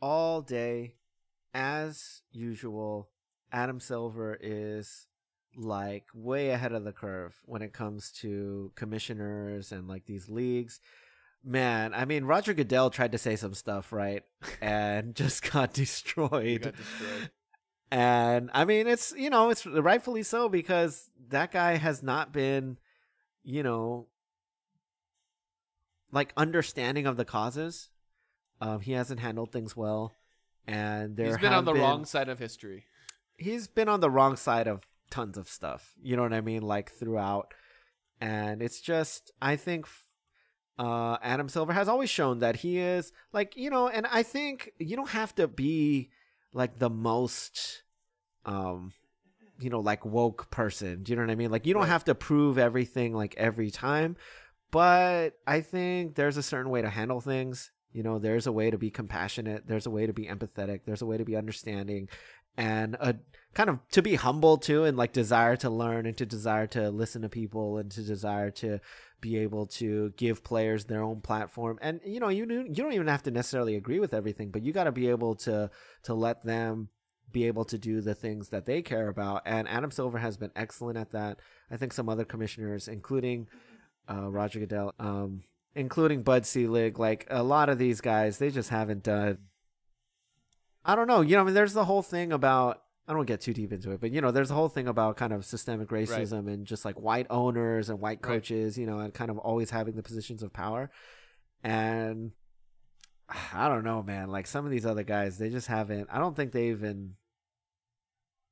All 0.00 0.42
day, 0.42 0.94
as 1.54 2.22
usual, 2.30 3.10
Adam 3.52 3.80
Silver 3.80 4.38
is 4.40 5.07
like 5.58 6.04
way 6.14 6.50
ahead 6.50 6.72
of 6.72 6.84
the 6.84 6.92
curve 6.92 7.34
when 7.44 7.62
it 7.62 7.72
comes 7.72 8.12
to 8.12 8.72
commissioners 8.76 9.72
and 9.72 9.88
like 9.88 10.06
these 10.06 10.28
leagues. 10.28 10.80
Man, 11.44 11.94
I 11.94 12.04
mean, 12.04 12.24
Roger 12.24 12.54
Goodell 12.54 12.90
tried 12.90 13.12
to 13.12 13.18
say 13.18 13.36
some 13.36 13.54
stuff, 13.54 13.92
right? 13.92 14.22
And 14.60 15.14
just 15.14 15.50
got 15.50 15.72
destroyed. 15.72 16.62
got 16.62 16.76
destroyed. 16.76 17.30
And 17.90 18.50
I 18.52 18.64
mean, 18.64 18.86
it's, 18.86 19.14
you 19.16 19.30
know, 19.30 19.50
it's 19.50 19.64
rightfully 19.66 20.22
so 20.22 20.48
because 20.48 21.10
that 21.28 21.52
guy 21.52 21.76
has 21.76 22.02
not 22.02 22.32
been, 22.32 22.76
you 23.42 23.62
know, 23.62 24.08
like 26.12 26.32
understanding 26.36 27.06
of 27.06 27.16
the 27.16 27.24
causes. 27.24 27.88
Um, 28.60 28.80
he 28.80 28.92
hasn't 28.92 29.20
handled 29.20 29.52
things 29.52 29.76
well. 29.76 30.12
And 30.66 31.16
there 31.16 31.28
he's 31.28 31.38
been 31.38 31.54
on 31.54 31.64
the 31.64 31.72
been, 31.72 31.80
wrong 31.80 32.04
side 32.04 32.28
of 32.28 32.38
history. 32.38 32.84
He's 33.38 33.68
been 33.68 33.88
on 33.88 34.00
the 34.00 34.10
wrong 34.10 34.36
side 34.36 34.66
of 34.66 34.86
tons 35.10 35.38
of 35.38 35.48
stuff. 35.48 35.94
You 36.02 36.16
know 36.16 36.22
what 36.22 36.32
I 36.32 36.40
mean? 36.40 36.62
Like 36.62 36.92
throughout. 36.92 37.54
And 38.20 38.62
it's 38.62 38.80
just, 38.80 39.32
I 39.40 39.56
think 39.56 39.86
uh, 40.78 41.18
Adam 41.22 41.48
Silver 41.48 41.72
has 41.72 41.88
always 41.88 42.10
shown 42.10 42.40
that 42.40 42.56
he 42.56 42.78
is 42.78 43.12
like, 43.32 43.56
you 43.56 43.70
know, 43.70 43.88
and 43.88 44.06
I 44.06 44.22
think 44.22 44.72
you 44.78 44.96
don't 44.96 45.10
have 45.10 45.34
to 45.36 45.48
be 45.48 46.10
like 46.52 46.78
the 46.78 46.90
most, 46.90 47.82
um, 48.44 48.92
you 49.60 49.70
know, 49.70 49.80
like 49.80 50.04
woke 50.04 50.50
person. 50.50 51.02
Do 51.02 51.12
you 51.12 51.16
know 51.16 51.22
what 51.22 51.30
I 51.30 51.36
mean? 51.36 51.50
Like, 51.50 51.66
you 51.66 51.74
don't 51.74 51.82
right. 51.82 51.88
have 51.88 52.04
to 52.04 52.14
prove 52.14 52.58
everything 52.58 53.14
like 53.14 53.34
every 53.36 53.70
time. 53.70 54.16
But 54.70 55.30
I 55.46 55.60
think 55.62 56.14
there's 56.14 56.36
a 56.36 56.42
certain 56.42 56.70
way 56.70 56.82
to 56.82 56.90
handle 56.90 57.20
things. 57.20 57.70
You 57.92 58.02
know, 58.02 58.18
there's 58.18 58.46
a 58.46 58.52
way 58.52 58.70
to 58.70 58.78
be 58.78 58.90
compassionate. 58.90 59.66
There's 59.66 59.86
a 59.86 59.90
way 59.90 60.06
to 60.06 60.12
be 60.12 60.26
empathetic. 60.26 60.80
There's 60.84 61.02
a 61.02 61.06
way 61.06 61.16
to 61.16 61.24
be 61.24 61.36
understanding 61.36 62.08
and 62.58 62.96
a 62.96 63.14
kind 63.54 63.70
of 63.70 63.78
to 63.92 64.02
be 64.02 64.16
humble 64.16 64.58
too 64.58 64.84
and 64.84 64.96
like 64.96 65.12
desire 65.12 65.56
to 65.56 65.70
learn 65.70 66.06
and 66.06 66.16
to 66.18 66.26
desire 66.26 66.66
to 66.66 66.90
listen 66.90 67.22
to 67.22 67.28
people 67.28 67.78
and 67.78 67.90
to 67.92 68.02
desire 68.02 68.50
to 68.50 68.80
be 69.20 69.38
able 69.38 69.66
to 69.66 70.12
give 70.16 70.44
players 70.44 70.84
their 70.84 71.02
own 71.02 71.20
platform. 71.20 71.78
And 71.80 72.00
you 72.04 72.20
know 72.20 72.28
you 72.28 72.46
you 72.50 72.74
don't 72.74 72.92
even 72.92 73.06
have 73.06 73.22
to 73.22 73.30
necessarily 73.30 73.76
agree 73.76 74.00
with 74.00 74.12
everything 74.12 74.50
but 74.50 74.62
you 74.62 74.72
got 74.72 74.84
to 74.84 74.92
be 74.92 75.08
able 75.08 75.36
to 75.36 75.70
to 76.02 76.14
let 76.14 76.44
them 76.44 76.88
be 77.30 77.46
able 77.46 77.64
to 77.64 77.78
do 77.78 78.00
the 78.00 78.14
things 78.14 78.48
that 78.48 78.66
they 78.66 78.82
care 78.82 79.08
about. 79.08 79.42
And 79.44 79.68
Adam 79.68 79.90
Silver 79.90 80.18
has 80.18 80.36
been 80.36 80.50
excellent 80.56 80.98
at 80.98 81.12
that. 81.12 81.38
I 81.70 81.76
think 81.76 81.92
some 81.92 82.08
other 82.08 82.24
commissioners 82.24 82.88
including 82.88 83.48
uh, 84.10 84.28
Roger 84.30 84.58
Goodell 84.58 84.94
um, 84.98 85.44
including 85.76 86.22
Bud 86.22 86.44
Selig 86.44 86.98
like 86.98 87.24
a 87.30 87.44
lot 87.44 87.68
of 87.68 87.78
these 87.78 88.00
guys 88.00 88.38
they 88.38 88.50
just 88.50 88.70
haven't 88.70 89.04
done 89.04 89.38
I 90.88 90.96
don't 90.96 91.06
know. 91.06 91.20
You 91.20 91.36
know, 91.36 91.42
I 91.42 91.44
mean, 91.44 91.54
there's 91.54 91.74
the 91.74 91.84
whole 91.84 92.02
thing 92.02 92.32
about. 92.32 92.82
I 93.06 93.14
don't 93.14 93.24
get 93.24 93.40
too 93.40 93.54
deep 93.54 93.72
into 93.72 93.92
it, 93.92 94.00
but 94.02 94.10
you 94.10 94.20
know, 94.20 94.30
there's 94.30 94.50
a 94.50 94.54
whole 94.54 94.68
thing 94.68 94.86
about 94.86 95.16
kind 95.16 95.32
of 95.32 95.44
systemic 95.44 95.88
racism 95.88 96.44
right. 96.44 96.54
and 96.54 96.66
just 96.66 96.84
like 96.84 97.00
white 97.00 97.26
owners 97.30 97.88
and 97.88 98.00
white 98.00 98.20
coaches, 98.20 98.76
right. 98.76 98.80
you 98.82 98.86
know, 98.86 98.98
and 98.98 99.14
kind 99.14 99.30
of 99.30 99.38
always 99.38 99.70
having 99.70 99.94
the 99.94 100.02
positions 100.02 100.42
of 100.42 100.52
power. 100.52 100.90
And 101.62 102.32
I 103.52 103.68
don't 103.68 103.84
know, 103.84 104.02
man. 104.02 104.28
Like 104.28 104.46
some 104.46 104.64
of 104.64 104.70
these 104.70 104.86
other 104.86 105.04
guys, 105.04 105.38
they 105.38 105.50
just 105.50 105.68
haven't. 105.68 106.08
I 106.10 106.18
don't 106.18 106.36
think 106.36 106.52
they 106.52 106.68
even 106.68 107.14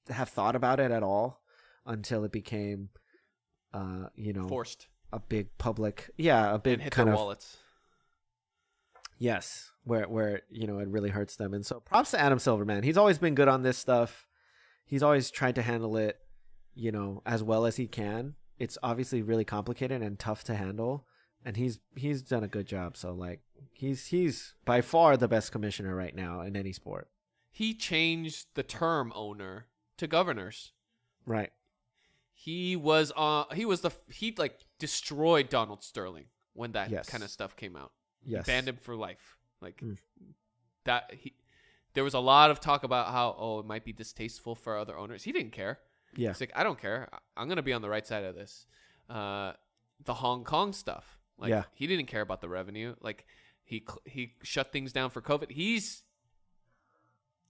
have 0.09 0.29
thought 0.29 0.57
about 0.57 0.81
it 0.81 0.91
at 0.91 1.03
all 1.03 1.43
until 1.85 2.25
it 2.25 2.33
became, 2.33 2.91
uh, 3.73 4.07
you 4.15 4.33
know, 4.33 4.49
forced 4.49 4.89
a 5.13 5.19
big 5.19 5.57
public, 5.59 6.11
yeah, 6.17 6.55
a 6.55 6.59
big 6.59 6.91
kind 6.91 7.09
of 7.09 7.15
wallets. 7.15 7.59
Yes, 9.19 9.71
where 9.87 10.05
where 10.09 10.43
you 10.51 10.67
know 10.67 10.79
it 10.81 10.89
really 10.89 11.11
hurts 11.11 11.37
them. 11.37 11.55
And 11.55 11.65
so 11.65 11.81
props 11.81 12.11
to 12.11 12.21
Adam 12.21 12.39
Silver, 12.39 12.65
man. 12.65 12.83
He's 12.83 12.99
always 12.99 13.19
been 13.19 13.35
good 13.35 13.49
on 13.49 13.63
this 13.63 13.79
stuff. 13.79 14.29
He's 14.85 15.03
always 15.03 15.31
tried 15.31 15.55
to 15.55 15.63
handle 15.63 15.97
it, 15.97 16.19
you 16.75 16.93
know, 16.93 17.23
as 17.25 17.43
well 17.43 17.65
as 17.67 17.77
he 17.77 17.87
can. 17.87 18.35
It's 18.59 18.77
obviously 18.83 19.23
really 19.23 19.45
complicated 19.45 20.03
and 20.03 20.19
tough 20.19 20.45
to 20.45 20.55
handle. 20.55 21.07
and 21.45 21.57
he's 21.57 21.79
he's 21.95 22.23
done 22.23 22.43
a 22.45 22.49
good 22.49 22.67
job. 22.67 22.97
So 22.97 23.13
like 23.15 23.41
he's 23.73 24.07
he's 24.07 24.55
by 24.65 24.81
far 24.81 25.17
the 25.17 25.29
best 25.29 25.53
commissioner 25.53 25.95
right 25.95 26.15
now 26.15 26.41
in 26.43 26.57
any 26.57 26.73
sport. 26.73 27.09
He 27.51 27.73
changed 27.75 28.49
the 28.55 28.63
term 28.63 29.13
owner 29.15 29.67
to 29.99 30.07
governors. 30.07 30.73
Right. 31.25 31.51
He 32.33 32.77
was 32.77 33.13
uh 33.17 33.45
he 33.55 33.65
was 33.65 33.81
the 33.81 33.91
he 34.11 34.35
like 34.37 34.59
destroyed 34.79 35.49
Donald 35.49 35.83
Sterling 35.83 36.27
when 36.53 36.73
that 36.73 36.91
Yes. 36.91 37.09
kind 37.09 37.23
of 37.23 37.31
stuff 37.31 37.57
came 37.57 37.77
out. 37.77 37.93
Yes. 38.25 38.47
Banned 38.47 38.69
him 38.69 38.77
for 38.77 38.95
life. 38.97 39.36
Like 39.61 39.81
Mm. 39.81 39.97
that 40.85 41.13
he 41.15 41.35
there 41.95 42.05
was 42.05 42.15
a 42.15 42.21
lot 42.21 42.51
of 42.51 42.61
talk 42.61 42.85
about 42.85 43.09
how 43.13 43.35
oh 43.39 43.59
it 43.61 43.67
might 43.67 43.85
be 43.85 43.93
distasteful 43.93 44.55
for 44.55 44.77
other 44.77 44.97
owners. 44.97 45.23
He 45.25 45.33
didn't 45.33 45.53
care. 45.53 45.79
Yeah. 46.15 46.29
He's 46.31 46.41
like 46.41 46.53
I 46.55 46.63
don't 46.63 46.79
care. 46.81 47.09
I'm 47.37 47.47
going 47.49 47.57
to 47.57 47.63
be 47.63 47.73
on 47.73 47.83
the 47.83 47.89
right 47.89 48.07
side 48.07 48.25
of 48.25 48.35
this. 48.35 48.67
Uh 49.09 49.53
the 50.05 50.15
Hong 50.15 50.45
Kong 50.45 50.73
stuff. 50.73 51.19
Like 51.39 51.51
Yeah. 51.51 51.65
he 51.75 51.87
didn't 51.87 52.07
care 52.07 52.21
about 52.21 52.41
the 52.41 52.49
revenue. 52.49 52.95
Like 53.01 53.27
he 53.65 53.81
cl- 53.81 54.03
he 54.05 54.35
shut 54.43 54.73
things 54.73 54.93
down 54.93 55.11
for 55.11 55.21
COVID. 55.23 55.51
He's 55.53 56.03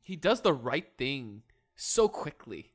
he 0.01 0.17
does 0.17 0.43
the 0.43 0.53
right 0.53 0.87
thing 0.97 1.43
so 1.75 2.09
quickly. 2.09 2.73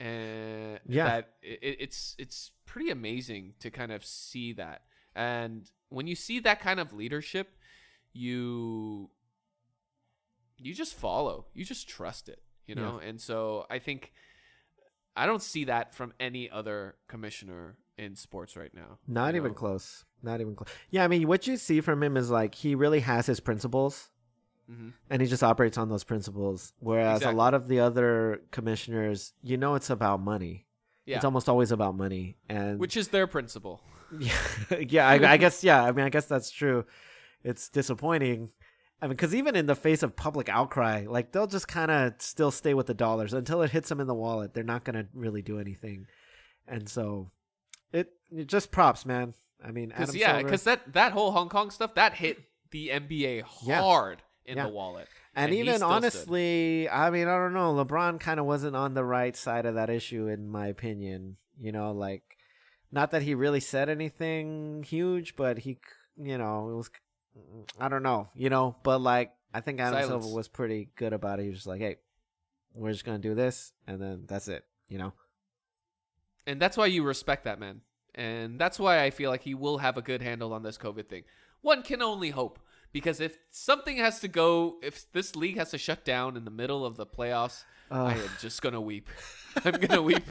And 0.00 0.80
Yeah. 0.86 1.04
that 1.06 1.34
it, 1.42 1.76
it's 1.80 2.14
it's 2.18 2.50
pretty 2.66 2.90
amazing 2.90 3.54
to 3.60 3.70
kind 3.70 3.92
of 3.92 4.04
see 4.04 4.52
that. 4.54 4.82
And 5.14 5.70
when 5.88 6.06
you 6.06 6.14
see 6.16 6.40
that 6.40 6.60
kind 6.60 6.80
of 6.80 6.92
leadership, 6.92 7.56
you 8.14 9.10
you 10.56 10.72
just 10.74 10.94
follow. 10.94 11.46
You 11.52 11.64
just 11.64 11.88
trust 11.88 12.28
it, 12.28 12.40
you 12.66 12.74
know? 12.74 12.98
And 13.04 13.20
so 13.20 13.66
I 13.68 13.78
think 13.80 14.12
I 15.16 15.26
don't 15.26 15.42
see 15.42 15.64
that 15.64 15.94
from 15.94 16.12
any 16.18 16.48
other 16.50 16.94
commissioner 17.08 17.76
in 17.98 18.16
sports 18.16 18.56
right 18.56 18.72
now. 18.74 18.98
Not 19.06 19.34
even 19.34 19.48
know? 19.50 19.54
close. 19.54 20.04
Not 20.22 20.40
even 20.40 20.54
close. 20.54 20.68
Yeah, 20.90 21.04
I 21.04 21.08
mean, 21.08 21.28
what 21.28 21.46
you 21.46 21.56
see 21.56 21.80
from 21.80 22.02
him 22.02 22.16
is 22.16 22.30
like 22.30 22.54
he 22.54 22.74
really 22.74 23.00
has 23.00 23.26
his 23.26 23.40
principles, 23.40 24.10
Mhm. 24.70 24.92
and 25.10 25.20
he 25.20 25.28
just 25.28 25.42
operates 25.42 25.76
on 25.76 25.88
those 25.90 26.04
principles. 26.04 26.72
Whereas 26.78 27.18
Exactly. 27.18 27.34
a 27.34 27.36
lot 27.38 27.52
of 27.54 27.68
the 27.68 27.80
other 27.80 28.42
commissioners, 28.50 29.34
you 29.42 29.56
know, 29.58 29.74
it's 29.74 29.90
about 29.90 30.20
money. 30.20 30.66
Yeah. 31.04 31.16
It's 31.16 31.24
almost 31.26 31.48
always 31.50 31.70
about 31.70 31.94
money, 31.96 32.38
and 32.48 32.78
Which 32.80 32.96
is 32.96 33.08
their 33.08 33.26
principle. 33.26 33.82
yeah, 34.18 34.32
yeah, 34.88 35.06
I, 35.08 35.32
I 35.32 35.36
guess 35.36 35.62
yeah. 35.62 35.84
I 35.84 35.92
mean, 35.92 36.06
I 36.06 36.08
guess 36.08 36.24
that's 36.26 36.50
true. 36.50 36.86
It's 37.44 37.68
disappointing. 37.68 38.50
I 39.02 39.06
mean, 39.06 39.10
because 39.16 39.34
even 39.34 39.54
in 39.54 39.66
the 39.66 39.74
face 39.76 40.02
of 40.02 40.16
public 40.16 40.48
outcry, 40.48 41.04
like 41.06 41.32
they'll 41.32 41.46
just 41.46 41.68
kind 41.68 41.90
of 41.90 42.14
still 42.18 42.50
stay 42.50 42.74
with 42.74 42.86
the 42.86 42.94
dollars 42.94 43.34
until 43.34 43.60
it 43.62 43.70
hits 43.70 43.88
them 43.90 44.00
in 44.00 44.06
the 44.06 44.14
wallet. 44.14 44.54
They're 44.54 44.64
not 44.64 44.84
gonna 44.84 45.06
really 45.12 45.42
do 45.42 45.58
anything, 45.58 46.06
and 46.66 46.88
so 46.88 47.30
it, 47.92 48.12
it 48.34 48.46
just 48.46 48.70
props, 48.70 49.04
man. 49.04 49.34
I 49.62 49.70
mean, 49.72 49.92
Adam 49.92 50.16
yeah, 50.16 50.42
because 50.42 50.62
that 50.64 50.92
that 50.94 51.12
whole 51.12 51.32
Hong 51.32 51.48
Kong 51.50 51.70
stuff 51.70 51.94
that 51.96 52.14
hit 52.14 52.38
the 52.70 52.88
NBA 52.88 53.44
Yeah. 53.62 53.80
hard 53.80 54.22
in 54.46 54.56
Yeah. 54.56 54.64
the 54.66 54.72
wallet. 54.72 55.08
And, 55.36 55.52
he 55.52 55.60
even 55.60 55.74
still 55.76 55.88
stood. 55.88 55.94
honestly, 55.96 56.88
I 56.88 57.10
mean, 57.10 57.26
I 57.28 57.36
don't 57.36 57.54
know. 57.54 57.74
LeBron 57.74 58.20
kind 58.20 58.38
of 58.38 58.46
wasn't 58.46 58.76
on 58.76 58.94
the 58.94 59.04
right 59.04 59.34
side 59.36 59.66
of 59.66 59.74
that 59.74 59.90
issue, 59.90 60.28
in 60.28 60.48
my 60.48 60.68
opinion. 60.68 61.36
You 61.58 61.72
know, 61.72 61.90
like, 61.92 62.22
not 62.92 63.10
that 63.10 63.22
he 63.22 63.34
really 63.34 63.58
said 63.60 63.88
anything 63.88 64.84
huge, 64.84 65.34
but 65.34 65.58
he, 65.58 65.78
you 66.16 66.38
know, 66.38 66.70
it 66.70 66.74
was, 66.74 66.90
I 67.80 67.88
don't 67.88 68.02
know, 68.02 68.28
you 68.34 68.50
know, 68.50 68.76
but 68.82 69.00
like, 69.00 69.32
I 69.52 69.60
think 69.60 69.80
Adam 69.80 69.94
Silence. 70.00 70.24
Silver 70.24 70.36
was 70.36 70.48
pretty 70.48 70.88
good 70.96 71.12
about 71.12 71.40
it. 71.40 71.44
He 71.44 71.48
was 71.48 71.58
just 71.58 71.66
like, 71.66 71.80
hey, 71.80 71.96
we're 72.74 72.92
just 72.92 73.04
going 73.04 73.20
to 73.20 73.28
do 73.28 73.34
this, 73.34 73.72
and 73.86 74.00
then 74.00 74.24
that's 74.26 74.48
it, 74.48 74.64
you 74.88 74.98
know? 74.98 75.12
and 76.46 76.60
that's 76.60 76.76
why 76.76 76.86
you 76.86 77.02
respect 77.02 77.44
that 77.44 77.58
man, 77.58 77.80
and 78.14 78.58
that's 78.58 78.78
why 78.78 79.02
I 79.02 79.10
feel 79.10 79.30
like 79.30 79.42
he 79.42 79.54
will 79.54 79.78
have 79.78 79.96
a 79.96 80.02
good 80.02 80.20
handle 80.22 80.52
on 80.52 80.62
this 80.62 80.76
COVID 80.76 81.06
thing. 81.06 81.22
One 81.62 81.82
can 81.82 82.02
only 82.02 82.30
hope 82.30 82.58
because 82.92 83.20
if 83.20 83.38
something 83.50 83.96
has 83.96 84.20
to 84.20 84.28
go, 84.28 84.76
if 84.82 85.10
this 85.12 85.34
league 85.34 85.56
has 85.56 85.70
to 85.70 85.78
shut 85.78 86.04
down 86.04 86.36
in 86.36 86.44
the 86.44 86.50
middle 86.50 86.84
of 86.84 86.96
the 86.96 87.06
playoffs, 87.06 87.64
Uh, 87.90 88.04
I 88.04 88.12
am 88.14 88.30
just 88.40 88.60
gonna 88.62 88.80
weep. 88.80 89.08
I'm 89.64 89.72
gonna 89.72 90.02
weep, 90.02 90.24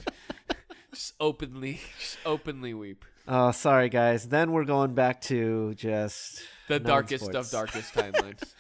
just 0.94 1.14
openly, 1.20 1.82
just 2.00 2.18
openly 2.26 2.74
weep. 2.74 3.06
Oh, 3.28 3.52
sorry, 3.52 3.90
guys. 3.90 4.28
Then 4.28 4.52
we're 4.52 4.66
going 4.66 4.94
back 4.94 5.22
to 5.24 5.74
just 5.76 6.42
The 6.68 6.80
darkest 6.80 7.34
of 7.34 7.50
darkest 7.50 7.94
timelines. 7.94 8.44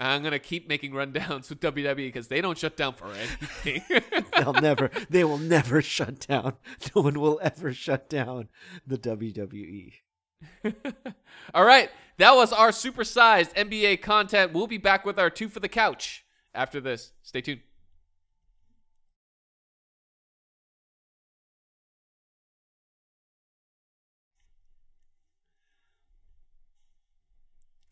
I'm 0.00 0.22
gonna 0.22 0.38
keep 0.38 0.68
making 0.68 0.92
rundowns 0.92 1.48
with 1.48 1.58
WWE 1.58 1.96
because 1.96 2.28
they 2.28 2.40
don't 2.40 2.56
shut 2.56 2.76
down 2.76 2.94
for 2.94 3.06
anything. 3.06 3.82
They'll 4.36 4.52
never, 4.52 4.90
they 5.10 5.24
will 5.24 5.38
never 5.38 5.82
shut 5.82 6.20
down. 6.26 6.54
No 6.94 7.02
one 7.02 7.18
will 7.18 7.40
ever 7.42 7.72
shut 7.72 8.08
down 8.08 8.48
the. 8.86 8.96
WWE. 8.96 9.92
All 11.52 11.64
right, 11.64 11.90
that 12.18 12.36
was 12.36 12.52
our 12.52 12.70
supersized 12.70 13.54
NBA 13.54 14.00
content. 14.00 14.52
We'll 14.52 14.68
be 14.68 14.78
back 14.78 15.04
with 15.04 15.18
our 15.18 15.30
two 15.30 15.48
for 15.48 15.58
the 15.58 15.68
couch 15.68 16.24
after 16.54 16.80
this. 16.80 17.12
Stay 17.22 17.40
tuned. 17.40 17.60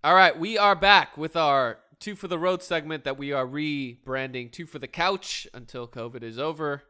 All 0.06 0.14
right, 0.14 0.38
we 0.38 0.56
are 0.56 0.76
back 0.76 1.18
with 1.18 1.34
our 1.34 1.78
two 1.98 2.14
for 2.14 2.28
the 2.28 2.38
road 2.38 2.62
segment 2.62 3.02
that 3.02 3.18
we 3.18 3.32
are 3.32 3.44
rebranding 3.44 4.52
two 4.52 4.64
for 4.64 4.78
the 4.78 4.86
couch 4.86 5.48
until 5.52 5.88
COVID 5.88 6.22
is 6.22 6.38
over. 6.38 6.84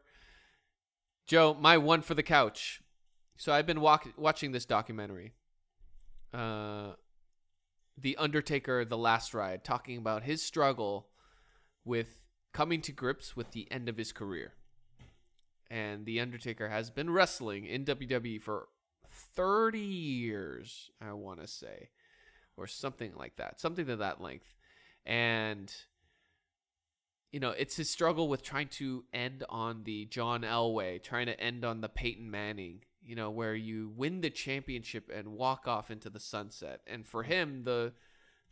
Joe, 1.25 1.57
my 1.59 1.79
one 1.79 2.03
for 2.03 2.13
the 2.13 2.21
couch. 2.21 2.79
So 3.35 3.51
I've 3.51 3.65
been 3.65 3.81
walk- 3.81 4.13
watching 4.17 4.51
this 4.51 4.65
documentary 4.65 5.33
uh, 6.31 6.91
The 7.97 8.17
Undertaker, 8.17 8.85
The 8.85 8.99
Last 8.99 9.33
Ride, 9.33 9.63
talking 9.63 9.97
about 9.97 10.21
his 10.21 10.43
struggle 10.43 11.07
with 11.83 12.21
coming 12.53 12.81
to 12.81 12.91
grips 12.91 13.35
with 13.35 13.49
the 13.49 13.67
end 13.71 13.89
of 13.89 13.97
his 13.97 14.11
career. 14.11 14.53
And 15.71 16.05
The 16.05 16.19
Undertaker 16.19 16.69
has 16.69 16.91
been 16.91 17.09
wrestling 17.09 17.65
in 17.65 17.83
WWE 17.83 18.39
for 18.43 18.67
30 19.09 19.79
years, 19.79 20.91
I 21.01 21.13
want 21.13 21.41
to 21.41 21.47
say, 21.47 21.89
or 22.57 22.67
something 22.67 23.13
like 23.15 23.37
that, 23.37 23.59
something 23.59 23.85
to 23.85 23.95
that 23.97 24.21
length. 24.21 24.55
And, 25.05 25.73
you 27.31 27.39
know, 27.39 27.51
it's 27.51 27.77
his 27.77 27.89
struggle 27.89 28.27
with 28.27 28.43
trying 28.43 28.67
to 28.69 29.05
end 29.13 29.43
on 29.47 29.83
the 29.83 30.05
John 30.05 30.41
Elway, 30.41 31.01
trying 31.01 31.27
to 31.27 31.39
end 31.39 31.63
on 31.63 31.81
the 31.81 31.89
Peyton 31.89 32.29
Manning, 32.29 32.81
you 33.03 33.15
know, 33.15 33.29
where 33.29 33.55
you 33.55 33.91
win 33.95 34.21
the 34.21 34.29
championship 34.29 35.09
and 35.13 35.29
walk 35.29 35.67
off 35.67 35.91
into 35.91 36.09
the 36.09 36.19
sunset. 36.19 36.81
And 36.87 37.07
for 37.07 37.23
him, 37.23 37.63
the 37.63 37.93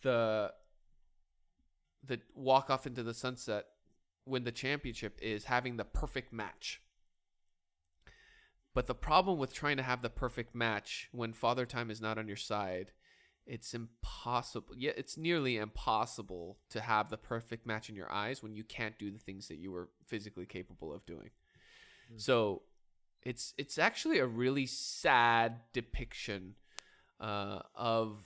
the 0.01 0.53
the 2.05 2.19
walk 2.35 2.69
off 2.69 2.85
into 2.85 3.03
the 3.03 3.13
sunset, 3.13 3.65
win 4.25 4.43
the 4.43 4.51
championship 4.51 5.19
is 5.21 5.45
having 5.45 5.77
the 5.77 5.83
perfect 5.83 6.31
match. 6.31 6.81
But 8.73 8.87
the 8.87 8.95
problem 8.95 9.39
with 9.39 9.53
trying 9.53 9.77
to 9.77 9.83
have 9.83 10.01
the 10.01 10.09
perfect 10.09 10.53
match 10.53 11.09
when 11.11 11.33
Father 11.33 11.65
Time 11.65 11.89
is 11.89 12.01
not 12.01 12.17
on 12.17 12.27
your 12.27 12.35
side, 12.35 12.91
it's 13.45 13.73
impossible. 13.73 14.73
Yeah, 14.77 14.91
it's 14.97 15.17
nearly 15.17 15.57
impossible 15.57 16.57
to 16.71 16.81
have 16.81 17.09
the 17.09 17.17
perfect 17.17 17.65
match 17.65 17.89
in 17.89 17.95
your 17.95 18.11
eyes 18.11 18.41
when 18.41 18.55
you 18.55 18.63
can't 18.63 18.97
do 18.97 19.11
the 19.11 19.19
things 19.19 19.47
that 19.47 19.57
you 19.57 19.71
were 19.71 19.89
physically 20.07 20.45
capable 20.45 20.93
of 20.93 21.05
doing. 21.05 21.29
So 22.17 22.63
it's 23.23 23.53
it's 23.57 23.77
actually 23.77 24.19
a 24.19 24.25
really 24.25 24.65
sad 24.65 25.61
depiction 25.73 26.55
uh, 27.19 27.59
of 27.73 28.19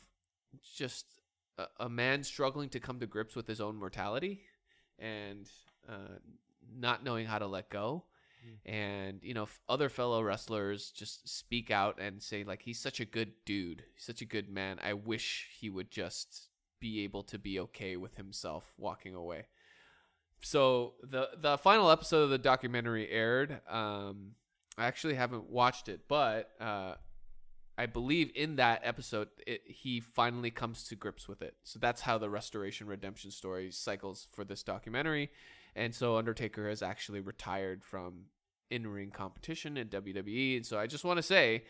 just 0.76 1.06
a, 1.58 1.66
a 1.80 1.90
man 1.90 2.24
struggling 2.24 2.70
to 2.70 2.80
come 2.80 3.00
to 3.00 3.08
grips 3.08 3.36
with 3.36 3.48
his 3.48 3.62
own 3.62 3.78
mortality 3.78 4.42
and 4.98 5.50
uh, 5.88 6.18
not 6.78 7.04
knowing 7.04 7.26
how 7.26 7.40
to 7.40 7.48
let 7.48 7.70
go. 7.70 8.04
And 8.66 9.20
you 9.24 9.34
know, 9.34 9.48
other 9.68 9.90
fellow 9.90 10.22
wrestlers 10.22 10.92
just 10.92 11.28
speak 11.28 11.72
out 11.72 12.00
and 12.00 12.22
say 12.22 12.44
like, 12.44 12.62
"He's 12.62 12.80
such 12.80 13.00
a 13.00 13.06
good 13.06 13.32
dude. 13.46 13.84
He's 13.96 14.06
such 14.06 14.22
a 14.22 14.26
good 14.26 14.50
man. 14.50 14.80
I 14.84 14.94
wish 14.94 15.48
he 15.60 15.70
would 15.70 15.92
just 15.92 16.48
be 16.80 17.04
able 17.04 17.24
to 17.24 17.38
be 17.38 17.60
okay 17.60 17.96
with 17.96 18.16
himself 18.16 18.74
walking 18.78 19.16
away." 19.16 19.48
So 20.42 20.94
the 21.04 21.30
the 21.38 21.58
final 21.58 21.90
episode 21.90 22.24
of 22.24 22.30
the 22.30 22.38
documentary 22.38 23.10
aired. 23.10 23.60
Um, 23.70 24.32
I 24.78 24.86
actually 24.86 25.16
haven't 25.16 25.50
watched 25.50 25.90
it, 25.90 26.02
but 26.08 26.52
uh, 26.62 26.96
I 27.78 27.86
believe 27.86 28.32
in 28.36 28.58
that 28.58 28.82
episode 28.84 29.28
it, 29.46 29.62
he 29.66 30.00
finally 30.00 30.52
comes 30.52 30.86
to 30.86 30.96
grips 30.96 31.28
with 31.28 31.42
it. 31.42 31.56
So 31.64 31.80
that's 31.80 32.02
how 32.02 32.18
the 32.18 32.30
restoration 32.30 32.88
redemption 32.88 33.32
story 33.32 33.72
cycles 33.72 34.28
for 34.32 34.44
this 34.44 34.64
documentary. 34.64 35.32
And 35.80 35.96
so 35.96 36.18
Undertaker 36.18 36.68
has 36.68 36.84
actually 36.84 37.22
retired 37.22 37.86
from 37.86 38.26
in-ring 38.70 39.12
competition 39.12 39.78
in 39.78 39.88
WWE. 39.88 40.58
And 40.58 40.66
so 40.66 40.78
I 40.78 40.88
just 40.88 41.06
want 41.06 41.18
to 41.18 41.24
say, 41.24 41.64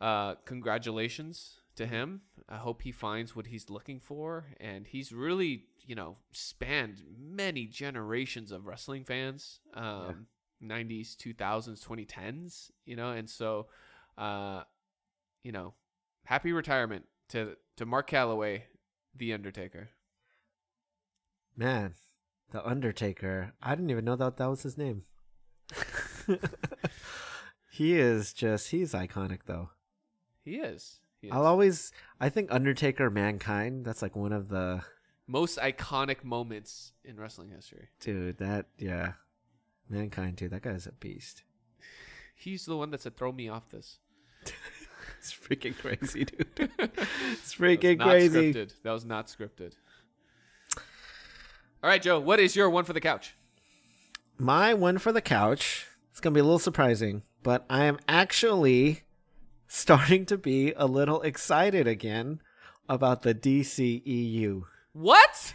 uh, 0.00 0.36
congratulations 0.44 1.58
to 1.74 1.86
him. 1.86 2.20
I 2.48 2.58
hope 2.58 2.82
he 2.82 2.92
finds 2.92 3.34
what 3.34 3.48
he's 3.48 3.68
looking 3.68 3.98
for, 3.98 4.44
and 4.60 4.86
he's 4.86 5.12
really, 5.12 5.64
you 5.84 5.96
know, 5.96 6.18
spanned 6.30 7.02
many 7.18 7.66
generations 7.66 8.52
of 8.52 8.66
wrestling 8.66 9.04
fans. 9.04 9.58
Um, 9.74 10.28
90s, 10.62 11.16
2000s, 11.16 11.84
2010s, 11.84 12.70
you 12.86 12.94
know, 12.94 13.10
and 13.10 13.28
so, 13.28 13.66
uh, 14.16 14.62
you 15.42 15.50
know, 15.50 15.74
happy 16.24 16.52
retirement 16.52 17.06
to 17.30 17.56
to 17.78 17.84
Mark 17.84 18.08
Calaway, 18.08 18.62
the 19.12 19.32
Undertaker. 19.32 19.90
Man, 21.56 21.94
the 22.52 22.66
Undertaker. 22.66 23.52
I 23.62 23.74
didn't 23.74 23.90
even 23.90 24.04
know 24.04 24.16
that 24.16 24.36
that 24.36 24.48
was 24.48 24.62
his 24.62 24.78
name. 24.78 25.04
he 27.70 27.98
is 27.98 28.32
just 28.32 28.70
he's 28.70 28.92
iconic 28.92 29.40
though. 29.46 29.70
He 30.44 30.56
is. 30.56 31.00
He 31.20 31.28
is. 31.28 31.32
I'll 31.32 31.46
always 31.46 31.92
I 32.20 32.28
think 32.28 32.52
Undertaker 32.52 33.10
Mankind, 33.10 33.84
that's 33.84 34.02
like 34.02 34.14
one 34.14 34.32
of 34.32 34.48
the 34.48 34.82
Most 35.26 35.58
iconic 35.58 36.24
moments 36.24 36.92
in 37.04 37.18
wrestling 37.18 37.50
history. 37.50 37.88
dude, 38.00 38.38
that 38.38 38.66
yeah. 38.78 39.14
Mankind 39.88 40.38
too. 40.38 40.48
That 40.48 40.62
guy's 40.62 40.86
a 40.86 40.92
beast. 40.92 41.42
He's 42.34 42.64
the 42.64 42.76
one 42.76 42.90
that 42.90 43.00
said, 43.00 43.16
"Throw 43.16 43.32
me 43.32 43.48
off 43.48 43.68
this." 43.70 43.98
It's 45.18 45.32
freaking 45.32 45.78
crazy, 45.78 46.24
dude. 46.24 46.48
It's 46.56 47.54
freaking 47.54 47.98
not 47.98 48.08
crazy. 48.08 48.52
Scripted. 48.52 48.72
That 48.82 48.90
was 48.90 49.04
not 49.04 49.28
scripted. 49.28 49.74
All 51.82 51.90
right, 51.90 52.00
Joe. 52.00 52.20
What 52.20 52.38
is 52.38 52.54
your 52.54 52.70
one 52.70 52.84
for 52.84 52.92
the 52.92 53.00
couch? 53.00 53.34
My 54.38 54.72
one 54.72 54.98
for 54.98 55.10
the 55.10 55.20
couch. 55.20 55.88
It's 56.12 56.20
gonna 56.20 56.34
be 56.34 56.38
a 56.38 56.44
little 56.44 56.60
surprising, 56.60 57.22
but 57.42 57.64
I 57.68 57.86
am 57.86 57.98
actually 58.06 59.02
starting 59.66 60.24
to 60.26 60.38
be 60.38 60.72
a 60.76 60.86
little 60.86 61.20
excited 61.22 61.88
again 61.88 62.40
about 62.88 63.22
the 63.22 63.34
DCEU. 63.34 64.62
What? 64.92 65.54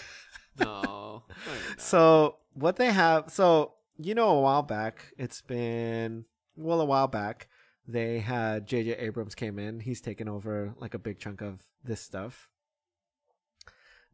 no. 0.58 0.64
no 0.64 1.22
you're 1.44 1.68
not. 1.68 1.80
So 1.82 2.36
what 2.54 2.76
they 2.76 2.90
have, 2.90 3.30
so 3.30 3.74
you 3.98 4.14
know, 4.14 4.30
a 4.30 4.40
while 4.40 4.62
back, 4.62 5.12
it's 5.18 5.42
been 5.42 6.24
well 6.56 6.80
a 6.80 6.86
while 6.86 7.08
back. 7.08 7.48
They 7.86 8.20
had 8.20 8.66
J.J. 8.66 8.92
Abrams 8.92 9.34
came 9.34 9.58
in. 9.58 9.80
He's 9.80 10.00
taken 10.00 10.30
over 10.30 10.72
like 10.78 10.94
a 10.94 10.98
big 10.98 11.18
chunk 11.18 11.42
of 11.42 11.60
this 11.84 12.00
stuff. 12.00 12.48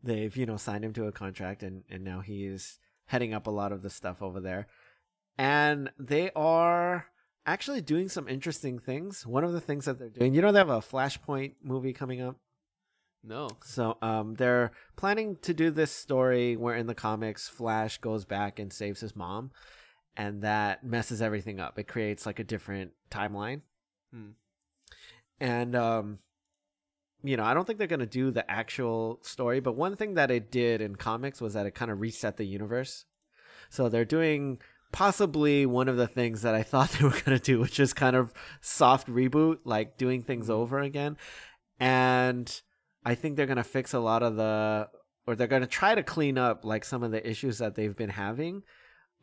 They've 0.05 0.37
you 0.37 0.47
know 0.47 0.57
signed 0.57 0.85
him 0.85 0.93
to 0.95 1.07
a 1.07 1.13
contract, 1.13 1.63
and 1.63 1.83
and 1.89 2.05
now 2.05 2.21
he 2.21 2.45
is 2.47 2.79
heading 3.07 3.33
up 3.35 3.47
a 3.47 3.51
lot 3.51 3.73
of 3.73 3.83
the 3.83 3.91
stuff 3.91 4.23
over 4.23 4.41
there. 4.41 4.67
And 5.39 5.91
they 5.99 6.31
are 6.37 7.07
actually 7.47 7.81
doing 7.81 8.09
some 8.09 8.29
interesting 8.29 8.79
things. 8.79 9.27
One 9.27 9.45
of 9.45 9.53
the 9.53 9.61
things 9.61 9.85
that 9.87 9.99
they're 9.99 10.09
doing, 10.09 10.35
you 10.35 10.43
know, 10.43 10.53
they 10.53 10.59
have 10.59 10.69
a 10.71 10.81
Flashpoint 10.81 11.55
movie 11.63 11.93
coming 11.93 12.21
up. 12.21 12.37
no. 13.23 13.49
So 13.65 13.97
um, 14.03 14.35
they're 14.35 14.73
planning 14.97 15.37
to 15.43 15.53
do 15.55 15.71
this 15.71 15.91
story 15.91 16.57
where 16.57 16.77
in 16.77 16.87
the 16.87 16.95
comics 16.95 17.49
Flash 17.49 17.99
goes 17.99 18.25
back 18.25 18.59
and 18.59 18.73
saves 18.73 19.01
his 19.01 19.17
mom, 19.17 19.51
and 20.17 20.43
that 20.43 20.85
messes 20.85 21.21
everything 21.21 21.59
up. 21.61 21.79
It 21.79 21.89
creates 21.89 22.27
like 22.27 22.39
a 22.39 22.45
different 22.45 22.93
timeline, 23.11 23.63
Hmm. 24.13 24.31
and 25.41 25.75
um, 25.75 26.19
you 27.25 27.37
know 27.37 27.45
I 27.45 27.55
don't 27.55 27.66
think 27.66 27.79
they're 27.79 27.89
gonna 27.89 28.07
do 28.07 28.31
the 28.31 28.49
actual 28.51 29.18
story. 29.22 29.61
But 29.61 29.77
one 29.77 29.97
thing 29.97 30.14
that 30.14 30.31
it 30.31 30.51
did 30.51 30.81
in 30.81 30.97
comics 30.97 31.41
was 31.41 31.55
that 31.55 31.66
it 31.66 31.75
kind 31.75 31.91
of 31.91 32.01
reset 32.01 32.37
the 32.37 32.45
universe. 32.45 33.07
So 33.70 33.89
they're 33.89 34.05
doing 34.05 34.61
possibly 34.93 35.66
one 35.66 35.89
of 35.89 35.97
the 35.97 36.07
things 36.07 36.43
that 36.43 36.55
I 36.55 36.62
thought 36.70 36.91
they 36.91 37.05
were 37.05 37.20
gonna 37.25 37.39
do, 37.39 37.61
which 37.61 37.81
is 37.81 37.93
kind 37.93 38.14
of 38.14 38.33
soft 38.61 39.09
reboot, 39.09 39.59
like 39.64 39.97
doing 39.97 40.22
things 40.22 40.51
over 40.51 40.79
again, 40.81 41.16
and 41.81 42.61
I 43.05 43.14
think 43.14 43.37
they're 43.37 43.47
gonna 43.47 43.64
fix 43.64 43.93
a 43.93 43.99
lot 43.99 44.22
of 44.22 44.37
the, 44.37 44.89
or 45.27 45.35
they're 45.35 45.47
gonna 45.47 45.66
try 45.66 45.95
to 45.95 46.03
clean 46.03 46.39
up 46.39 46.64
like 46.64 46.85
some 46.85 47.03
of 47.03 47.11
the 47.11 47.29
issues 47.29 47.59
that 47.59 47.75
they've 47.75 47.97
been 47.97 48.11
having. 48.11 48.62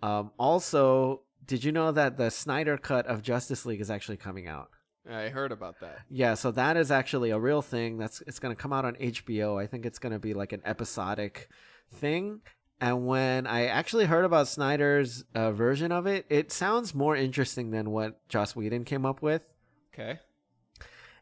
Um, 0.04 0.32
also, 0.38 1.22
did 1.45 1.64
you 1.64 1.72
know 1.72 1.91
that 1.91 2.18
the 2.18 2.30
Snyder 2.30 2.78
cut 2.78 3.06
of 3.08 3.22
Justice 3.22 3.66
League 3.66 3.82
is 3.82 3.91
actually 3.91 4.18
coming 4.18 4.47
out? 4.47 4.70
I 5.10 5.30
heard 5.30 5.52
about 5.52 5.80
that. 5.80 5.99
Yeah, 6.10 6.36
so 6.36 6.52
that 6.52 6.78
is 6.78 6.91
actually 6.91 7.32
a 7.32 7.39
real 7.39 7.62
thing. 7.62 7.97
That's 7.97 8.22
it's 8.28 8.39
gonna 8.39 8.56
come 8.56 8.74
out 8.74 8.86
on 8.86 8.95
HBO. 8.95 9.62
I 9.62 9.68
think 9.68 9.86
it's 9.86 9.99
gonna 9.99 10.20
be 10.20 10.34
like 10.34 10.54
an 10.54 10.62
episodic 10.66 11.49
thing. 11.91 12.41
And 12.80 13.06
when 13.06 13.45
I 13.45 13.68
actually 13.68 14.06
heard 14.06 14.26
about 14.26 14.47
Snyder's 14.47 15.24
uh, 15.36 15.52
version 15.52 15.91
of 15.91 16.08
it, 16.08 16.26
it 16.30 16.52
sounds 16.52 16.95
more 16.95 17.16
interesting 17.16 17.70
than 17.70 17.91
what 17.91 18.28
Joss 18.28 18.56
Whedon 18.56 18.86
came 18.86 19.06
up 19.06 19.22
with. 19.22 19.43
Okay. 19.93 20.20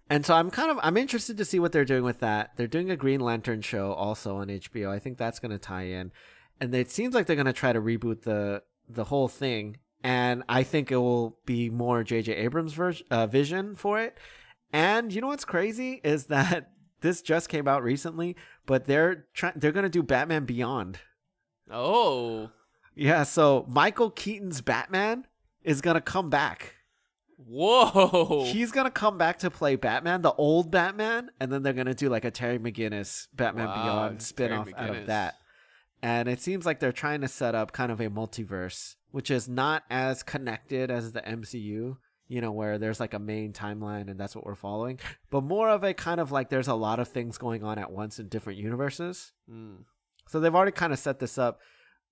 And 0.10 0.26
so 0.26 0.34
I'm 0.34 0.50
kind 0.50 0.72
of 0.72 0.80
I'm 0.82 0.98
interested 0.98 1.38
to 1.38 1.46
see 1.46 1.60
what 1.60 1.72
they're 1.72 1.86
doing 1.86 2.04
with 2.04 2.20
that. 2.20 2.52
They're 2.56 2.66
doing 2.68 2.90
a 2.90 2.96
Green 2.96 3.20
Lantern 3.20 3.62
show 3.62 3.94
also 3.94 4.38
on 4.38 4.48
HBO. 4.48 4.90
I 4.90 5.00
think 5.00 5.18
that's 5.18 5.40
going 5.40 5.52
to 5.52 5.60
tie 5.60 5.84
in, 5.84 6.12
and 6.60 6.74
it 6.74 6.90
seems 6.90 7.14
like 7.14 7.28
they're 7.28 7.36
going 7.36 7.46
to 7.46 7.54
try 7.54 7.74
to 7.74 7.82
reboot 7.82 8.24
the 8.24 8.64
the 8.88 9.06
whole 9.06 9.28
thing. 9.28 9.78
And 10.04 10.44
I 10.48 10.64
think 10.64 10.92
it 10.92 10.98
will 10.98 11.38
be 11.46 11.70
more 11.70 12.04
J.J. 12.04 12.34
Abrams' 12.34 12.74
ver- 12.74 12.94
uh, 13.12 13.28
vision 13.28 13.76
for 13.76 14.00
it. 14.00 14.18
And 14.72 15.14
you 15.14 15.20
know 15.22 15.28
what's 15.28 15.46
crazy 15.46 16.00
is 16.04 16.26
that 16.28 16.72
this 17.02 17.22
just 17.22 17.50
came 17.50 17.68
out 17.68 17.84
recently, 17.84 18.36
but 18.66 18.86
they're 18.86 19.26
trying 19.34 19.54
they're 19.56 19.72
going 19.72 19.84
to 19.84 19.90
do 19.90 20.04
Batman 20.04 20.46
Beyond. 20.46 21.00
Oh. 21.70 22.52
Yeah, 22.96 23.24
so 23.24 23.66
Michael 23.70 24.10
Keaton's 24.10 24.62
Batman 24.62 25.26
is 25.64 25.82
going 25.82 25.96
to 25.96 26.02
come 26.02 26.30
back. 26.30 26.76
Whoa. 27.48 28.46
He's 28.52 28.72
gonna 28.72 28.92
come 28.92 29.18
back 29.18 29.40
to 29.40 29.50
play 29.50 29.78
Batman, 29.78 30.22
the 30.22 30.34
old 30.34 30.72
Batman, 30.72 31.32
and 31.40 31.50
then 31.50 31.64
they're 31.64 31.72
gonna 31.74 31.94
do 31.94 32.10
like 32.10 32.26
a 32.26 32.32
Terry 32.32 32.60
McGinnis 32.60 33.28
Batman 33.34 33.68
Wow, 33.68 33.84
Beyond 33.84 34.22
spin-off 34.22 34.68
out 34.76 34.96
of 34.96 35.06
that. 35.08 35.36
And 36.02 36.28
it 36.28 36.42
seems 36.42 36.66
like 36.66 36.80
they're 36.82 36.92
trying 36.92 37.22
to 37.22 37.30
set 37.30 37.56
up 37.56 37.72
kind 37.72 37.92
of 37.94 38.02
a 38.02 38.10
multiverse, 38.10 38.96
which 39.12 39.32
is 39.32 39.48
not 39.50 39.84
as 39.90 40.24
connected 40.24 40.92
as 40.92 41.12
the 41.12 41.22
MCU, 41.22 41.98
you 42.28 42.42
know, 42.42 42.52
where 42.52 42.78
there's 42.78 43.00
like 43.00 43.14
a 43.14 43.20
main 43.20 43.54
timeline 43.54 44.10
and 44.10 44.20
that's 44.20 44.36
what 44.36 44.46
we're 44.46 44.56
following, 44.56 45.00
but 45.30 45.44
more 45.44 45.70
of 45.70 45.84
a 45.84 45.94
kind 45.94 46.20
of 46.20 46.32
like 46.32 46.50
there's 46.50 46.68
a 46.68 46.76
lot 46.76 47.00
of 47.00 47.08
things 47.08 47.38
going 47.38 47.64
on 47.64 47.80
at 47.80 47.92
once 47.92 48.20
in 48.20 48.28
different 48.28 48.60
universes. 48.60 49.32
Mm. 49.52 49.84
So 50.28 50.40
they've 50.40 50.54
already 50.54 50.72
kind 50.72 50.94
of 50.94 51.00
set 51.00 51.20
this 51.20 51.38
up. 51.38 51.60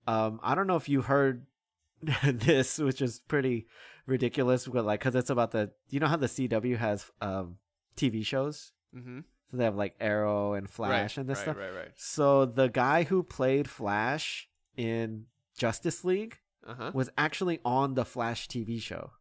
Um, 0.06 0.40
I 0.42 0.54
don't 0.54 0.66
know 0.66 0.76
if 0.76 0.88
you 0.88 1.02
heard 1.02 1.46
this, 2.24 2.78
which 2.78 3.00
is 3.00 3.20
pretty 3.20 3.66
ridiculous, 4.06 4.66
but 4.66 4.84
like, 4.84 5.00
cause 5.00 5.14
it's 5.14 5.30
about 5.30 5.52
the, 5.52 5.70
you 5.90 6.00
know 6.00 6.06
how 6.08 6.16
the 6.16 6.26
CW 6.26 6.76
has 6.78 7.10
um 7.20 7.56
TV 7.96 8.24
shows, 8.24 8.72
Mm-hmm. 8.96 9.20
so 9.50 9.56
they 9.56 9.64
have 9.64 9.76
like 9.76 9.94
Arrow 10.00 10.54
and 10.54 10.68
Flash 10.70 10.90
right, 10.90 11.18
and 11.18 11.28
this 11.28 11.38
right, 11.38 11.42
stuff. 11.42 11.56
Right, 11.58 11.74
right, 11.74 11.90
So 11.94 12.46
the 12.46 12.68
guy 12.68 13.02
who 13.02 13.22
played 13.22 13.68
Flash 13.68 14.48
in 14.76 15.26
Justice 15.58 16.04
League 16.04 16.38
Uh 16.68 16.74
huh. 16.74 16.90
was 16.92 17.08
actually 17.16 17.60
on 17.64 17.94
the 17.94 18.04
Flash 18.04 18.46
TV 18.46 18.80
show. 18.80 19.12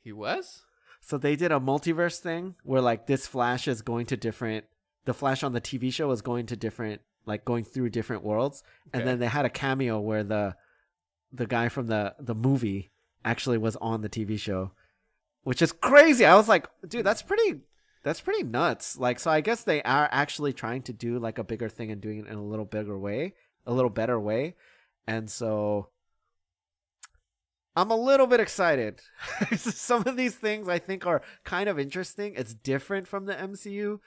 He 0.00 0.12
was. 0.12 0.62
So 1.00 1.18
they 1.18 1.36
did 1.36 1.52
a 1.52 1.60
multiverse 1.60 2.18
thing 2.18 2.54
where 2.62 2.80
like 2.80 3.06
this 3.06 3.26
Flash 3.26 3.66
is 3.68 3.82
going 3.82 4.06
to 4.06 4.16
different 4.16 4.64
the 5.04 5.12
Flash 5.14 5.42
on 5.42 5.52
the 5.52 5.60
TV 5.60 5.92
show 5.92 6.10
is 6.12 6.22
going 6.22 6.46
to 6.46 6.56
different 6.56 7.02
like 7.26 7.44
going 7.44 7.64
through 7.64 7.90
different 7.90 8.22
worlds. 8.22 8.62
And 8.92 9.06
then 9.06 9.18
they 9.18 9.26
had 9.26 9.44
a 9.44 9.50
cameo 9.50 10.00
where 10.00 10.24
the 10.24 10.56
the 11.32 11.46
guy 11.46 11.68
from 11.68 11.88
the 11.88 12.14
the 12.18 12.34
movie 12.34 12.90
actually 13.24 13.58
was 13.58 13.76
on 13.76 14.02
the 14.02 14.08
TV 14.08 14.38
show. 14.38 14.72
Which 15.42 15.60
is 15.60 15.72
crazy. 15.72 16.24
I 16.24 16.36
was 16.36 16.48
like, 16.48 16.68
dude, 16.88 17.04
that's 17.04 17.22
pretty 17.22 17.60
that's 18.02 18.20
pretty 18.20 18.44
nuts. 18.44 18.96
Like 18.96 19.18
so 19.18 19.30
I 19.30 19.40
guess 19.40 19.64
they 19.64 19.82
are 19.82 20.08
actually 20.10 20.52
trying 20.52 20.82
to 20.82 20.92
do 20.92 21.18
like 21.18 21.38
a 21.38 21.44
bigger 21.44 21.68
thing 21.68 21.90
and 21.90 22.00
doing 22.00 22.20
it 22.20 22.26
in 22.28 22.34
a 22.34 22.42
little 22.44 22.64
bigger 22.64 22.98
way, 22.98 23.34
a 23.66 23.72
little 23.72 23.90
better 23.90 24.18
way. 24.18 24.54
And 25.06 25.30
so 25.30 25.88
I'm 27.76 27.90
a 27.90 27.96
little 27.96 28.26
bit 28.26 28.40
excited. 28.40 29.00
Some 29.56 30.06
of 30.06 30.16
these 30.16 30.34
things 30.36 30.68
I 30.68 30.78
think 30.78 31.06
are 31.06 31.22
kind 31.44 31.68
of 31.68 31.78
interesting. 31.78 32.34
It's 32.36 32.54
different 32.54 33.08
from 33.08 33.26
the 33.26 33.34
MCU, 33.34 33.98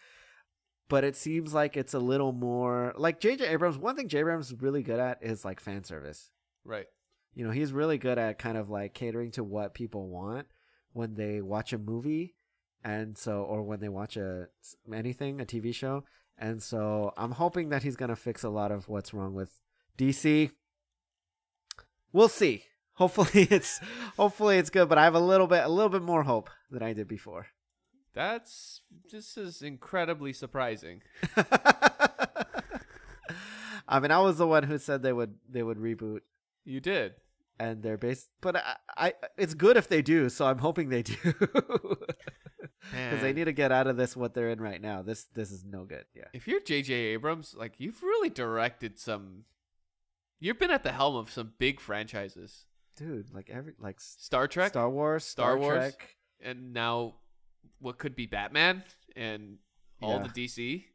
but 0.88 1.04
it 1.04 1.16
seems 1.16 1.54
like 1.54 1.76
it's 1.76 1.94
a 1.94 2.00
little 2.00 2.32
more 2.32 2.94
like 2.98 3.20
JJ 3.20 3.50
Abrams. 3.50 3.78
One 3.78 3.96
thing 3.96 4.08
J. 4.08 4.20
Abrams 4.20 4.48
is 4.48 4.62
really 4.62 4.84
good 4.84 5.00
at 5.00 5.20
is 5.22 5.44
like 5.44 5.60
fan 5.60 5.84
service. 5.84 6.32
Right. 6.64 6.86
You 7.34 7.46
know, 7.46 7.52
he's 7.52 7.74
really 7.74 7.98
good 7.98 8.18
at 8.18 8.40
kind 8.40 8.58
of 8.58 8.70
like 8.70 8.94
catering 8.94 9.32
to 9.32 9.44
what 9.44 9.74
people 9.74 10.08
want 10.08 10.48
when 10.94 11.16
they 11.16 11.42
watch 11.42 11.74
a 11.74 11.78
movie 11.78 12.36
and 12.84 13.18
so 13.18 13.44
or 13.44 13.64
when 13.64 13.82
they 13.82 13.90
watch 13.90 14.16
a 14.16 14.48
anything, 14.92 15.42
a 15.42 15.46
TV 15.46 15.76
show. 15.76 16.06
And 16.38 16.64
so 16.64 17.14
I'm 17.18 17.32
hoping 17.32 17.70
that 17.70 17.84
he's 17.84 17.96
going 17.96 18.10
to 18.10 18.16
fix 18.16 18.44
a 18.44 18.50
lot 18.50 18.72
of 18.72 18.88
what's 18.88 19.14
wrong 19.14 19.34
with 19.34 19.52
DC. 19.98 20.52
We'll 22.14 22.30
see. 22.30 22.64
Hopefully 22.98 23.48
it's 23.52 23.80
hopefully 24.18 24.58
it's 24.58 24.70
good, 24.70 24.90
but 24.90 24.98
I 24.98 25.04
have 25.04 25.16
a 25.16 25.20
little 25.20 25.48
bit 25.48 25.64
a 25.64 25.70
little 25.70 25.90
bit 25.90 26.02
more 26.02 26.24
hope 26.24 26.50
than 26.72 26.84
I 26.84 26.94
did 26.94 27.08
before. 27.08 27.48
That's 28.14 28.82
this 29.12 29.38
is 29.38 29.62
incredibly 29.62 30.34
surprising. 30.34 31.02
I 33.88 34.00
mean, 34.00 34.12
I 34.12 34.20
was 34.20 34.38
the 34.38 34.48
one 34.48 34.64
who 34.64 34.78
said 34.78 35.02
they 35.02 35.14
would 35.14 35.36
they 35.50 35.64
would 35.64 35.78
reboot 35.78 36.22
You 36.66 36.80
did. 36.80 37.14
and 37.60 37.82
they're 37.82 37.98
based 37.98 38.30
but 38.42 38.58
I, 38.58 38.76
I 38.98 39.14
it's 39.38 39.54
good 39.54 39.78
if 39.78 39.88
they 39.88 40.02
do, 40.02 40.30
so 40.30 40.46
I'm 40.48 40.58
hoping 40.60 40.90
they 40.90 41.04
do. 41.04 41.16
Cuz 42.92 43.22
they 43.22 43.34
need 43.34 43.46
to 43.46 43.54
get 43.54 43.72
out 43.72 43.88
of 43.88 43.98
this 43.98 44.16
what 44.16 44.34
they're 44.34 44.50
in 44.50 44.60
right 44.62 44.82
now. 44.82 45.02
This 45.02 45.26
this 45.26 45.52
is 45.52 45.64
no 45.64 45.86
good. 45.86 46.06
Yeah. 46.16 46.28
If 46.34 46.48
you're 46.48 46.60
J.J. 46.62 46.94
Abrams, 46.94 47.54
like 47.56 47.74
you've 47.78 48.02
really 48.04 48.30
directed 48.30 48.98
some. 49.00 49.46
You've 50.40 50.60
been 50.60 50.72
at 50.72 50.84
the 50.84 50.92
helm 50.92 51.16
of 51.16 51.32
some 51.32 51.54
big 51.58 51.80
franchises. 51.80 52.66
Dude, 52.98 53.34
like 53.34 53.50
every 53.50 53.74
like 53.80 54.00
Star 54.00 54.48
Trek, 54.48 54.70
Star 54.72 54.90
Wars, 54.90 55.24
Star 55.24 55.52
Star, 55.52 55.58
Wars. 55.58 55.78
Trek. 55.96 56.16
and 56.42 56.74
now 56.74 57.16
what 57.80 57.98
could 58.00 58.16
be 58.16 58.26
Batman, 58.26 58.84
and 59.16 59.58
all 60.02 60.18
Yeah. 60.20 60.28
the 60.28 60.30
DC. 60.48 60.86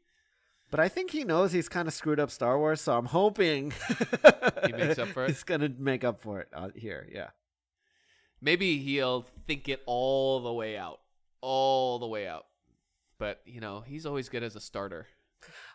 But 0.69 0.79
I 0.79 0.89
think 0.89 1.11
he 1.11 1.23
knows 1.23 1.51
he's 1.51 1.69
kind 1.69 1.87
of 1.87 1.93
screwed 1.93 2.19
up 2.19 2.29
Star 2.31 2.57
Wars, 2.57 2.81
so 2.81 2.97
I'm 2.97 3.05
hoping 3.05 3.71
He 4.65 4.71
makes 4.73 4.97
up 4.99 5.09
for 5.09 5.23
it? 5.25 5.29
He's 5.29 5.43
gonna 5.43 5.69
make 5.77 6.03
up 6.03 6.19
for 6.19 6.41
it 6.41 6.49
uh, 6.53 6.69
here. 6.75 7.07
Yeah. 7.11 7.29
Maybe 8.41 8.79
he'll 8.79 9.25
think 9.47 9.69
it 9.69 9.81
all 9.85 10.41
the 10.41 10.51
way 10.51 10.75
out, 10.75 10.99
all 11.41 11.99
the 11.99 12.07
way 12.07 12.27
out. 12.27 12.45
But 13.19 13.41
you 13.45 13.61
know, 13.61 13.81
he's 13.81 14.05
always 14.05 14.27
good 14.29 14.43
as 14.43 14.55
a 14.55 14.59
starter. 14.59 15.07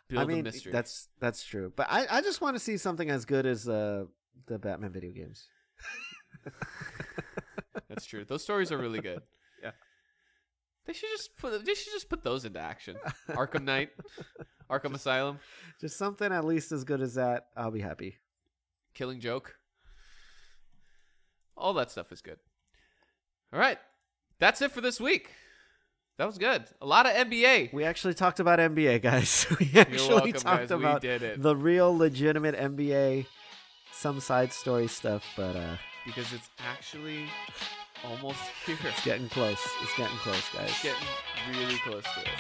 Build 0.09 0.23
I 0.23 0.27
mean, 0.27 0.45
that's 0.73 1.09
that's 1.21 1.45
true. 1.45 1.73
But 1.75 1.87
I, 1.91 2.07
I 2.11 2.21
just 2.21 2.41
want 2.41 2.57
to 2.57 2.61
see 2.61 2.77
something 2.77 3.09
as 3.09 3.25
good 3.25 3.47
as 3.47 3.69
uh, 3.69 4.05
the 4.47 4.59
Batman 4.59 4.91
video 4.93 5.13
games. 5.13 5.47
That's 7.89 8.05
true. 8.05 8.25
Those 8.25 8.43
stories 8.43 8.73
are 8.73 8.79
really 8.79 9.01
good. 9.01 9.23
Yeah. 9.61 9.73
They 10.87 10.93
should 10.93 11.09
just 11.11 11.37
put 11.37 11.65
they 11.67 11.75
should 11.75 11.93
just 11.93 12.09
put 12.09 12.23
those 12.23 12.45
into 12.45 12.61
action. 12.61 12.97
Arkham 13.31 13.65
Knight, 13.65 13.91
Arkham 14.71 14.95
Asylum, 14.95 15.41
Just 15.81 15.99
something 15.99 16.31
at 16.33 16.45
least 16.45 16.71
as 16.71 16.85
good 16.85 17.01
as 17.01 17.15
that. 17.15 17.47
I'll 17.57 17.73
be 17.73 17.81
happy. 17.81 18.19
Killing 18.95 19.19
Joke. 19.19 19.57
All 21.57 21.75
that 21.75 21.91
stuff 21.91 22.13
is 22.13 22.21
good. 22.21 22.39
All 23.53 23.59
right. 23.59 23.79
That's 24.39 24.63
it 24.63 24.71
for 24.71 24.81
this 24.81 25.01
week. 25.01 25.33
That 26.19 26.27
was 26.27 26.39
good. 26.39 26.65
A 26.81 26.87
lot 26.87 27.07
of 27.07 27.13
NBA. 27.13 27.73
We 27.73 27.83
actually 27.85 28.15
talked 28.15 28.39
about 28.39 28.61
NBA, 28.61 29.03
guys. 29.03 29.45
We 29.59 29.73
actually 29.75 30.09
welcome, 30.09 30.33
talked 30.35 30.69
guys. 30.69 30.71
We 30.71 30.77
about 30.85 31.01
did 31.01 31.23
it. 31.23 31.43
the 31.43 31.57
real, 31.57 31.97
legitimate 31.97 32.55
NBA, 32.57 33.27
some 33.93 34.21
side 34.21 34.53
story 34.53 34.87
stuff, 34.87 35.25
but 35.37 35.57
uh, 35.57 35.77
because 36.09 36.33
it's 36.33 36.49
actually 36.59 37.27
almost 38.03 38.39
here. 38.67 38.77
it's 38.83 39.05
getting 39.05 39.29
close. 39.29 39.61
It's 39.83 39.95
getting 39.97 40.17
close, 40.19 40.43
guys. 40.55 40.71
It's 40.71 40.83
getting 40.83 41.07
really 41.53 41.77
close 41.79 42.03
to 42.03 42.21
it. 42.21 42.29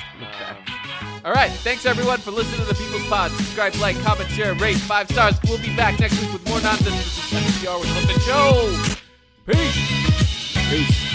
Um, 0.48 1.20
all 1.24 1.32
right. 1.32 1.50
Thanks 1.50 1.84
everyone 1.84 2.18
for 2.18 2.30
listening 2.30 2.60
to 2.66 2.66
the 2.66 2.74
People's 2.74 3.06
Pod. 3.06 3.30
Subscribe, 3.32 3.74
like, 3.76 4.00
comment, 4.02 4.30
share, 4.30 4.54
rate 4.54 4.76
five 4.76 5.08
stars. 5.10 5.38
We'll 5.44 5.58
be 5.58 5.74
back 5.76 6.00
next 6.00 6.20
week 6.20 6.32
with 6.32 6.48
more 6.48 6.60
nonsense. 6.60 6.96
This 6.96 7.32
is 7.32 7.62
NPR 7.62 7.80
with 7.80 7.88
Clifton 7.90 8.20
Show. 8.20 8.94
Peace. 9.46 10.68
Peace. 10.70 11.07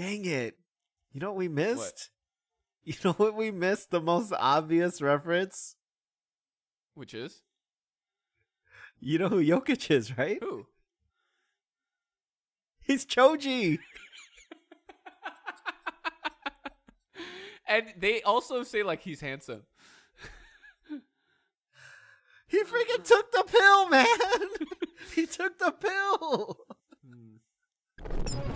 Dang 0.00 0.24
it. 0.24 0.56
You 1.12 1.20
know 1.20 1.28
what 1.28 1.36
we 1.36 1.48
missed? 1.48 2.10
You 2.82 2.94
know 3.04 3.12
what 3.12 3.36
we 3.36 3.50
missed? 3.50 3.90
The 3.90 4.00
most 4.00 4.32
obvious 4.32 5.02
reference? 5.02 5.76
Which 6.94 7.12
is 7.12 7.42
You 8.98 9.18
know 9.18 9.28
who 9.28 9.44
Jokic 9.44 9.90
is, 9.90 10.16
right? 10.16 10.38
who? 10.40 10.64
He's 12.80 13.04
Choji. 13.04 13.80
and 17.68 17.92
they 17.98 18.22
also 18.22 18.62
say 18.62 18.82
like 18.82 19.02
he's 19.02 19.20
handsome. 19.20 19.64
He 22.46 22.62
freaking 22.64 23.04
took 23.04 23.30
the 23.30 23.44
pill, 23.46 23.90
man. 23.90 24.06
he 25.14 25.26
took 25.26 25.58
the 25.58 25.70
pill. 25.70 26.56
Hmm. 27.06 28.49